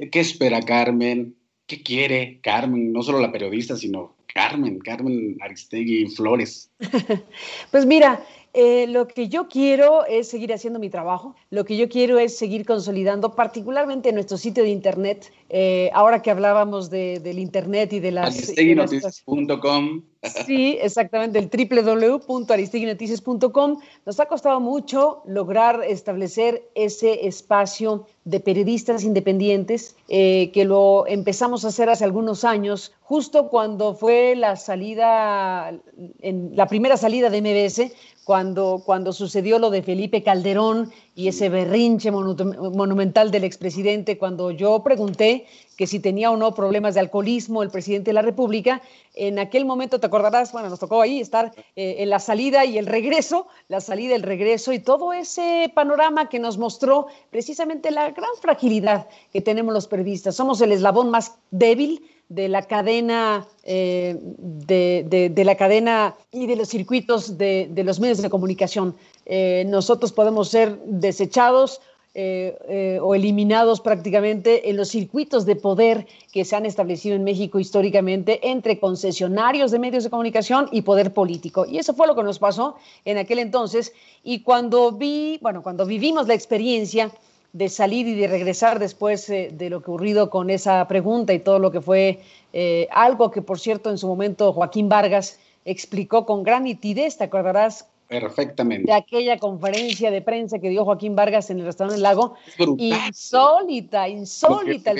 ¿Qué 0.09 0.19
espera 0.19 0.61
Carmen? 0.61 1.35
¿Qué 1.67 1.83
quiere 1.83 2.39
Carmen? 2.41 2.91
No 2.91 3.03
solo 3.03 3.19
la 3.19 3.31
periodista, 3.31 3.75
sino 3.75 4.15
Carmen, 4.33 4.79
Carmen 4.79 5.37
Aristegui 5.41 6.07
Flores. 6.07 6.71
pues 7.71 7.85
mira, 7.85 8.25
eh, 8.53 8.85
lo 8.87 9.07
que 9.07 9.29
yo 9.29 9.47
quiero 9.47 10.05
es 10.05 10.27
seguir 10.27 10.53
haciendo 10.53 10.79
mi 10.79 10.89
trabajo, 10.89 11.35
lo 11.49 11.65
que 11.65 11.75
yo 11.75 11.89
quiero 11.89 12.19
es 12.19 12.37
seguir 12.37 12.67
consolidando, 12.67 13.35
particularmente 13.35 14.13
nuestro 14.13 14.37
sitio 14.37 14.63
de 14.63 14.69
Internet. 14.69 15.31
Eh, 15.49 15.89
ahora 15.93 16.21
que 16.21 16.29
hablábamos 16.29 16.91
del 16.91 17.39
Internet 17.39 17.93
y 17.93 17.99
de 17.99 18.11
las... 18.11 18.35
Aristeguinoticias.com. 18.35 20.03
Sí, 20.45 20.77
exactamente, 20.79 21.37
el 21.37 21.49
www.aristeguinoticias.com. 21.49 23.79
Nos 24.05 24.19
ha 24.19 24.25
costado 24.27 24.59
mucho 24.59 25.23
lograr 25.25 25.83
establecer 25.83 26.69
ese 26.75 27.25
espacio 27.27 28.05
de 28.23 28.39
periodistas 28.39 29.03
independientes 29.03 29.97
eh, 30.07 30.51
que 30.53 30.63
lo 30.63 31.07
empezamos 31.07 31.65
a 31.65 31.69
hacer 31.69 31.89
hace 31.89 32.05
algunos 32.05 32.45
años, 32.45 32.93
justo 33.01 33.49
cuando 33.49 33.95
fue 33.95 34.35
la 34.35 34.55
salida, 34.55 35.73
en 36.21 36.55
la 36.55 36.67
primera 36.67 36.95
salida 36.95 37.29
de 37.29 37.41
MBS, 37.41 37.91
cuando, 38.23 38.81
cuando 38.85 39.11
sucedió 39.13 39.59
lo 39.59 39.69
de 39.69 39.83
Felipe 39.83 40.23
Calderón 40.23 40.91
y 41.15 41.27
ese 41.27 41.49
berrinche 41.49 42.11
monumental 42.11 43.31
del 43.31 43.43
expresidente, 43.43 44.17
cuando 44.17 44.51
yo 44.51 44.83
pregunté 44.83 45.45
que 45.77 45.87
si 45.87 45.99
tenía 45.99 46.31
o 46.31 46.37
no 46.37 46.53
problemas 46.53 46.93
de 46.93 46.99
alcoholismo 46.99 47.63
el 47.63 47.69
presidente 47.69 48.09
de 48.09 48.13
la 48.13 48.21
República, 48.21 48.81
en 49.15 49.39
aquel 49.39 49.65
momento, 49.65 49.99
te 49.99 50.07
acordarás, 50.07 50.51
bueno, 50.51 50.69
nos 50.69 50.79
tocó 50.79 51.01
ahí 51.01 51.19
estar 51.19 51.51
eh, 51.75 51.95
en 51.99 52.09
la 52.09 52.19
salida 52.19 52.65
y 52.65 52.77
el 52.77 52.85
regreso, 52.85 53.47
la 53.67 53.81
salida, 53.81 54.15
el 54.15 54.23
regreso 54.23 54.73
y 54.73 54.79
todo 54.79 55.13
ese 55.13 55.71
panorama 55.73 56.29
que 56.29 56.39
nos 56.39 56.57
mostró 56.57 57.07
precisamente 57.29 57.91
la 57.91 58.11
gran 58.11 58.31
fragilidad 58.41 59.07
que 59.31 59.41
tenemos 59.41 59.73
los 59.73 59.87
periodistas. 59.87 60.35
Somos 60.35 60.61
el 60.61 60.71
eslabón 60.71 61.09
más 61.09 61.35
débil 61.51 62.01
de 62.29 62.49
la 62.49 62.63
cadena, 62.63 63.45
eh, 63.63 64.17
de, 64.19 65.43
la 65.45 65.55
cadena 65.55 66.15
y 66.31 66.47
de 66.47 66.55
los 66.55 66.69
circuitos 66.69 67.37
de, 67.37 67.69
los 67.85 67.99
medios 67.99 68.21
de 68.21 68.29
comunicación. 68.29 68.95
Eh, 69.25 69.65
nosotros 69.67 70.11
podemos 70.11 70.49
ser 70.49 70.79
desechados 70.85 71.81
eh, 72.15 72.99
o 73.01 73.15
eliminados 73.15 73.81
prácticamente 73.81 74.69
en 74.69 74.77
los 74.77 74.89
circuitos 74.89 75.45
de 75.45 75.55
poder 75.55 76.05
que 76.31 76.45
se 76.45 76.55
han 76.55 76.65
establecido 76.65 77.15
en 77.15 77.23
México 77.23 77.59
históricamente 77.59 78.49
entre 78.49 78.79
concesionarios 78.79 79.71
de 79.71 79.79
medios 79.79 80.03
de 80.03 80.09
comunicación 80.09 80.69
y 80.71 80.83
poder 80.83 81.13
político. 81.13 81.65
Y 81.65 81.79
eso 81.79 81.93
fue 81.93 82.07
lo 82.07 82.15
que 82.15 82.23
nos 82.23 82.39
pasó 82.39 82.75
en 83.05 83.17
aquel 83.17 83.39
entonces. 83.39 83.93
Y 84.23 84.41
cuando 84.41 84.91
vi, 84.91 85.39
bueno, 85.41 85.63
cuando 85.63 85.85
vivimos 85.85 86.27
la 86.27 86.35
experiencia, 86.35 87.11
de 87.53 87.69
salir 87.69 88.07
y 88.07 88.15
de 88.15 88.27
regresar 88.27 88.79
después 88.79 89.29
eh, 89.29 89.51
de 89.53 89.69
lo 89.69 89.81
que 89.81 89.91
ocurrido 89.91 90.31
con 90.31 90.49
esa 90.49 90.87
pregunta 90.87 91.33
y 91.33 91.39
todo 91.39 91.59
lo 91.59 91.71
que 91.71 91.81
fue 91.81 92.19
eh, 92.51 92.87
algo 92.91 93.29
que, 93.29 93.43
por 93.43 93.59
cierto, 93.59 93.91
en 93.91 93.99
su 93.99 94.07
momento 94.07 94.51
Joaquín 94.53 94.89
Vargas 94.89 95.39
explicó 95.63 96.25
con 96.25 96.43
gran 96.43 96.63
nitidez, 96.63 97.17
¿te 97.17 97.25
acordarás? 97.25 97.87
Perfectamente. 98.19 98.85
De 98.85 98.93
aquella 98.93 99.39
conferencia 99.39 100.11
de 100.11 100.21
prensa 100.21 100.59
que 100.59 100.69
dio 100.69 100.85
Joaquín 100.85 101.15
Vargas 101.15 101.49
en 101.49 101.59
el 101.59 101.65
restaurante 101.65 101.95
del 101.95 102.03
Lago. 102.03 102.35
Insólita, 102.77 104.07
insólita. 104.07 104.93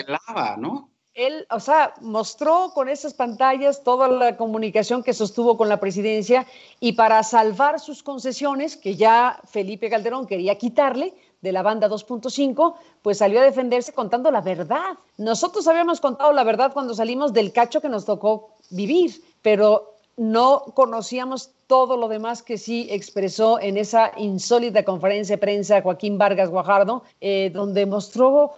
¿no? 0.57 0.89
Él, 1.13 1.45
o 1.51 1.59
sea, 1.59 1.93
mostró 2.01 2.71
con 2.73 2.89
esas 2.89 3.13
pantallas 3.13 3.83
toda 3.83 4.07
la 4.07 4.35
comunicación 4.35 5.03
que 5.03 5.13
sostuvo 5.13 5.57
con 5.57 5.69
la 5.69 5.79
presidencia 5.79 6.47
y 6.79 6.93
para 6.93 7.21
salvar 7.21 7.79
sus 7.79 8.01
concesiones, 8.01 8.75
que 8.75 8.95
ya 8.95 9.39
Felipe 9.45 9.91
Calderón 9.91 10.25
quería 10.25 10.57
quitarle, 10.57 11.13
de 11.41 11.51
la 11.51 11.61
banda 11.61 11.89
2.5, 11.89 12.73
pues 13.03 13.17
salió 13.19 13.41
a 13.41 13.43
defenderse 13.43 13.93
contando 13.93 14.31
la 14.31 14.41
verdad. 14.41 14.97
Nosotros 15.17 15.67
habíamos 15.67 15.99
contado 15.99 16.31
la 16.31 16.45
verdad 16.45 16.73
cuando 16.73 16.95
salimos 16.95 17.33
del 17.33 17.51
cacho 17.51 17.81
que 17.81 17.89
nos 17.89 18.05
tocó 18.05 18.55
vivir, 18.71 19.21
pero 19.41 19.97
no 20.15 20.63
conocíamos 20.73 21.52
todo 21.67 21.97
lo 21.97 22.07
demás 22.07 22.43
que 22.43 22.57
sí 22.57 22.87
expresó 22.89 23.59
en 23.59 23.77
esa 23.77 24.11
insólita 24.17 24.83
conferencia 24.83 25.35
de 25.35 25.41
prensa 25.41 25.81
Joaquín 25.81 26.17
Vargas 26.17 26.49
Guajardo, 26.49 27.03
eh, 27.21 27.51
donde 27.53 27.85
mostró, 27.85 28.51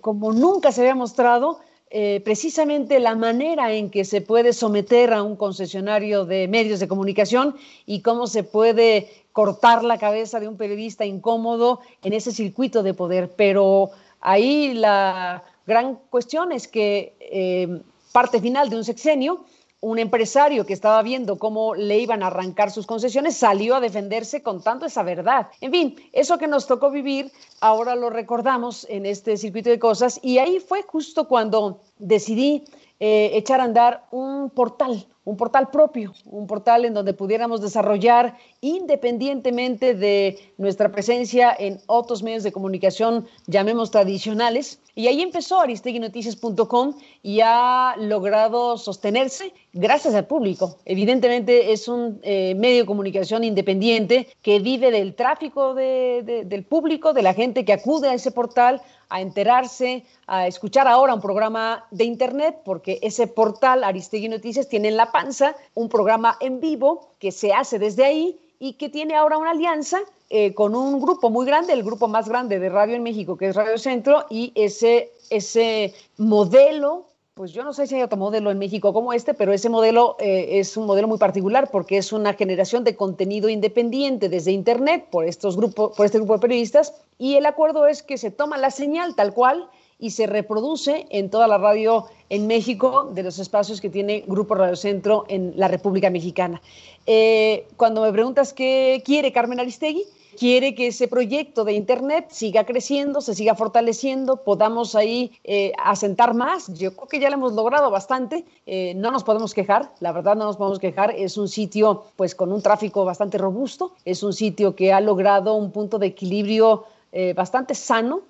como 0.00 0.32
nunca 0.32 0.72
se 0.72 0.82
había 0.82 0.94
mostrado, 0.94 1.60
eh, 1.92 2.20
precisamente 2.24 3.00
la 3.00 3.16
manera 3.16 3.72
en 3.72 3.90
que 3.90 4.04
se 4.04 4.20
puede 4.20 4.52
someter 4.52 5.12
a 5.12 5.24
un 5.24 5.34
concesionario 5.34 6.24
de 6.24 6.46
medios 6.46 6.78
de 6.78 6.86
comunicación 6.86 7.56
y 7.84 8.00
cómo 8.00 8.28
se 8.28 8.44
puede 8.44 9.10
cortar 9.32 9.82
la 9.82 9.98
cabeza 9.98 10.38
de 10.38 10.46
un 10.46 10.56
periodista 10.56 11.04
incómodo 11.04 11.80
en 12.04 12.12
ese 12.12 12.30
circuito 12.30 12.84
de 12.84 12.94
poder. 12.94 13.32
Pero 13.36 13.90
ahí 14.20 14.72
la 14.74 15.42
gran 15.66 15.98
cuestión 16.10 16.52
es 16.52 16.68
que 16.68 17.16
eh, 17.18 17.80
parte 18.12 18.40
final 18.40 18.70
de 18.70 18.76
un 18.76 18.84
sexenio, 18.84 19.44
un 19.80 19.98
empresario 19.98 20.66
que 20.66 20.74
estaba 20.74 21.02
viendo 21.02 21.38
cómo 21.38 21.74
le 21.74 21.98
iban 21.98 22.22
a 22.22 22.26
arrancar 22.26 22.70
sus 22.70 22.86
concesiones 22.86 23.36
salió 23.36 23.76
a 23.76 23.80
defenderse 23.80 24.42
contando 24.42 24.86
esa 24.86 25.02
verdad. 25.02 25.48
En 25.60 25.70
fin, 25.72 25.96
eso 26.12 26.38
que 26.38 26.46
nos 26.46 26.66
tocó 26.66 26.90
vivir, 26.90 27.32
ahora 27.60 27.96
lo 27.96 28.10
recordamos 28.10 28.86
en 28.90 29.06
este 29.06 29.36
circuito 29.36 29.70
de 29.70 29.78
cosas 29.78 30.20
y 30.22 30.38
ahí 30.38 30.60
fue 30.60 30.82
justo 30.82 31.28
cuando 31.28 31.80
decidí 31.98 32.64
eh, 32.98 33.30
echar 33.34 33.60
a 33.60 33.64
andar 33.64 34.06
un 34.10 34.50
portal, 34.50 35.06
un 35.30 35.36
portal 35.36 35.70
propio, 35.70 36.12
un 36.24 36.48
portal 36.48 36.84
en 36.84 36.92
donde 36.92 37.14
pudiéramos 37.14 37.60
desarrollar 37.60 38.36
independientemente 38.60 39.94
de 39.94 40.38
nuestra 40.58 40.90
presencia 40.90 41.54
en 41.56 41.78
otros 41.86 42.24
medios 42.24 42.42
de 42.42 42.50
comunicación, 42.50 43.28
llamemos 43.46 43.92
tradicionales. 43.92 44.80
Y 44.96 45.06
ahí 45.06 45.22
empezó 45.22 45.60
aristeguinoticias.com 45.60 46.94
y 47.22 47.40
ha 47.44 47.94
logrado 47.96 48.76
sostenerse 48.76 49.54
gracias 49.72 50.14
al 50.14 50.26
público. 50.26 50.78
Evidentemente 50.84 51.72
es 51.72 51.86
un 51.86 52.18
eh, 52.22 52.56
medio 52.56 52.80
de 52.80 52.86
comunicación 52.86 53.44
independiente 53.44 54.26
que 54.42 54.58
vive 54.58 54.90
del 54.90 55.14
tráfico 55.14 55.74
del 55.74 56.64
público, 56.68 57.12
de 57.12 57.22
la 57.22 57.34
gente 57.34 57.64
que 57.64 57.72
acude 57.72 58.08
a 58.08 58.14
ese 58.14 58.32
portal 58.32 58.82
a 59.10 59.20
enterarse, 59.20 60.04
a 60.26 60.46
escuchar 60.46 60.86
ahora 60.86 61.14
un 61.14 61.20
programa 61.20 61.84
de 61.90 62.04
internet, 62.04 62.60
porque 62.64 62.98
ese 63.02 63.26
portal 63.26 63.84
Aristegui 63.84 64.28
Noticias 64.28 64.68
tiene 64.68 64.88
en 64.88 64.96
la 64.96 65.10
panza 65.20 65.56
un 65.74 65.88
programa 65.88 66.36
en 66.40 66.60
vivo 66.60 67.14
que 67.18 67.30
se 67.32 67.52
hace 67.52 67.78
desde 67.78 68.04
ahí 68.04 68.40
y 68.58 68.74
que 68.74 68.88
tiene 68.88 69.14
ahora 69.14 69.38
una 69.38 69.50
alianza 69.50 70.00
eh, 70.28 70.54
con 70.54 70.74
un 70.74 71.00
grupo 71.00 71.30
muy 71.30 71.46
grande, 71.46 71.72
el 71.72 71.82
grupo 71.82 72.06
más 72.08 72.28
grande 72.28 72.58
de 72.58 72.68
radio 72.68 72.94
en 72.94 73.02
México, 73.02 73.36
que 73.36 73.48
es 73.48 73.56
Radio 73.56 73.78
Centro, 73.78 74.26
y 74.30 74.52
ese, 74.54 75.12
ese 75.30 75.94
modelo 76.16 77.06
pues 77.34 77.52
yo 77.52 77.64
no 77.64 77.72
sé 77.72 77.86
si 77.86 77.94
hay 77.94 78.02
otro 78.02 78.18
modelo 78.18 78.50
en 78.50 78.58
México 78.58 78.92
como 78.92 79.14
este, 79.14 79.32
pero 79.32 79.54
ese 79.54 79.70
modelo 79.70 80.16
eh, 80.18 80.58
es 80.60 80.76
un 80.76 80.84
modelo 80.84 81.08
muy 81.08 81.16
particular 81.16 81.70
porque 81.70 81.96
es 81.96 82.12
una 82.12 82.34
generación 82.34 82.84
de 82.84 82.96
contenido 82.96 83.48
independiente 83.48 84.28
desde 84.28 84.50
Internet 84.50 85.06
por, 85.10 85.24
estos 85.24 85.56
grupos, 85.56 85.96
por 85.96 86.04
este 86.04 86.18
grupo 86.18 86.34
de 86.34 86.40
periodistas 86.40 86.92
y 87.16 87.36
el 87.36 87.46
acuerdo 87.46 87.86
es 87.86 88.02
que 88.02 88.18
se 88.18 88.30
toma 88.30 88.58
la 88.58 88.70
señal 88.70 89.14
tal 89.14 89.32
cual 89.32 89.70
y 90.00 90.10
se 90.10 90.26
reproduce 90.26 91.06
en 91.10 91.30
toda 91.30 91.46
la 91.46 91.58
radio 91.58 92.06
en 92.28 92.46
México 92.46 93.10
de 93.12 93.22
los 93.22 93.38
espacios 93.38 93.80
que 93.80 93.90
tiene 93.90 94.24
Grupo 94.26 94.54
Radio 94.54 94.76
Centro 94.76 95.24
en 95.28 95.52
la 95.56 95.68
República 95.68 96.10
Mexicana. 96.10 96.60
Eh, 97.06 97.66
cuando 97.76 98.02
me 98.02 98.12
preguntas 98.12 98.52
qué 98.52 99.02
quiere 99.04 99.32
Carmen 99.32 99.60
Aristegui, 99.60 100.04
quiere 100.38 100.74
que 100.74 100.86
ese 100.86 101.08
proyecto 101.08 101.64
de 101.64 101.72
Internet 101.74 102.28
siga 102.30 102.64
creciendo, 102.64 103.20
se 103.20 103.34
siga 103.34 103.54
fortaleciendo, 103.54 104.38
podamos 104.38 104.94
ahí 104.94 105.32
eh, 105.44 105.72
asentar 105.82 106.34
más. 106.34 106.72
Yo 106.74 106.94
creo 106.94 107.08
que 107.08 107.20
ya 107.20 107.28
lo 107.28 107.34
hemos 107.34 107.52
logrado 107.52 107.90
bastante, 107.90 108.44
eh, 108.66 108.94
no 108.96 109.10
nos 109.10 109.24
podemos 109.24 109.52
quejar, 109.54 109.90
la 110.00 110.12
verdad 110.12 110.36
no 110.36 110.44
nos 110.44 110.56
podemos 110.56 110.78
quejar, 110.78 111.14
es 111.16 111.36
un 111.36 111.48
sitio 111.48 112.04
pues 112.16 112.34
con 112.34 112.52
un 112.52 112.62
tráfico 112.62 113.04
bastante 113.04 113.38
robusto, 113.38 113.92
es 114.04 114.22
un 114.22 114.32
sitio 114.32 114.74
que 114.74 114.92
ha 114.92 115.00
logrado 115.00 115.54
un 115.54 115.72
punto 115.72 115.98
de 115.98 116.06
equilibrio 116.06 116.84
eh, 117.12 117.32
bastante 117.34 117.74
sano. 117.74 118.22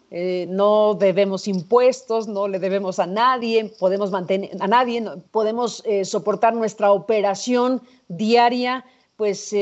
no 0.49 0.95
debemos 0.95 1.47
impuestos, 1.47 2.27
no 2.27 2.49
le 2.49 2.59
debemos 2.59 2.99
a 2.99 3.07
nadie, 3.07 3.73
podemos 3.79 4.11
mantener 4.11 4.51
a 4.61 4.67
nadie, 4.67 5.05
podemos 5.31 5.85
soportar 6.05 6.55
nuestra 6.55 6.91
operación 6.93 7.83
diaria, 8.09 8.85
pues 9.17 9.53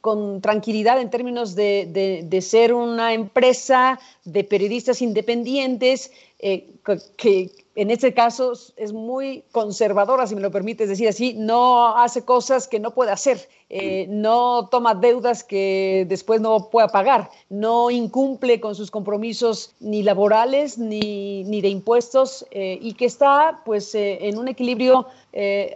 con 0.00 0.40
tranquilidad 0.40 1.00
en 1.00 1.10
términos 1.10 1.54
de, 1.54 2.22
de, 2.24 2.40
ser 2.40 2.72
una 2.72 3.12
empresa 3.12 3.98
de 4.24 4.44
periodistas 4.44 5.02
independientes 5.02 6.12
eh, 6.38 6.68
que 7.16 7.50
en 7.80 7.92
este 7.92 8.12
caso 8.12 8.54
es 8.76 8.92
muy 8.92 9.44
conservadora, 9.52 10.26
si 10.26 10.34
me 10.34 10.40
lo 10.40 10.50
permites 10.50 10.88
decir 10.88 11.06
así, 11.06 11.34
no 11.34 11.96
hace 11.96 12.24
cosas 12.24 12.66
que 12.66 12.80
no 12.80 12.92
puede 12.92 13.12
hacer, 13.12 13.48
eh, 13.70 14.06
no 14.08 14.66
toma 14.68 14.96
deudas 14.96 15.44
que 15.44 16.04
después 16.08 16.40
no 16.40 16.70
pueda 16.70 16.88
pagar, 16.88 17.30
no 17.48 17.92
incumple 17.92 18.58
con 18.58 18.74
sus 18.74 18.90
compromisos 18.90 19.76
ni 19.78 20.02
laborales 20.02 20.76
ni, 20.76 21.44
ni 21.44 21.60
de 21.60 21.68
impuestos 21.68 22.44
eh, 22.50 22.80
y 22.82 22.94
que 22.94 23.04
está 23.04 23.62
pues 23.64 23.94
en 23.94 24.38
un 24.38 24.48
equilibrio 24.48 25.06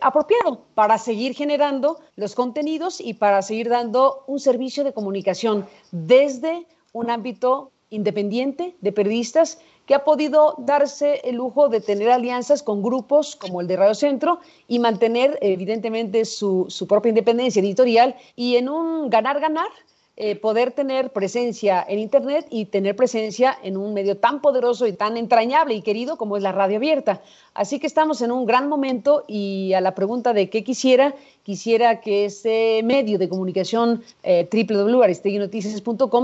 apropiado 0.01 0.63
para 0.75 0.99
seguir 0.99 1.37
generando 1.37 2.01
los 2.17 2.35
contenidos 2.35 3.01
y 3.01 3.15
para 3.15 3.43
seguir 3.43 3.69
dando 3.69 4.25
un 4.27 4.41
servicio 4.41 4.83
de 4.83 4.93
comunicación 4.93 5.69
desde 5.93 6.67
un 6.93 7.11
ámbito 7.11 7.71
independiente 7.91 8.75
de 8.81 8.91
periodistas 8.91 9.59
que 9.93 9.97
ha 9.97 10.05
podido 10.05 10.55
darse 10.57 11.21
el 11.23 11.37
lujo 11.37 11.69
de 11.69 11.83
tener 11.83 12.11
alianzas 12.11 12.63
con 12.63 12.83
grupos 12.83 13.37
como 13.37 13.61
el 13.61 13.67
de 13.67 13.77
Radio 13.77 13.95
Centro 13.95 14.41
y 14.67 14.79
mantener 14.79 15.39
evidentemente 15.43 16.25
su, 16.25 16.65
su 16.71 16.87
propia 16.87 17.11
independencia 17.11 17.61
editorial 17.61 18.17
y 18.35 18.57
en 18.57 18.71
un 18.71 19.11
ganar-ganar 19.11 19.69
eh, 20.15 20.37
poder 20.37 20.73
tener 20.73 21.11
presencia 21.11 21.83
en 21.89 21.99
Internet 21.99 22.47
y 22.51 22.67
tener 22.67 22.95
presencia 22.95 23.57
en 23.63 23.79
un 23.79 23.95
medio 23.95 24.19
tan 24.19 24.43
poderoso 24.43 24.87
y 24.87 24.93
tan 24.93 25.17
entrañable 25.17 25.73
y 25.75 25.81
querido 25.81 26.19
como 26.19 26.37
es 26.37 26.43
la 26.43 26.53
radio 26.53 26.77
abierta. 26.77 27.23
Así 27.55 27.79
que 27.79 27.87
estamos 27.87 28.21
en 28.21 28.31
un 28.31 28.45
gran 28.45 28.69
momento 28.69 29.25
y 29.27 29.73
a 29.73 29.81
la 29.81 29.95
pregunta 29.95 30.35
de 30.35 30.51
qué 30.51 30.65
quisiera, 30.65 31.15
quisiera 31.45 32.03
que 32.03 32.27
ese 32.27 32.83
medio 32.85 33.19
de 33.19 33.31
comunicación 33.31 34.03
eh, 34.23 34.47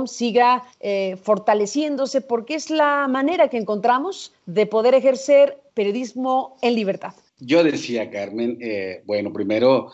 siga 0.06 0.64
eh, 0.80 1.16
fortaleciéndose 1.22 2.20
porque 2.20 2.56
es 2.56 2.68
la 2.68 3.08
manera 3.08 3.48
que 3.48 3.56
encontramos 3.56 4.32
de 4.44 4.66
poder 4.66 4.94
ejercer 4.94 5.58
periodismo 5.72 6.58
en 6.60 6.74
libertad. 6.74 7.14
Yo 7.40 7.64
decía, 7.64 8.10
Carmen, 8.10 8.58
eh, 8.60 9.02
bueno, 9.06 9.32
primero, 9.32 9.92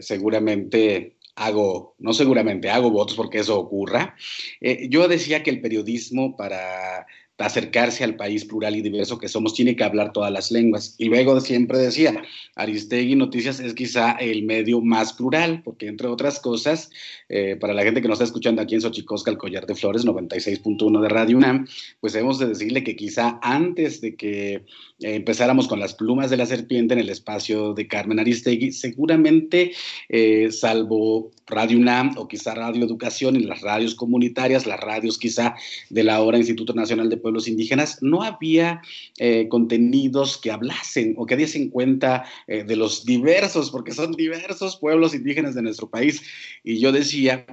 seguramente 0.00 1.15
hago, 1.36 1.94
no 1.98 2.12
seguramente 2.12 2.70
hago 2.70 2.90
votos 2.90 3.14
porque 3.14 3.38
eso 3.38 3.58
ocurra. 3.58 4.16
Eh, 4.60 4.88
yo 4.90 5.06
decía 5.06 5.42
que 5.42 5.50
el 5.50 5.60
periodismo 5.60 6.36
para 6.36 7.06
acercarse 7.38 8.02
al 8.02 8.16
país 8.16 8.44
plural 8.44 8.76
y 8.76 8.82
diverso 8.82 9.18
que 9.18 9.28
somos, 9.28 9.54
tiene 9.54 9.76
que 9.76 9.84
hablar 9.84 10.12
todas 10.12 10.32
las 10.32 10.50
lenguas. 10.50 10.94
Y 10.98 11.06
luego 11.06 11.38
siempre 11.40 11.78
decía, 11.78 12.22
Aristegui 12.54 13.14
Noticias 13.14 13.60
es 13.60 13.74
quizá 13.74 14.12
el 14.12 14.44
medio 14.44 14.80
más 14.80 15.12
plural, 15.12 15.62
porque 15.62 15.88
entre 15.88 16.08
otras 16.08 16.40
cosas, 16.40 16.90
eh, 17.28 17.56
para 17.56 17.74
la 17.74 17.82
gente 17.82 18.00
que 18.00 18.08
nos 18.08 18.16
está 18.16 18.24
escuchando 18.24 18.62
aquí 18.62 18.74
en 18.74 18.80
Xochicosca, 18.80 19.30
el 19.30 19.38
Collar 19.38 19.66
de 19.66 19.74
Flores, 19.74 20.06
96.1 20.06 21.00
de 21.00 21.08
Radio 21.08 21.36
UNAM, 21.36 21.66
pues 22.00 22.14
debemos 22.14 22.38
de 22.38 22.46
decirle 22.46 22.82
que 22.82 22.96
quizá 22.96 23.38
antes 23.42 24.00
de 24.00 24.16
que 24.16 24.54
eh, 24.54 24.62
empezáramos 25.00 25.68
con 25.68 25.78
las 25.78 25.94
plumas 25.94 26.30
de 26.30 26.38
la 26.38 26.46
serpiente 26.46 26.94
en 26.94 27.00
el 27.00 27.10
espacio 27.10 27.74
de 27.74 27.86
Carmen 27.86 28.18
Aristegui, 28.18 28.72
seguramente, 28.72 29.72
eh, 30.08 30.50
salvo 30.50 31.32
Radio 31.46 31.78
UNAM 31.78 32.14
o 32.16 32.26
quizá 32.26 32.54
Radio 32.54 32.84
Educación 32.84 33.36
en 33.36 33.48
las 33.48 33.60
radios 33.60 33.94
comunitarias, 33.94 34.66
las 34.66 34.80
radios 34.80 35.18
quizá 35.18 35.54
de 35.90 36.04
la 36.04 36.20
hora 36.20 36.38
Instituto 36.38 36.72
Nacional 36.74 37.08
de 37.08 37.16
Pueblos 37.16 37.48
Indígenas, 37.48 38.02
no 38.02 38.22
había 38.22 38.82
eh, 39.18 39.46
contenidos 39.48 40.38
que 40.38 40.50
hablasen 40.50 41.14
o 41.16 41.26
que 41.26 41.36
diesen 41.36 41.70
cuenta 41.70 42.24
eh, 42.46 42.64
de 42.64 42.76
los 42.76 43.04
diversos, 43.04 43.70
porque 43.70 43.92
son 43.92 44.12
diversos 44.12 44.76
pueblos 44.76 45.14
indígenas 45.14 45.54
de 45.54 45.62
nuestro 45.62 45.88
país. 45.88 46.22
Y 46.64 46.78
yo 46.78 46.92
decía 46.92 47.46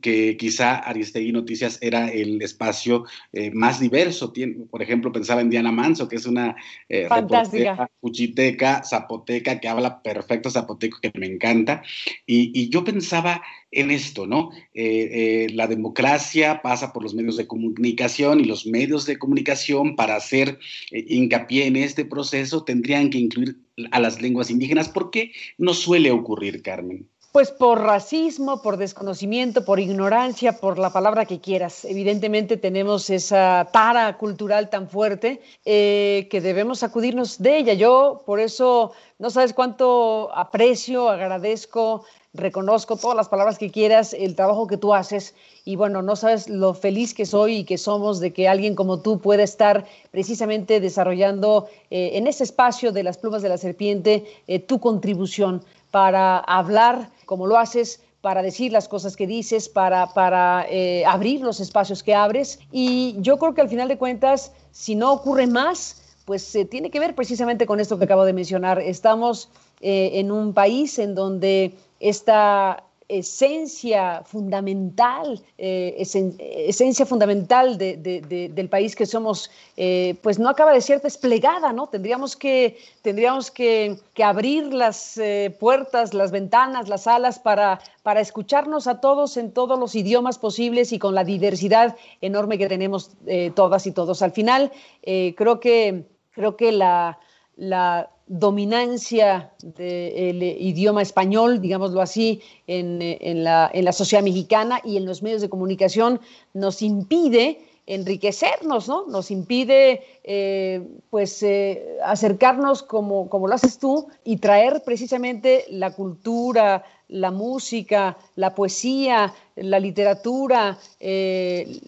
que 0.00 0.36
quizá 0.36 0.76
Aristegui 0.76 1.32
Noticias 1.32 1.78
era 1.80 2.08
el 2.08 2.42
espacio 2.42 3.04
eh, 3.32 3.50
más 3.52 3.80
diverso. 3.80 4.32
por 4.70 4.82
ejemplo, 4.82 5.12
pensaba 5.12 5.40
en 5.40 5.50
Diana 5.50 5.72
Manso, 5.72 6.08
que 6.08 6.16
es 6.16 6.26
una 6.26 6.56
eh, 6.88 7.06
Fantástica. 7.08 7.88
cuchiteca, 8.00 8.82
zapoteca, 8.84 9.60
que 9.60 9.68
habla 9.68 10.02
perfecto 10.02 10.50
zapoteco, 10.50 10.98
que 11.00 11.12
me 11.18 11.26
encanta. 11.26 11.82
Y, 12.26 12.68
yo 12.70 12.82
pensaba 12.82 13.42
en 13.70 13.90
esto, 13.90 14.26
¿no? 14.26 14.50
Eh, 14.72 15.48
la 15.52 15.66
democracia 15.66 16.60
pasa 16.62 16.92
por 16.92 17.02
los 17.02 17.14
medios 17.14 17.36
de 17.36 17.46
comunicación 17.46 18.40
y 18.40 18.44
los 18.44 18.66
medios 18.66 19.06
de 19.06 19.18
comunicación 19.18 19.96
para 19.96 20.16
hacer 20.16 20.58
hincapié 20.90 21.66
en 21.66 21.76
este 21.76 22.04
proceso 22.04 22.64
tendrían 22.64 23.10
que 23.10 23.18
incluir 23.18 23.58
a 23.90 24.00
las 24.00 24.20
lenguas 24.20 24.50
indígenas. 24.50 24.88
¿Por 24.88 25.10
qué 25.10 25.32
no 25.58 25.74
suele 25.74 26.10
ocurrir, 26.10 26.62
Carmen? 26.62 27.08
Pues 27.34 27.50
por 27.50 27.80
racismo, 27.80 28.62
por 28.62 28.76
desconocimiento, 28.76 29.64
por 29.64 29.80
ignorancia, 29.80 30.52
por 30.52 30.78
la 30.78 30.90
palabra 30.90 31.24
que 31.24 31.40
quieras. 31.40 31.84
Evidentemente 31.84 32.56
tenemos 32.56 33.10
esa 33.10 33.68
tara 33.72 34.16
cultural 34.18 34.70
tan 34.70 34.88
fuerte 34.88 35.42
eh, 35.64 36.28
que 36.30 36.40
debemos 36.40 36.78
sacudirnos 36.78 37.42
de 37.42 37.58
ella. 37.58 37.74
Yo 37.74 38.22
por 38.24 38.38
eso 38.38 38.92
no 39.18 39.30
sabes 39.30 39.52
cuánto 39.52 40.30
aprecio, 40.32 41.08
agradezco, 41.08 42.04
reconozco 42.34 42.96
todas 42.96 43.16
las 43.16 43.28
palabras 43.28 43.58
que 43.58 43.72
quieras, 43.72 44.12
el 44.12 44.36
trabajo 44.36 44.68
que 44.68 44.76
tú 44.76 44.94
haces 44.94 45.34
y 45.64 45.74
bueno, 45.74 46.02
no 46.02 46.14
sabes 46.14 46.48
lo 46.48 46.72
feliz 46.72 47.14
que 47.14 47.26
soy 47.26 47.56
y 47.56 47.64
que 47.64 47.78
somos 47.78 48.20
de 48.20 48.32
que 48.32 48.46
alguien 48.46 48.76
como 48.76 49.00
tú 49.00 49.18
pueda 49.18 49.42
estar 49.42 49.86
precisamente 50.12 50.78
desarrollando 50.78 51.66
eh, 51.90 52.10
en 52.14 52.28
ese 52.28 52.44
espacio 52.44 52.92
de 52.92 53.02
las 53.02 53.18
plumas 53.18 53.42
de 53.42 53.48
la 53.48 53.58
serpiente 53.58 54.24
eh, 54.46 54.60
tu 54.60 54.78
contribución 54.78 55.64
para 55.90 56.38
hablar 56.38 57.08
como 57.24 57.46
lo 57.46 57.58
haces, 57.58 58.00
para 58.20 58.42
decir 58.42 58.72
las 58.72 58.88
cosas 58.88 59.16
que 59.16 59.26
dices, 59.26 59.68
para, 59.68 60.06
para 60.14 60.66
eh, 60.70 61.04
abrir 61.04 61.42
los 61.42 61.60
espacios 61.60 62.02
que 62.02 62.14
abres. 62.14 62.58
Y 62.72 63.16
yo 63.18 63.38
creo 63.38 63.52
que 63.52 63.60
al 63.60 63.68
final 63.68 63.88
de 63.88 63.98
cuentas, 63.98 64.52
si 64.70 64.94
no 64.94 65.12
ocurre 65.12 65.46
más, 65.46 66.02
pues 66.24 66.56
tiene 66.70 66.90
que 66.90 67.00
ver 67.00 67.14
precisamente 67.14 67.66
con 67.66 67.80
esto 67.80 67.98
que 67.98 68.04
acabo 68.04 68.24
de 68.24 68.32
mencionar. 68.32 68.80
Estamos 68.80 69.50
eh, 69.80 70.12
en 70.14 70.32
un 70.32 70.54
país 70.54 70.98
en 70.98 71.14
donde 71.14 71.74
esta 72.00 72.84
esencia 73.08 74.22
fundamental, 74.24 75.42
eh, 75.58 75.94
esencia 75.98 77.04
fundamental 77.04 77.76
del 77.76 78.68
país 78.70 78.96
que 78.96 79.06
somos, 79.06 79.50
eh, 79.76 80.16
pues 80.22 80.38
no 80.38 80.48
acaba 80.48 80.72
de 80.72 80.80
ser 80.80 81.00
desplegada, 81.02 81.72
¿no? 81.72 81.88
Tendríamos 81.88 82.36
que, 82.36 82.78
tendríamos 83.02 83.50
que, 83.50 83.98
abrir 84.22 84.72
las 84.72 85.18
eh, 85.18 85.54
puertas, 85.60 86.14
las 86.14 86.30
ventanas, 86.30 86.88
las 86.88 87.06
alas 87.06 87.38
para, 87.38 87.80
para 88.02 88.20
escucharnos 88.20 88.86
a 88.86 89.00
todos 89.00 89.36
en 89.36 89.52
todos 89.52 89.78
los 89.78 89.94
idiomas 89.94 90.38
posibles 90.38 90.92
y 90.92 90.98
con 90.98 91.14
la 91.14 91.24
diversidad 91.24 91.96
enorme 92.20 92.58
que 92.58 92.68
tenemos 92.68 93.10
todas 93.54 93.86
y 93.86 93.92
todos. 93.92 94.22
Al 94.22 94.32
final, 94.32 94.72
creo 95.02 95.60
que, 95.60 96.06
creo 96.32 96.56
que 96.56 96.72
la, 96.72 97.18
la 97.56 98.10
dominancia 98.26 99.52
del 99.62 100.42
idioma 100.42 101.02
español, 101.02 101.60
digámoslo 101.60 102.00
así, 102.00 102.40
en, 102.66 103.44
la, 103.44 103.92
sociedad 103.92 104.24
mexicana 104.24 104.80
y 104.84 104.96
en 104.96 105.04
los 105.04 105.22
medios 105.22 105.42
de 105.42 105.48
comunicación 105.48 106.20
nos 106.54 106.82
impide 106.82 107.60
enriquecernos, 107.86 108.88
¿no? 108.88 109.06
Nos 109.06 109.30
impide, 109.30 110.02
eh, 110.24 110.82
pues, 111.10 111.42
eh, 111.42 111.98
acercarnos 112.02 112.82
como, 112.82 113.28
como 113.28 113.46
lo 113.46 113.54
haces 113.54 113.78
tú 113.78 114.08
y 114.24 114.38
traer 114.38 114.82
precisamente 114.84 115.66
la 115.68 115.90
cultura, 115.92 116.84
la 117.08 117.30
música, 117.30 118.16
la 118.36 118.54
poesía, 118.54 119.34
la 119.56 119.78
literatura, 119.80 120.78
eh, 120.98 121.78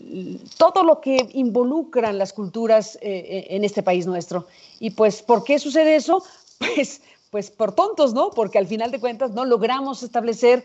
todo 0.59 0.83
lo 0.85 1.01
que 1.01 1.29
involucran 1.33 2.19
las 2.19 2.35
culturas 2.35 2.99
en 3.01 3.65
este 3.65 3.83
país 3.83 4.07
nuestro. 4.07 4.47
Y 4.79 4.91
pues, 4.91 5.23
¿por 5.23 5.45
qué 5.45 5.59
sucede 5.59 5.97
eso? 5.97 6.23
Pues, 6.59 7.03
pues 7.31 7.51
por 7.51 7.75
tontos, 7.75 8.15
¿no? 8.15 8.31
Porque 8.31 8.57
al 8.57 8.67
final 8.67 8.91
de 8.91 8.99
cuentas 8.99 9.33
no 9.33 9.45
logramos 9.45 10.03
establecer 10.03 10.65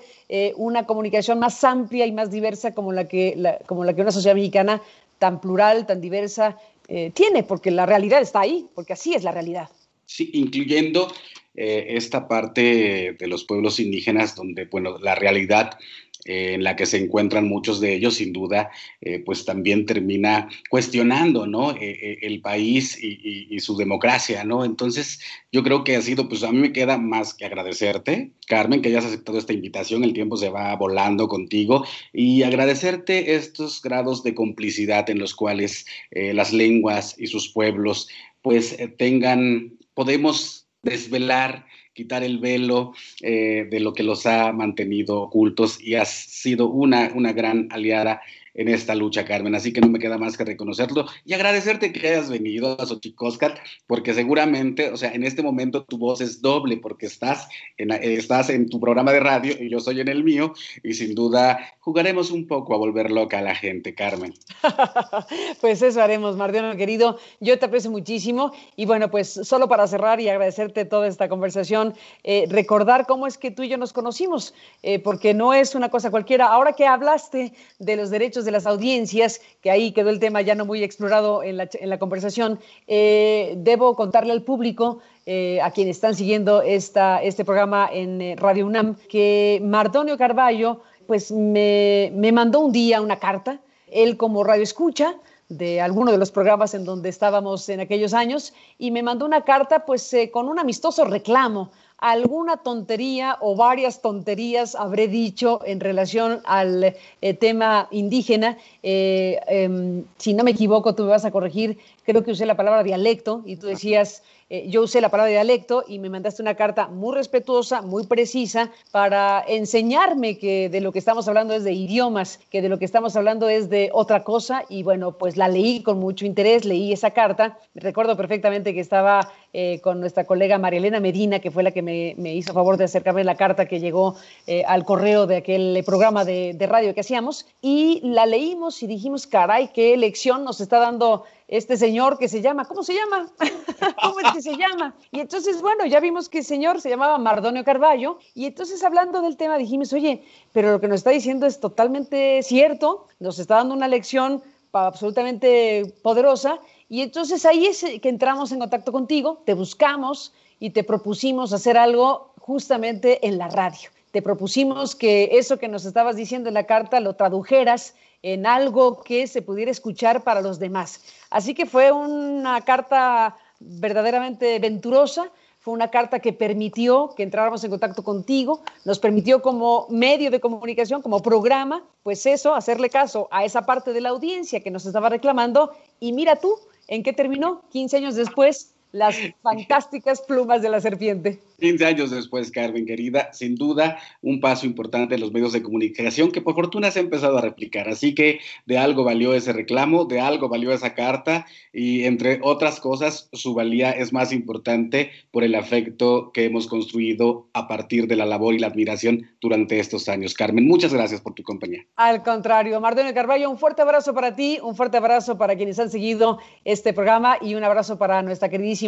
una 0.55 0.86
comunicación 0.86 1.38
más 1.38 1.61
amplia 1.65 2.05
y 2.05 2.13
más 2.13 2.32
diversa 2.32 2.73
como 2.73 2.93
la 2.93 3.09
que, 3.09 3.59
como 3.65 3.84
la 3.84 3.93
que 3.93 4.01
una 4.01 4.13
sociedad 4.13 4.36
mexicana 4.36 4.82
tan 5.22 5.39
plural, 5.39 5.86
tan 5.86 6.01
diversa 6.01 6.57
eh, 6.88 7.11
tiene, 7.13 7.43
porque 7.43 7.69
la 7.69 7.86
realidad 7.86 8.24
está 8.24 8.39
ahí, 8.41 8.65
porque 8.74 8.93
así 8.93 9.13
es 9.13 9.24
la 9.24 9.32
realidad. 9.32 9.69
Sí, 10.07 10.32
incluyendo 10.34 11.13
eh, 11.53 11.86
esta 11.89 12.28
parte 12.28 13.15
de 13.19 13.28
los 13.28 13.43
pueblos 13.43 13.80
indígenas 13.80 14.36
donde, 14.36 14.65
bueno, 14.65 14.97
la 14.97 15.13
realidad 15.13 15.78
eh, 16.26 16.53
en 16.53 16.63
la 16.63 16.76
que 16.76 16.86
se 16.86 16.97
encuentran 16.97 17.47
muchos 17.47 17.80
de 17.80 17.95
ellos, 17.95 18.15
sin 18.15 18.32
duda, 18.32 18.69
eh, 19.01 19.19
pues 19.19 19.43
también 19.43 19.88
termina 19.88 20.49
cuestionando, 20.69 21.47
¿no? 21.47 21.72
Eh, 21.72 22.19
el 22.22 22.41
país 22.41 22.97
y, 23.01 23.59
su 23.59 23.76
democracia, 23.76 24.43
¿no? 24.43 24.65
Entonces, 24.65 25.19
yo 25.51 25.63
creo 25.63 25.84
que 25.84 25.95
ha 25.95 26.01
sido, 26.01 26.28
pues 26.28 26.43
a 26.43 26.51
mí 26.51 26.59
me 26.59 26.74
queda 26.74 26.97
más 26.97 27.34
que 27.34 27.45
agradecerte, 27.45 28.32
Carmen, 28.47 28.82
que 28.82 28.89
hayas 28.89 29.05
aceptado 29.05 29.38
esta 29.38 29.53
invitación, 29.53 30.03
el 30.03 30.13
tiempo 30.13 30.38
se 30.38 30.49
va 30.49 30.76
volando 30.76 31.28
contigo, 31.28 31.86
y 32.13 32.43
agradecerte 32.43 33.36
estos 33.36 33.82
grados 33.82 34.24
de 34.24 34.34
complicidad 34.34 35.09
en 35.09 35.19
los 35.19 35.36
cuales 35.36 35.86
las 36.11 36.53
lenguas 36.53 37.15
y 37.19 37.28
sus 37.28 37.49
pueblos, 37.49 38.09
pues 38.41 38.78
tengan, 38.97 39.78
podemos 39.93 40.67
desvelar 40.82 41.65
quitar 41.94 42.24
el 42.24 42.39
velo 42.39 42.94
eh, 43.22 43.68
de 43.70 43.80
lo 43.80 43.94
que 43.94 44.04
los 44.04 44.26
ha 44.26 44.52
mantenido 44.52 45.22
ocultos 45.22 45.82
y 45.82 45.96
has 45.96 46.10
sido 46.10 46.70
una, 46.70 47.12
una 47.14 47.34
gran 47.34 47.68
aliada 47.72 48.22
en 48.54 48.68
esta 48.68 48.95
lucha, 48.95 49.26
Carmen. 49.26 49.56
Así 49.56 49.74
que 49.74 49.82
no 49.82 49.89
me 49.89 49.99
queda 49.99 50.18
más 50.18 50.38
que 50.38 50.45
reconocerlo 50.45 51.06
y 51.26 51.34
agradecerte 51.34 51.91
que 51.91 52.08
hayas 52.08 52.30
venido 52.30 52.80
a 52.80 52.86
Xochicóscat, 52.86 53.58
porque 53.88 54.14
seguramente, 54.14 54.89
o 54.89 54.97
sea, 54.97 55.12
en 55.12 55.24
este 55.24 55.43
momento 55.43 55.84
tu 55.84 55.97
voz 55.97 56.22
es 56.22 56.41
doble, 56.41 56.78
porque 56.78 57.06
estás 57.06 57.47
en, 57.78 57.91
estás 57.91 58.49
en 58.49 58.70
tu 58.70 58.80
programa 58.80 59.12
de 59.12 59.20
radio 59.20 59.54
y 59.60 59.70
yo 59.70 59.80
soy 59.80 60.02
en 60.02 60.08
el 60.08 60.24
mío, 60.24 60.54
y 60.84 60.93
sin 60.93 61.16
duda 61.16 61.60
jugaremos 61.80 62.32
un 62.32 62.47
poco 62.47 62.74
a 62.74 62.78
volver 62.78 63.12
loca 63.12 63.39
a 63.39 63.41
la 63.41 63.56
gente, 63.56 63.95
Carmen. 63.95 64.34
pues 65.62 65.82
eso 65.82 66.02
haremos, 66.02 66.36
Mardiano 66.36 66.76
querido. 66.76 67.18
Yo 67.39 67.58
te 67.60 67.66
aprecio 67.66 67.91
muchísimo 67.91 68.52
y 68.76 68.86
bueno, 68.86 69.10
pues 69.12 69.39
solo 69.43 69.68
para 69.68 69.88
cerrar 69.88 70.20
y 70.20 70.30
agradecerte 70.30 70.86
toda 70.86 71.08
esta 71.08 71.30
conversación, 71.30 71.93
eh, 72.24 72.45
recordar 72.49 73.06
cómo 73.06 73.28
es 73.28 73.38
que 73.38 73.52
tú 73.52 73.64
y 73.64 73.70
yo 73.70 73.78
nos 73.78 73.93
conocimos, 73.93 74.54
eh, 74.84 74.99
porque 74.99 75.34
no 75.34 75.54
es 75.54 75.76
una 75.76 75.89
cosa 75.89 76.12
cualquiera. 76.12 76.47
Ahora 76.47 76.74
que 76.74 76.86
hablaste 76.86 77.54
de 77.80 77.95
los 77.95 78.10
derechos 78.10 78.41
de 78.46 78.52
las 78.52 78.66
audiencias, 78.66 79.42
que 79.62 79.72
ahí 79.72 79.92
quedó 79.92 80.10
el 80.10 80.20
tema 80.20 80.42
ya 80.42 80.56
no 80.56 80.66
muy 80.66 80.84
explorado 80.84 81.44
en 81.44 81.58
la, 81.58 82.00
conversación, 82.00 82.60
eh, 82.88 83.56
debo 83.58 83.96
contarle 83.96 84.32
al 84.32 84.44
público, 84.44 85.00
eh, 85.26 85.62
a 85.62 85.72
quienes 85.72 85.98
están 85.98 86.16
siguiendo 86.16 86.62
esta, 86.62 87.22
este 87.22 87.46
programa 87.46 87.89
en 87.92 88.22
eh, 88.22 88.36
Radio 88.38 88.66
UNAM, 88.66 88.96
que 89.10 89.62
Mardonio 89.64 90.18
Carballo 90.18 90.82
pues 91.08 91.32
me, 91.32 92.12
me 92.16 92.32
mandó 92.32 92.60
un 92.60 92.72
día 92.72 93.02
una 93.02 93.20
carta, 93.20 93.60
él 93.92 94.18
como 94.18 94.44
radio 94.44 94.64
escucha, 94.64 95.16
de 95.50 95.82
alguno 95.82 96.14
de 96.14 96.18
los 96.18 96.32
programas 96.32 96.74
en 96.74 96.86
donde 96.86 97.10
estábamos 97.10 97.68
en 97.68 97.82
aquellos 97.82 98.14
años 98.14 98.54
y 98.78 98.89
me 98.92 99.04
mandó 99.04 99.26
una 99.26 99.42
carta 99.42 99.86
pues 99.86 100.16
con 100.32 100.48
un 100.48 100.60
amistoso 100.60 101.04
reclamo 101.04 101.72
alguna 102.02 102.58
tontería 102.58 103.38
o 103.39 103.56
varias 103.56 104.02
tonterías 104.02 104.76
habré 104.76 105.08
dicho 105.08 105.62
en 105.66 105.80
relación 105.80 106.41
al 106.45 106.95
eh, 107.22 107.34
tema 107.36 107.88
indígena. 107.91 108.58
Eh, 108.84 109.39
em, 109.47 110.04
si 110.18 110.34
no 110.34 110.43
me 110.43 110.52
equivoco, 110.52 110.95
tú 110.95 111.04
me 111.04 111.10
vas 111.10 111.26
a 111.26 111.32
corregir, 111.32 111.78
creo 112.04 112.24
que 112.24 112.32
usé 112.32 112.45
la 112.45 112.58
palabra 112.58 112.84
dialecto 112.84 113.43
y 113.45 113.56
tú 113.56 113.68
decías 113.68 114.24
eh, 114.54 114.66
yo 114.68 114.82
usé 114.82 114.99
la 114.99 115.08
palabra 115.08 115.32
dialecto 115.32 115.86
y 115.88 115.97
me 115.97 116.10
mandaste 116.10 116.41
una 116.41 116.56
carta 116.56 116.88
muy 116.88 117.16
respetuosa, 117.16 117.82
muy 117.82 118.06
precisa, 118.06 118.70
para 118.91 119.41
enseñarme 119.47 120.38
que 120.38 120.68
de 120.68 120.82
lo 120.82 120.91
que 120.91 120.99
estamos 120.99 121.26
hablando 121.30 121.54
es 121.54 121.64
de 121.64 121.72
idiomas, 121.72 122.38
que 122.49 122.62
de 122.62 122.68
lo 122.68 122.78
que 122.78 122.84
estamos 122.84 123.16
hablando 123.16 123.47
es 123.47 123.70
de 123.70 123.89
otra 123.93 124.26
cosa. 124.26 124.66
Y 124.68 124.84
bueno, 124.84 125.14
pues 125.14 125.38
la 125.38 125.47
leí 125.47 125.82
con 125.82 125.99
mucho 125.99 126.26
interés, 126.26 126.66
leí 126.66 126.91
esa 126.91 127.12
carta. 127.12 127.60
Recuerdo 127.76 128.18
perfectamente 128.18 128.74
que 128.74 128.82
estaba 128.82 129.32
eh, 129.54 129.80
con 129.80 130.02
nuestra 130.02 130.26
colega 130.26 130.58
María 130.58 130.80
Elena 130.80 130.99
Medina, 130.99 131.39
que 131.39 131.49
fue 131.49 131.64
la 131.64 131.72
que 131.72 131.82
me, 131.82 132.36
hizo 132.36 132.52
favor 132.52 132.76
de 132.76 132.84
acercarme 132.84 133.24
la 133.24 133.36
carta 133.36 133.70
que 133.70 133.80
llegó 133.80 134.18
eh, 134.47 134.66
al 134.68 134.84
correo 134.84 135.28
de 135.28 135.38
aquel 135.38 135.82
programa 135.86 136.26
de, 136.26 136.56
de 136.56 136.68
radio 136.68 136.93
que 136.93 136.99
hacíamos. 136.99 137.45
Y 137.62 138.02
la 138.04 138.26
leímos 138.26 138.84
y 138.84 138.88
dijimos, 138.88 139.28
caray, 139.28 139.70
qué 139.74 139.95
lección 139.95 140.43
nos 140.43 140.60
está 140.60 140.80
dando 140.80 141.24
este 141.52 141.76
señor 141.76 142.18
que 142.18 142.30
se 142.30 142.41
llama, 142.41 142.64
¿cómo 142.66 142.82
se 142.82 142.95
llama? 142.95 143.30
¿Cómo 144.02 144.22
es 144.22 144.32
que 144.32 144.41
se 144.41 144.56
llama? 144.56 144.95
Y 145.12 145.20
entonces, 145.20 145.62
bueno, 145.62 145.86
ya 145.86 145.99
vimos 145.99 146.30
que 146.30 146.39
el 146.39 146.45
señor 146.45 146.80
se 146.80 146.89
llamaba 146.89 147.18
Mardonio 147.18 147.66
Carballo, 147.66 148.20
y 148.34 148.45
entonces 148.45 148.82
hablando 148.84 149.22
del 149.22 149.36
tema 149.36 149.58
dijimos, 149.58 149.91
oye, 149.91 150.24
pero 150.54 150.72
lo 150.72 150.80
que 150.80 150.88
nos 150.88 151.02
está 151.02 151.10
diciendo 151.10 151.45
es 151.45 151.60
totalmente 151.60 152.41
cierto, 152.41 153.06
nos 153.20 153.38
está 153.38 153.56
dando 153.56 153.76
una 153.76 153.89
lección 153.89 154.41
absolutamente 154.72 155.93
poderosa, 156.02 156.62
y 156.88 157.02
entonces 157.02 157.45
ahí 157.45 157.66
es 157.66 157.84
que 158.02 158.10
entramos 158.10 158.54
en 158.54 158.60
contacto 158.60 158.93
contigo, 158.93 159.43
te 159.45 159.54
buscamos 159.54 160.34
y 160.58 160.70
te 160.70 160.86
propusimos 160.86 161.52
hacer 161.52 161.78
algo 161.78 162.34
justamente 162.39 163.28
en 163.28 163.38
la 163.38 163.49
radio. 163.49 163.89
Te 164.12 164.22
propusimos 164.22 164.95
que 164.95 165.30
eso 165.34 165.58
que 165.58 165.68
nos 165.68 165.84
estabas 165.84 166.16
diciendo 166.16 166.47
en 166.47 166.54
la 166.54 166.66
carta 166.66 167.02
lo 167.02 167.16
tradujeras 167.16 167.95
en 168.24 168.45
algo 168.45 169.01
que 169.01 169.28
se 169.28 169.41
pudiera 169.41 169.72
escuchar 169.72 170.24
para 170.24 170.41
los 170.41 170.59
demás. 170.59 171.01
Así 171.30 171.53
que 171.53 171.65
fue 171.65 171.91
una 171.91 172.61
carta 172.61 173.38
verdaderamente 173.59 174.59
venturosa, 174.59 175.32
fue 175.59 175.76
una 175.76 175.91
carta 175.91 176.19
que 176.19 176.34
permitió 176.34 177.13
que 177.15 177.22
entráramos 177.22 177.63
en 177.63 177.69
contacto 177.69 178.03
contigo, 178.03 178.61
nos 178.84 178.97
permitió 178.97 179.43
como 179.43 179.86
medio 179.89 180.32
de 180.32 180.39
comunicación, 180.39 181.03
como 181.03 181.22
programa, 181.22 181.84
pues 182.01 182.26
eso, 182.26 182.55
hacerle 182.55 182.89
caso 182.89 183.28
a 183.30 183.45
esa 183.45 183.63
parte 183.65 183.93
de 183.93 184.01
la 184.01 184.09
audiencia 184.09 184.61
que 184.61 184.72
nos 184.72 184.88
estaba 184.88 185.09
reclamando 185.09 185.72
y 185.99 186.13
mira 186.13 186.38
tú, 186.38 186.57
¿en 186.88 187.03
qué 187.03 187.13
terminó? 187.13 187.61
15 187.69 187.97
años 187.97 188.15
después, 188.15 188.74
las 188.92 189.18
fantásticas 189.42 190.22
plumas 190.22 190.62
de 190.62 190.70
la 190.70 190.82
serpiente. 190.82 191.39
15 191.60 191.86
años 191.86 192.12
después, 192.12 192.52
Carmen, 192.52 192.86
querida, 192.86 193.32
sin 193.34 193.56
duda 193.56 194.00
un 194.22 194.42
paso 194.42 194.66
importante 194.66 195.16
en 195.16 195.22
los 195.22 195.32
medios 195.32 195.54
de 195.54 195.62
comunicación 195.62 196.32
que 196.32 196.42
por 196.42 196.56
fortuna 196.56 196.89
se 196.89 197.00
ha 197.00 197.04
empezado 197.04 197.38
a 197.38 197.42
replicar. 197.42 197.88
Así 197.88 198.16
que 198.16 198.39
de 198.66 198.80
algo 198.80 199.04
valió 199.04 199.36
ese 199.36 199.54
reclamo, 199.54 200.06
de 200.06 200.20
algo 200.20 200.50
valió 200.50 200.74
esa 200.74 200.96
carta 200.96 201.46
y 201.72 202.06
entre 202.06 202.39
otras 202.42 202.80
cosas 202.80 203.30
su 203.32 203.54
valía 203.54 203.92
es 203.92 204.12
más 204.12 204.34
importante 204.34 205.12
por 205.30 205.44
el 205.44 205.54
afecto 205.54 206.32
que 206.34 206.46
hemos 206.46 206.66
construido 206.66 207.48
a 207.54 207.68
partir 207.68 208.08
de 208.08 208.16
la 208.16 208.26
labor 208.26 208.56
y 208.56 208.60
la 208.60 208.68
admiración 208.68 209.28
durante 209.39 209.80
estos 209.80 210.10
años. 210.10 210.34
Carmen, 210.34 210.68
muchas 210.68 210.94
gracias 210.94 211.22
por 211.22 211.36
tu 211.36 211.44
compañía. 211.44 211.86
Al 211.96 212.24
contrario, 212.24 212.82
Mardonio 212.82 213.14
Carballo, 213.14 213.52
un 213.52 213.60
fuerte 213.60 213.84
abrazo 213.84 214.16
para 214.16 214.36
ti, 214.36 214.58
un 214.64 214.76
fuerte 214.76 214.98
abrazo 214.98 215.38
para 215.38 215.56
quienes 215.56 215.78
han 215.78 215.92
seguido 215.92 216.39
este 216.66 216.92
programa 216.92 217.38
y 217.39 217.54
un 217.54 217.64
abrazo 217.64 218.00
para 218.00 218.24
nuestra 218.24 218.50
queridísima 218.50 218.80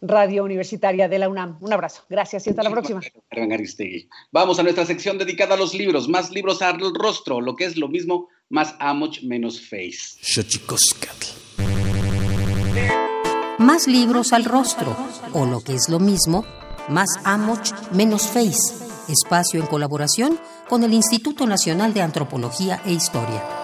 radio 0.00 0.44
universitaria 0.44 1.08
de 1.08 1.18
la 1.18 1.28
UNAM. 1.28 1.58
Un 1.60 1.72
abrazo. 1.72 2.04
Gracias 2.08 2.46
y 2.46 2.50
hasta 2.50 2.62
la 2.62 2.70
próxima. 2.70 3.00
Vamos 4.32 4.58
a 4.58 4.62
nuestra 4.62 4.86
sección 4.86 5.18
dedicada 5.18 5.54
a 5.54 5.58
los 5.58 5.74
libros. 5.74 6.08
Más 6.08 6.30
libros 6.30 6.62
al 6.62 6.80
rostro, 6.94 7.40
lo 7.40 7.56
que 7.56 7.64
es 7.64 7.76
lo 7.76 7.88
mismo, 7.88 8.28
más 8.48 8.74
amoch 8.78 9.22
menos 9.22 9.60
face. 9.60 10.18
Más 13.58 13.88
libros 13.88 14.32
al 14.32 14.44
rostro, 14.44 14.96
o 15.32 15.46
lo 15.46 15.60
que 15.60 15.74
es 15.74 15.88
lo 15.88 15.98
mismo, 15.98 16.44
más 16.88 17.08
amoch 17.24 17.72
menos 17.92 18.26
face. 18.28 18.74
Espacio 19.08 19.60
en 19.60 19.66
colaboración 19.66 20.38
con 20.68 20.84
el 20.84 20.92
Instituto 20.92 21.46
Nacional 21.46 21.94
de 21.94 22.02
Antropología 22.02 22.82
e 22.84 22.92
Historia. 22.92 23.57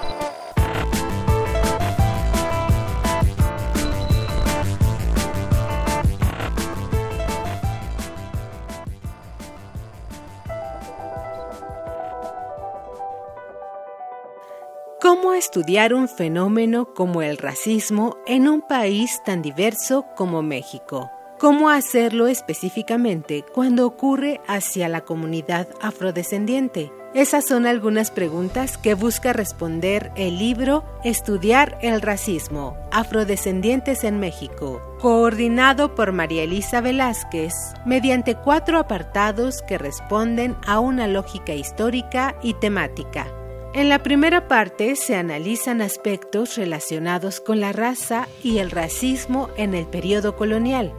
Estudiar 15.44 15.92
un 15.92 16.08
fenómeno 16.08 16.94
como 16.94 17.20
el 17.20 17.36
racismo 17.36 18.16
en 18.26 18.48
un 18.48 18.62
país 18.62 19.20
tan 19.26 19.42
diverso 19.42 20.06
como 20.16 20.42
México? 20.42 21.10
¿Cómo 21.38 21.68
hacerlo 21.68 22.28
específicamente 22.28 23.44
cuando 23.52 23.86
ocurre 23.86 24.40
hacia 24.48 24.88
la 24.88 25.02
comunidad 25.02 25.68
afrodescendiente? 25.82 26.90
Esas 27.12 27.46
son 27.46 27.66
algunas 27.66 28.10
preguntas 28.10 28.78
que 28.78 28.94
busca 28.94 29.34
responder 29.34 30.12
el 30.16 30.38
libro 30.38 30.82
Estudiar 31.04 31.76
el 31.82 32.00
racismo, 32.00 32.78
afrodescendientes 32.90 34.02
en 34.02 34.18
México, 34.18 34.80
coordinado 34.98 35.94
por 35.94 36.12
María 36.12 36.44
Elisa 36.44 36.80
Velázquez, 36.80 37.52
mediante 37.84 38.34
cuatro 38.34 38.78
apartados 38.78 39.60
que 39.60 39.76
responden 39.76 40.56
a 40.66 40.80
una 40.80 41.06
lógica 41.06 41.52
histórica 41.52 42.34
y 42.42 42.54
temática. 42.54 43.26
En 43.74 43.88
la 43.88 44.04
primera 44.04 44.46
parte 44.46 44.94
se 44.94 45.16
analizan 45.16 45.82
aspectos 45.82 46.56
relacionados 46.56 47.40
con 47.40 47.58
la 47.58 47.72
raza 47.72 48.28
y 48.40 48.58
el 48.58 48.70
racismo 48.70 49.48
en 49.56 49.74
el 49.74 49.86
periodo 49.86 50.36
colonial. 50.36 50.94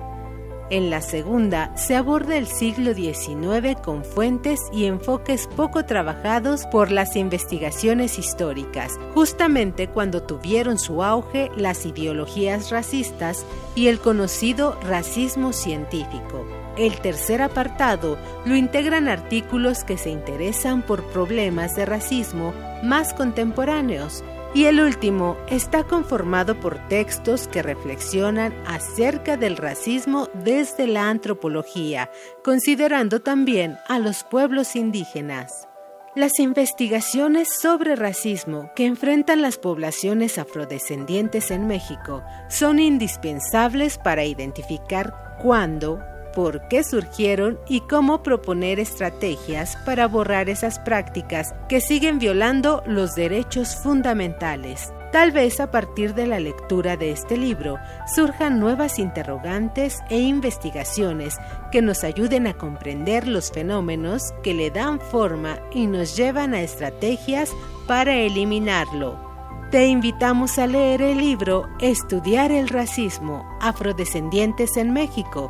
En 0.70 0.90
la 0.90 1.00
segunda 1.00 1.74
se 1.78 1.96
aborda 1.96 2.36
el 2.36 2.48
siglo 2.48 2.94
XIX 2.94 3.80
con 3.82 4.04
fuentes 4.04 4.60
y 4.74 4.86
enfoques 4.88 5.48
poco 5.56 5.86
trabajados 5.86 6.66
por 6.66 6.92
las 6.92 7.16
investigaciones 7.16 8.20
históricas, 8.20 8.92
justamente 9.14 9.88
cuando 9.88 10.24
tuvieron 10.24 10.78
su 10.78 11.02
auge 11.02 11.52
las 11.56 11.86
ideologías 11.86 12.72
racistas 12.72 13.46
y 13.76 13.88
el 13.88 14.00
conocido 14.00 14.78
racismo 14.82 15.54
científico. 15.54 16.46
El 16.78 17.00
tercer 17.00 17.42
apartado 17.42 18.18
lo 18.46 18.56
integran 18.56 19.08
artículos 19.08 19.84
que 19.84 19.98
se 19.98 20.10
interesan 20.10 20.82
por 20.82 21.04
problemas 21.06 21.76
de 21.76 21.86
racismo 21.86 22.54
más 22.84 23.14
contemporáneos 23.14 24.24
y 24.54 24.66
el 24.66 24.80
último 24.80 25.38
está 25.50 25.84
conformado 25.84 26.60
por 26.60 26.80
textos 26.88 27.48
que 27.48 27.62
reflexionan 27.62 28.54
acerca 28.66 29.36
del 29.36 29.58
racismo 29.58 30.30
desde 30.34 30.88
la 30.88 31.10
antropología, 31.10 32.10
considerando 32.44 33.22
también 33.22 33.78
a 33.88 34.00
los 34.00 34.24
pueblos 34.24 34.78
indígenas. 34.78 35.68
Las 36.16 36.40
investigaciones 36.40 37.50
sobre 37.50 37.98
racismo 37.98 38.72
que 38.74 38.86
enfrentan 38.86 39.42
las 39.42 39.58
poblaciones 39.58 40.38
afrodescendientes 40.38 41.52
en 41.52 41.68
México 41.68 42.24
son 42.48 42.80
indispensables 42.80 43.98
para 43.98 44.24
identificar 44.24 45.36
cuándo, 45.42 46.00
por 46.36 46.68
qué 46.68 46.84
surgieron 46.84 47.60
y 47.68 47.82
cómo 47.82 48.22
proponer 48.22 48.80
estrategias 48.80 49.76
para 49.86 50.08
borrar 50.08 50.50
esas 50.50 50.78
prácticas 50.78 51.56
que 51.68 51.82
siguen 51.82 52.20
violando 52.20 52.84
los 52.86 53.16
derechos 53.16 53.76
fundamentales. 53.76 54.94
Tal 55.12 55.32
vez 55.32 55.62
a 55.62 55.72
partir 55.72 56.14
de 56.14 56.28
la 56.28 56.42
lectura 56.42 56.98
de 56.98 57.12
este 57.12 57.38
libro 57.38 57.78
surjan 58.14 58.60
nuevas 58.60 59.00
interrogantes 59.00 60.00
e 60.10 60.20
investigaciones 60.20 61.38
que 61.72 61.82
nos 61.82 62.04
ayuden 62.04 62.48
a 62.48 62.54
comprender 62.54 63.26
los 63.26 63.50
fenómenos 63.50 64.34
que 64.44 64.54
le 64.54 64.72
dan 64.72 65.00
forma 65.00 65.58
y 65.72 65.88
nos 65.88 66.18
llevan 66.18 66.54
a 66.54 66.62
estrategias 66.62 67.50
para 67.88 68.14
eliminarlo. 68.14 69.26
Te 69.72 69.88
invitamos 69.88 70.60
a 70.60 70.68
leer 70.68 71.02
el 71.02 71.18
libro 71.18 71.68
Estudiar 71.80 72.52
el 72.52 72.70
racismo, 72.70 73.46
afrodescendientes 73.62 74.78
en 74.78 74.94
México, 74.94 75.50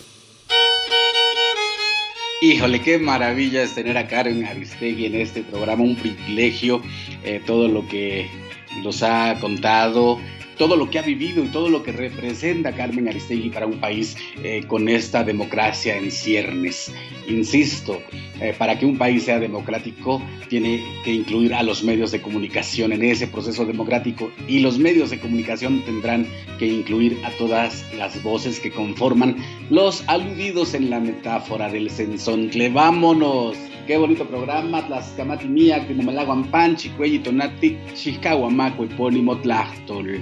Híjole, 2.43 2.81
qué 2.81 2.97
maravilla 2.97 3.61
es 3.61 3.75
tener 3.75 3.99
a 3.99 4.07
Karen 4.07 4.43
Aristegui 4.43 5.05
en 5.05 5.13
este 5.13 5.43
programa, 5.43 5.83
un 5.83 5.95
privilegio, 5.95 6.81
eh, 7.23 7.39
todo 7.45 7.67
lo 7.67 7.87
que 7.87 8.31
nos 8.81 9.03
ha 9.03 9.39
contado, 9.39 10.17
todo 10.57 10.75
lo 10.75 10.89
que 10.89 10.97
ha 10.97 11.03
vivido 11.03 11.43
y 11.43 11.49
todo 11.49 11.69
lo 11.69 11.83
que 11.83 11.91
representa 11.91 12.71
Carmen 12.71 13.07
Aristegui 13.07 13.51
para 13.51 13.67
un 13.67 13.79
país 13.79 14.17
eh, 14.43 14.63
con 14.65 14.89
esta 14.89 15.23
democracia 15.23 15.95
en 15.95 16.09
ciernes. 16.09 16.91
Insisto, 17.31 18.01
eh, 18.41 18.53
para 18.57 18.77
que 18.77 18.85
un 18.85 18.97
país 18.97 19.23
sea 19.23 19.39
democrático 19.39 20.21
tiene 20.49 20.83
que 21.03 21.13
incluir 21.13 21.53
a 21.53 21.63
los 21.63 21.83
medios 21.83 22.11
de 22.11 22.21
comunicación 22.21 22.91
en 22.91 23.03
ese 23.03 23.27
proceso 23.27 23.65
democrático 23.65 24.29
y 24.47 24.59
los 24.59 24.77
medios 24.77 25.11
de 25.11 25.19
comunicación 25.19 25.81
tendrán 25.85 26.27
que 26.59 26.67
incluir 26.67 27.17
a 27.23 27.31
todas 27.31 27.85
las 27.97 28.21
voces 28.21 28.59
que 28.59 28.71
conforman 28.71 29.37
los 29.69 30.03
aludidos 30.07 30.73
en 30.73 30.89
la 30.89 30.99
metáfora 30.99 31.71
del 31.71 31.89
sensontle. 31.89 32.69
¡Vámonos! 32.69 33.55
Qué 33.87 33.97
bonito 33.97 34.27
programa, 34.27 34.85
Tlaxcamati 34.85 35.47
Mía, 35.47 35.85
Panchi, 35.87 36.49
Panchi, 36.51 36.89
Cuelli 36.89 37.19
Tonati, 37.19 37.77
Xiscahuamaco, 37.95 38.83
Epónimo 38.83 39.37
Tlachtol. 39.37 40.21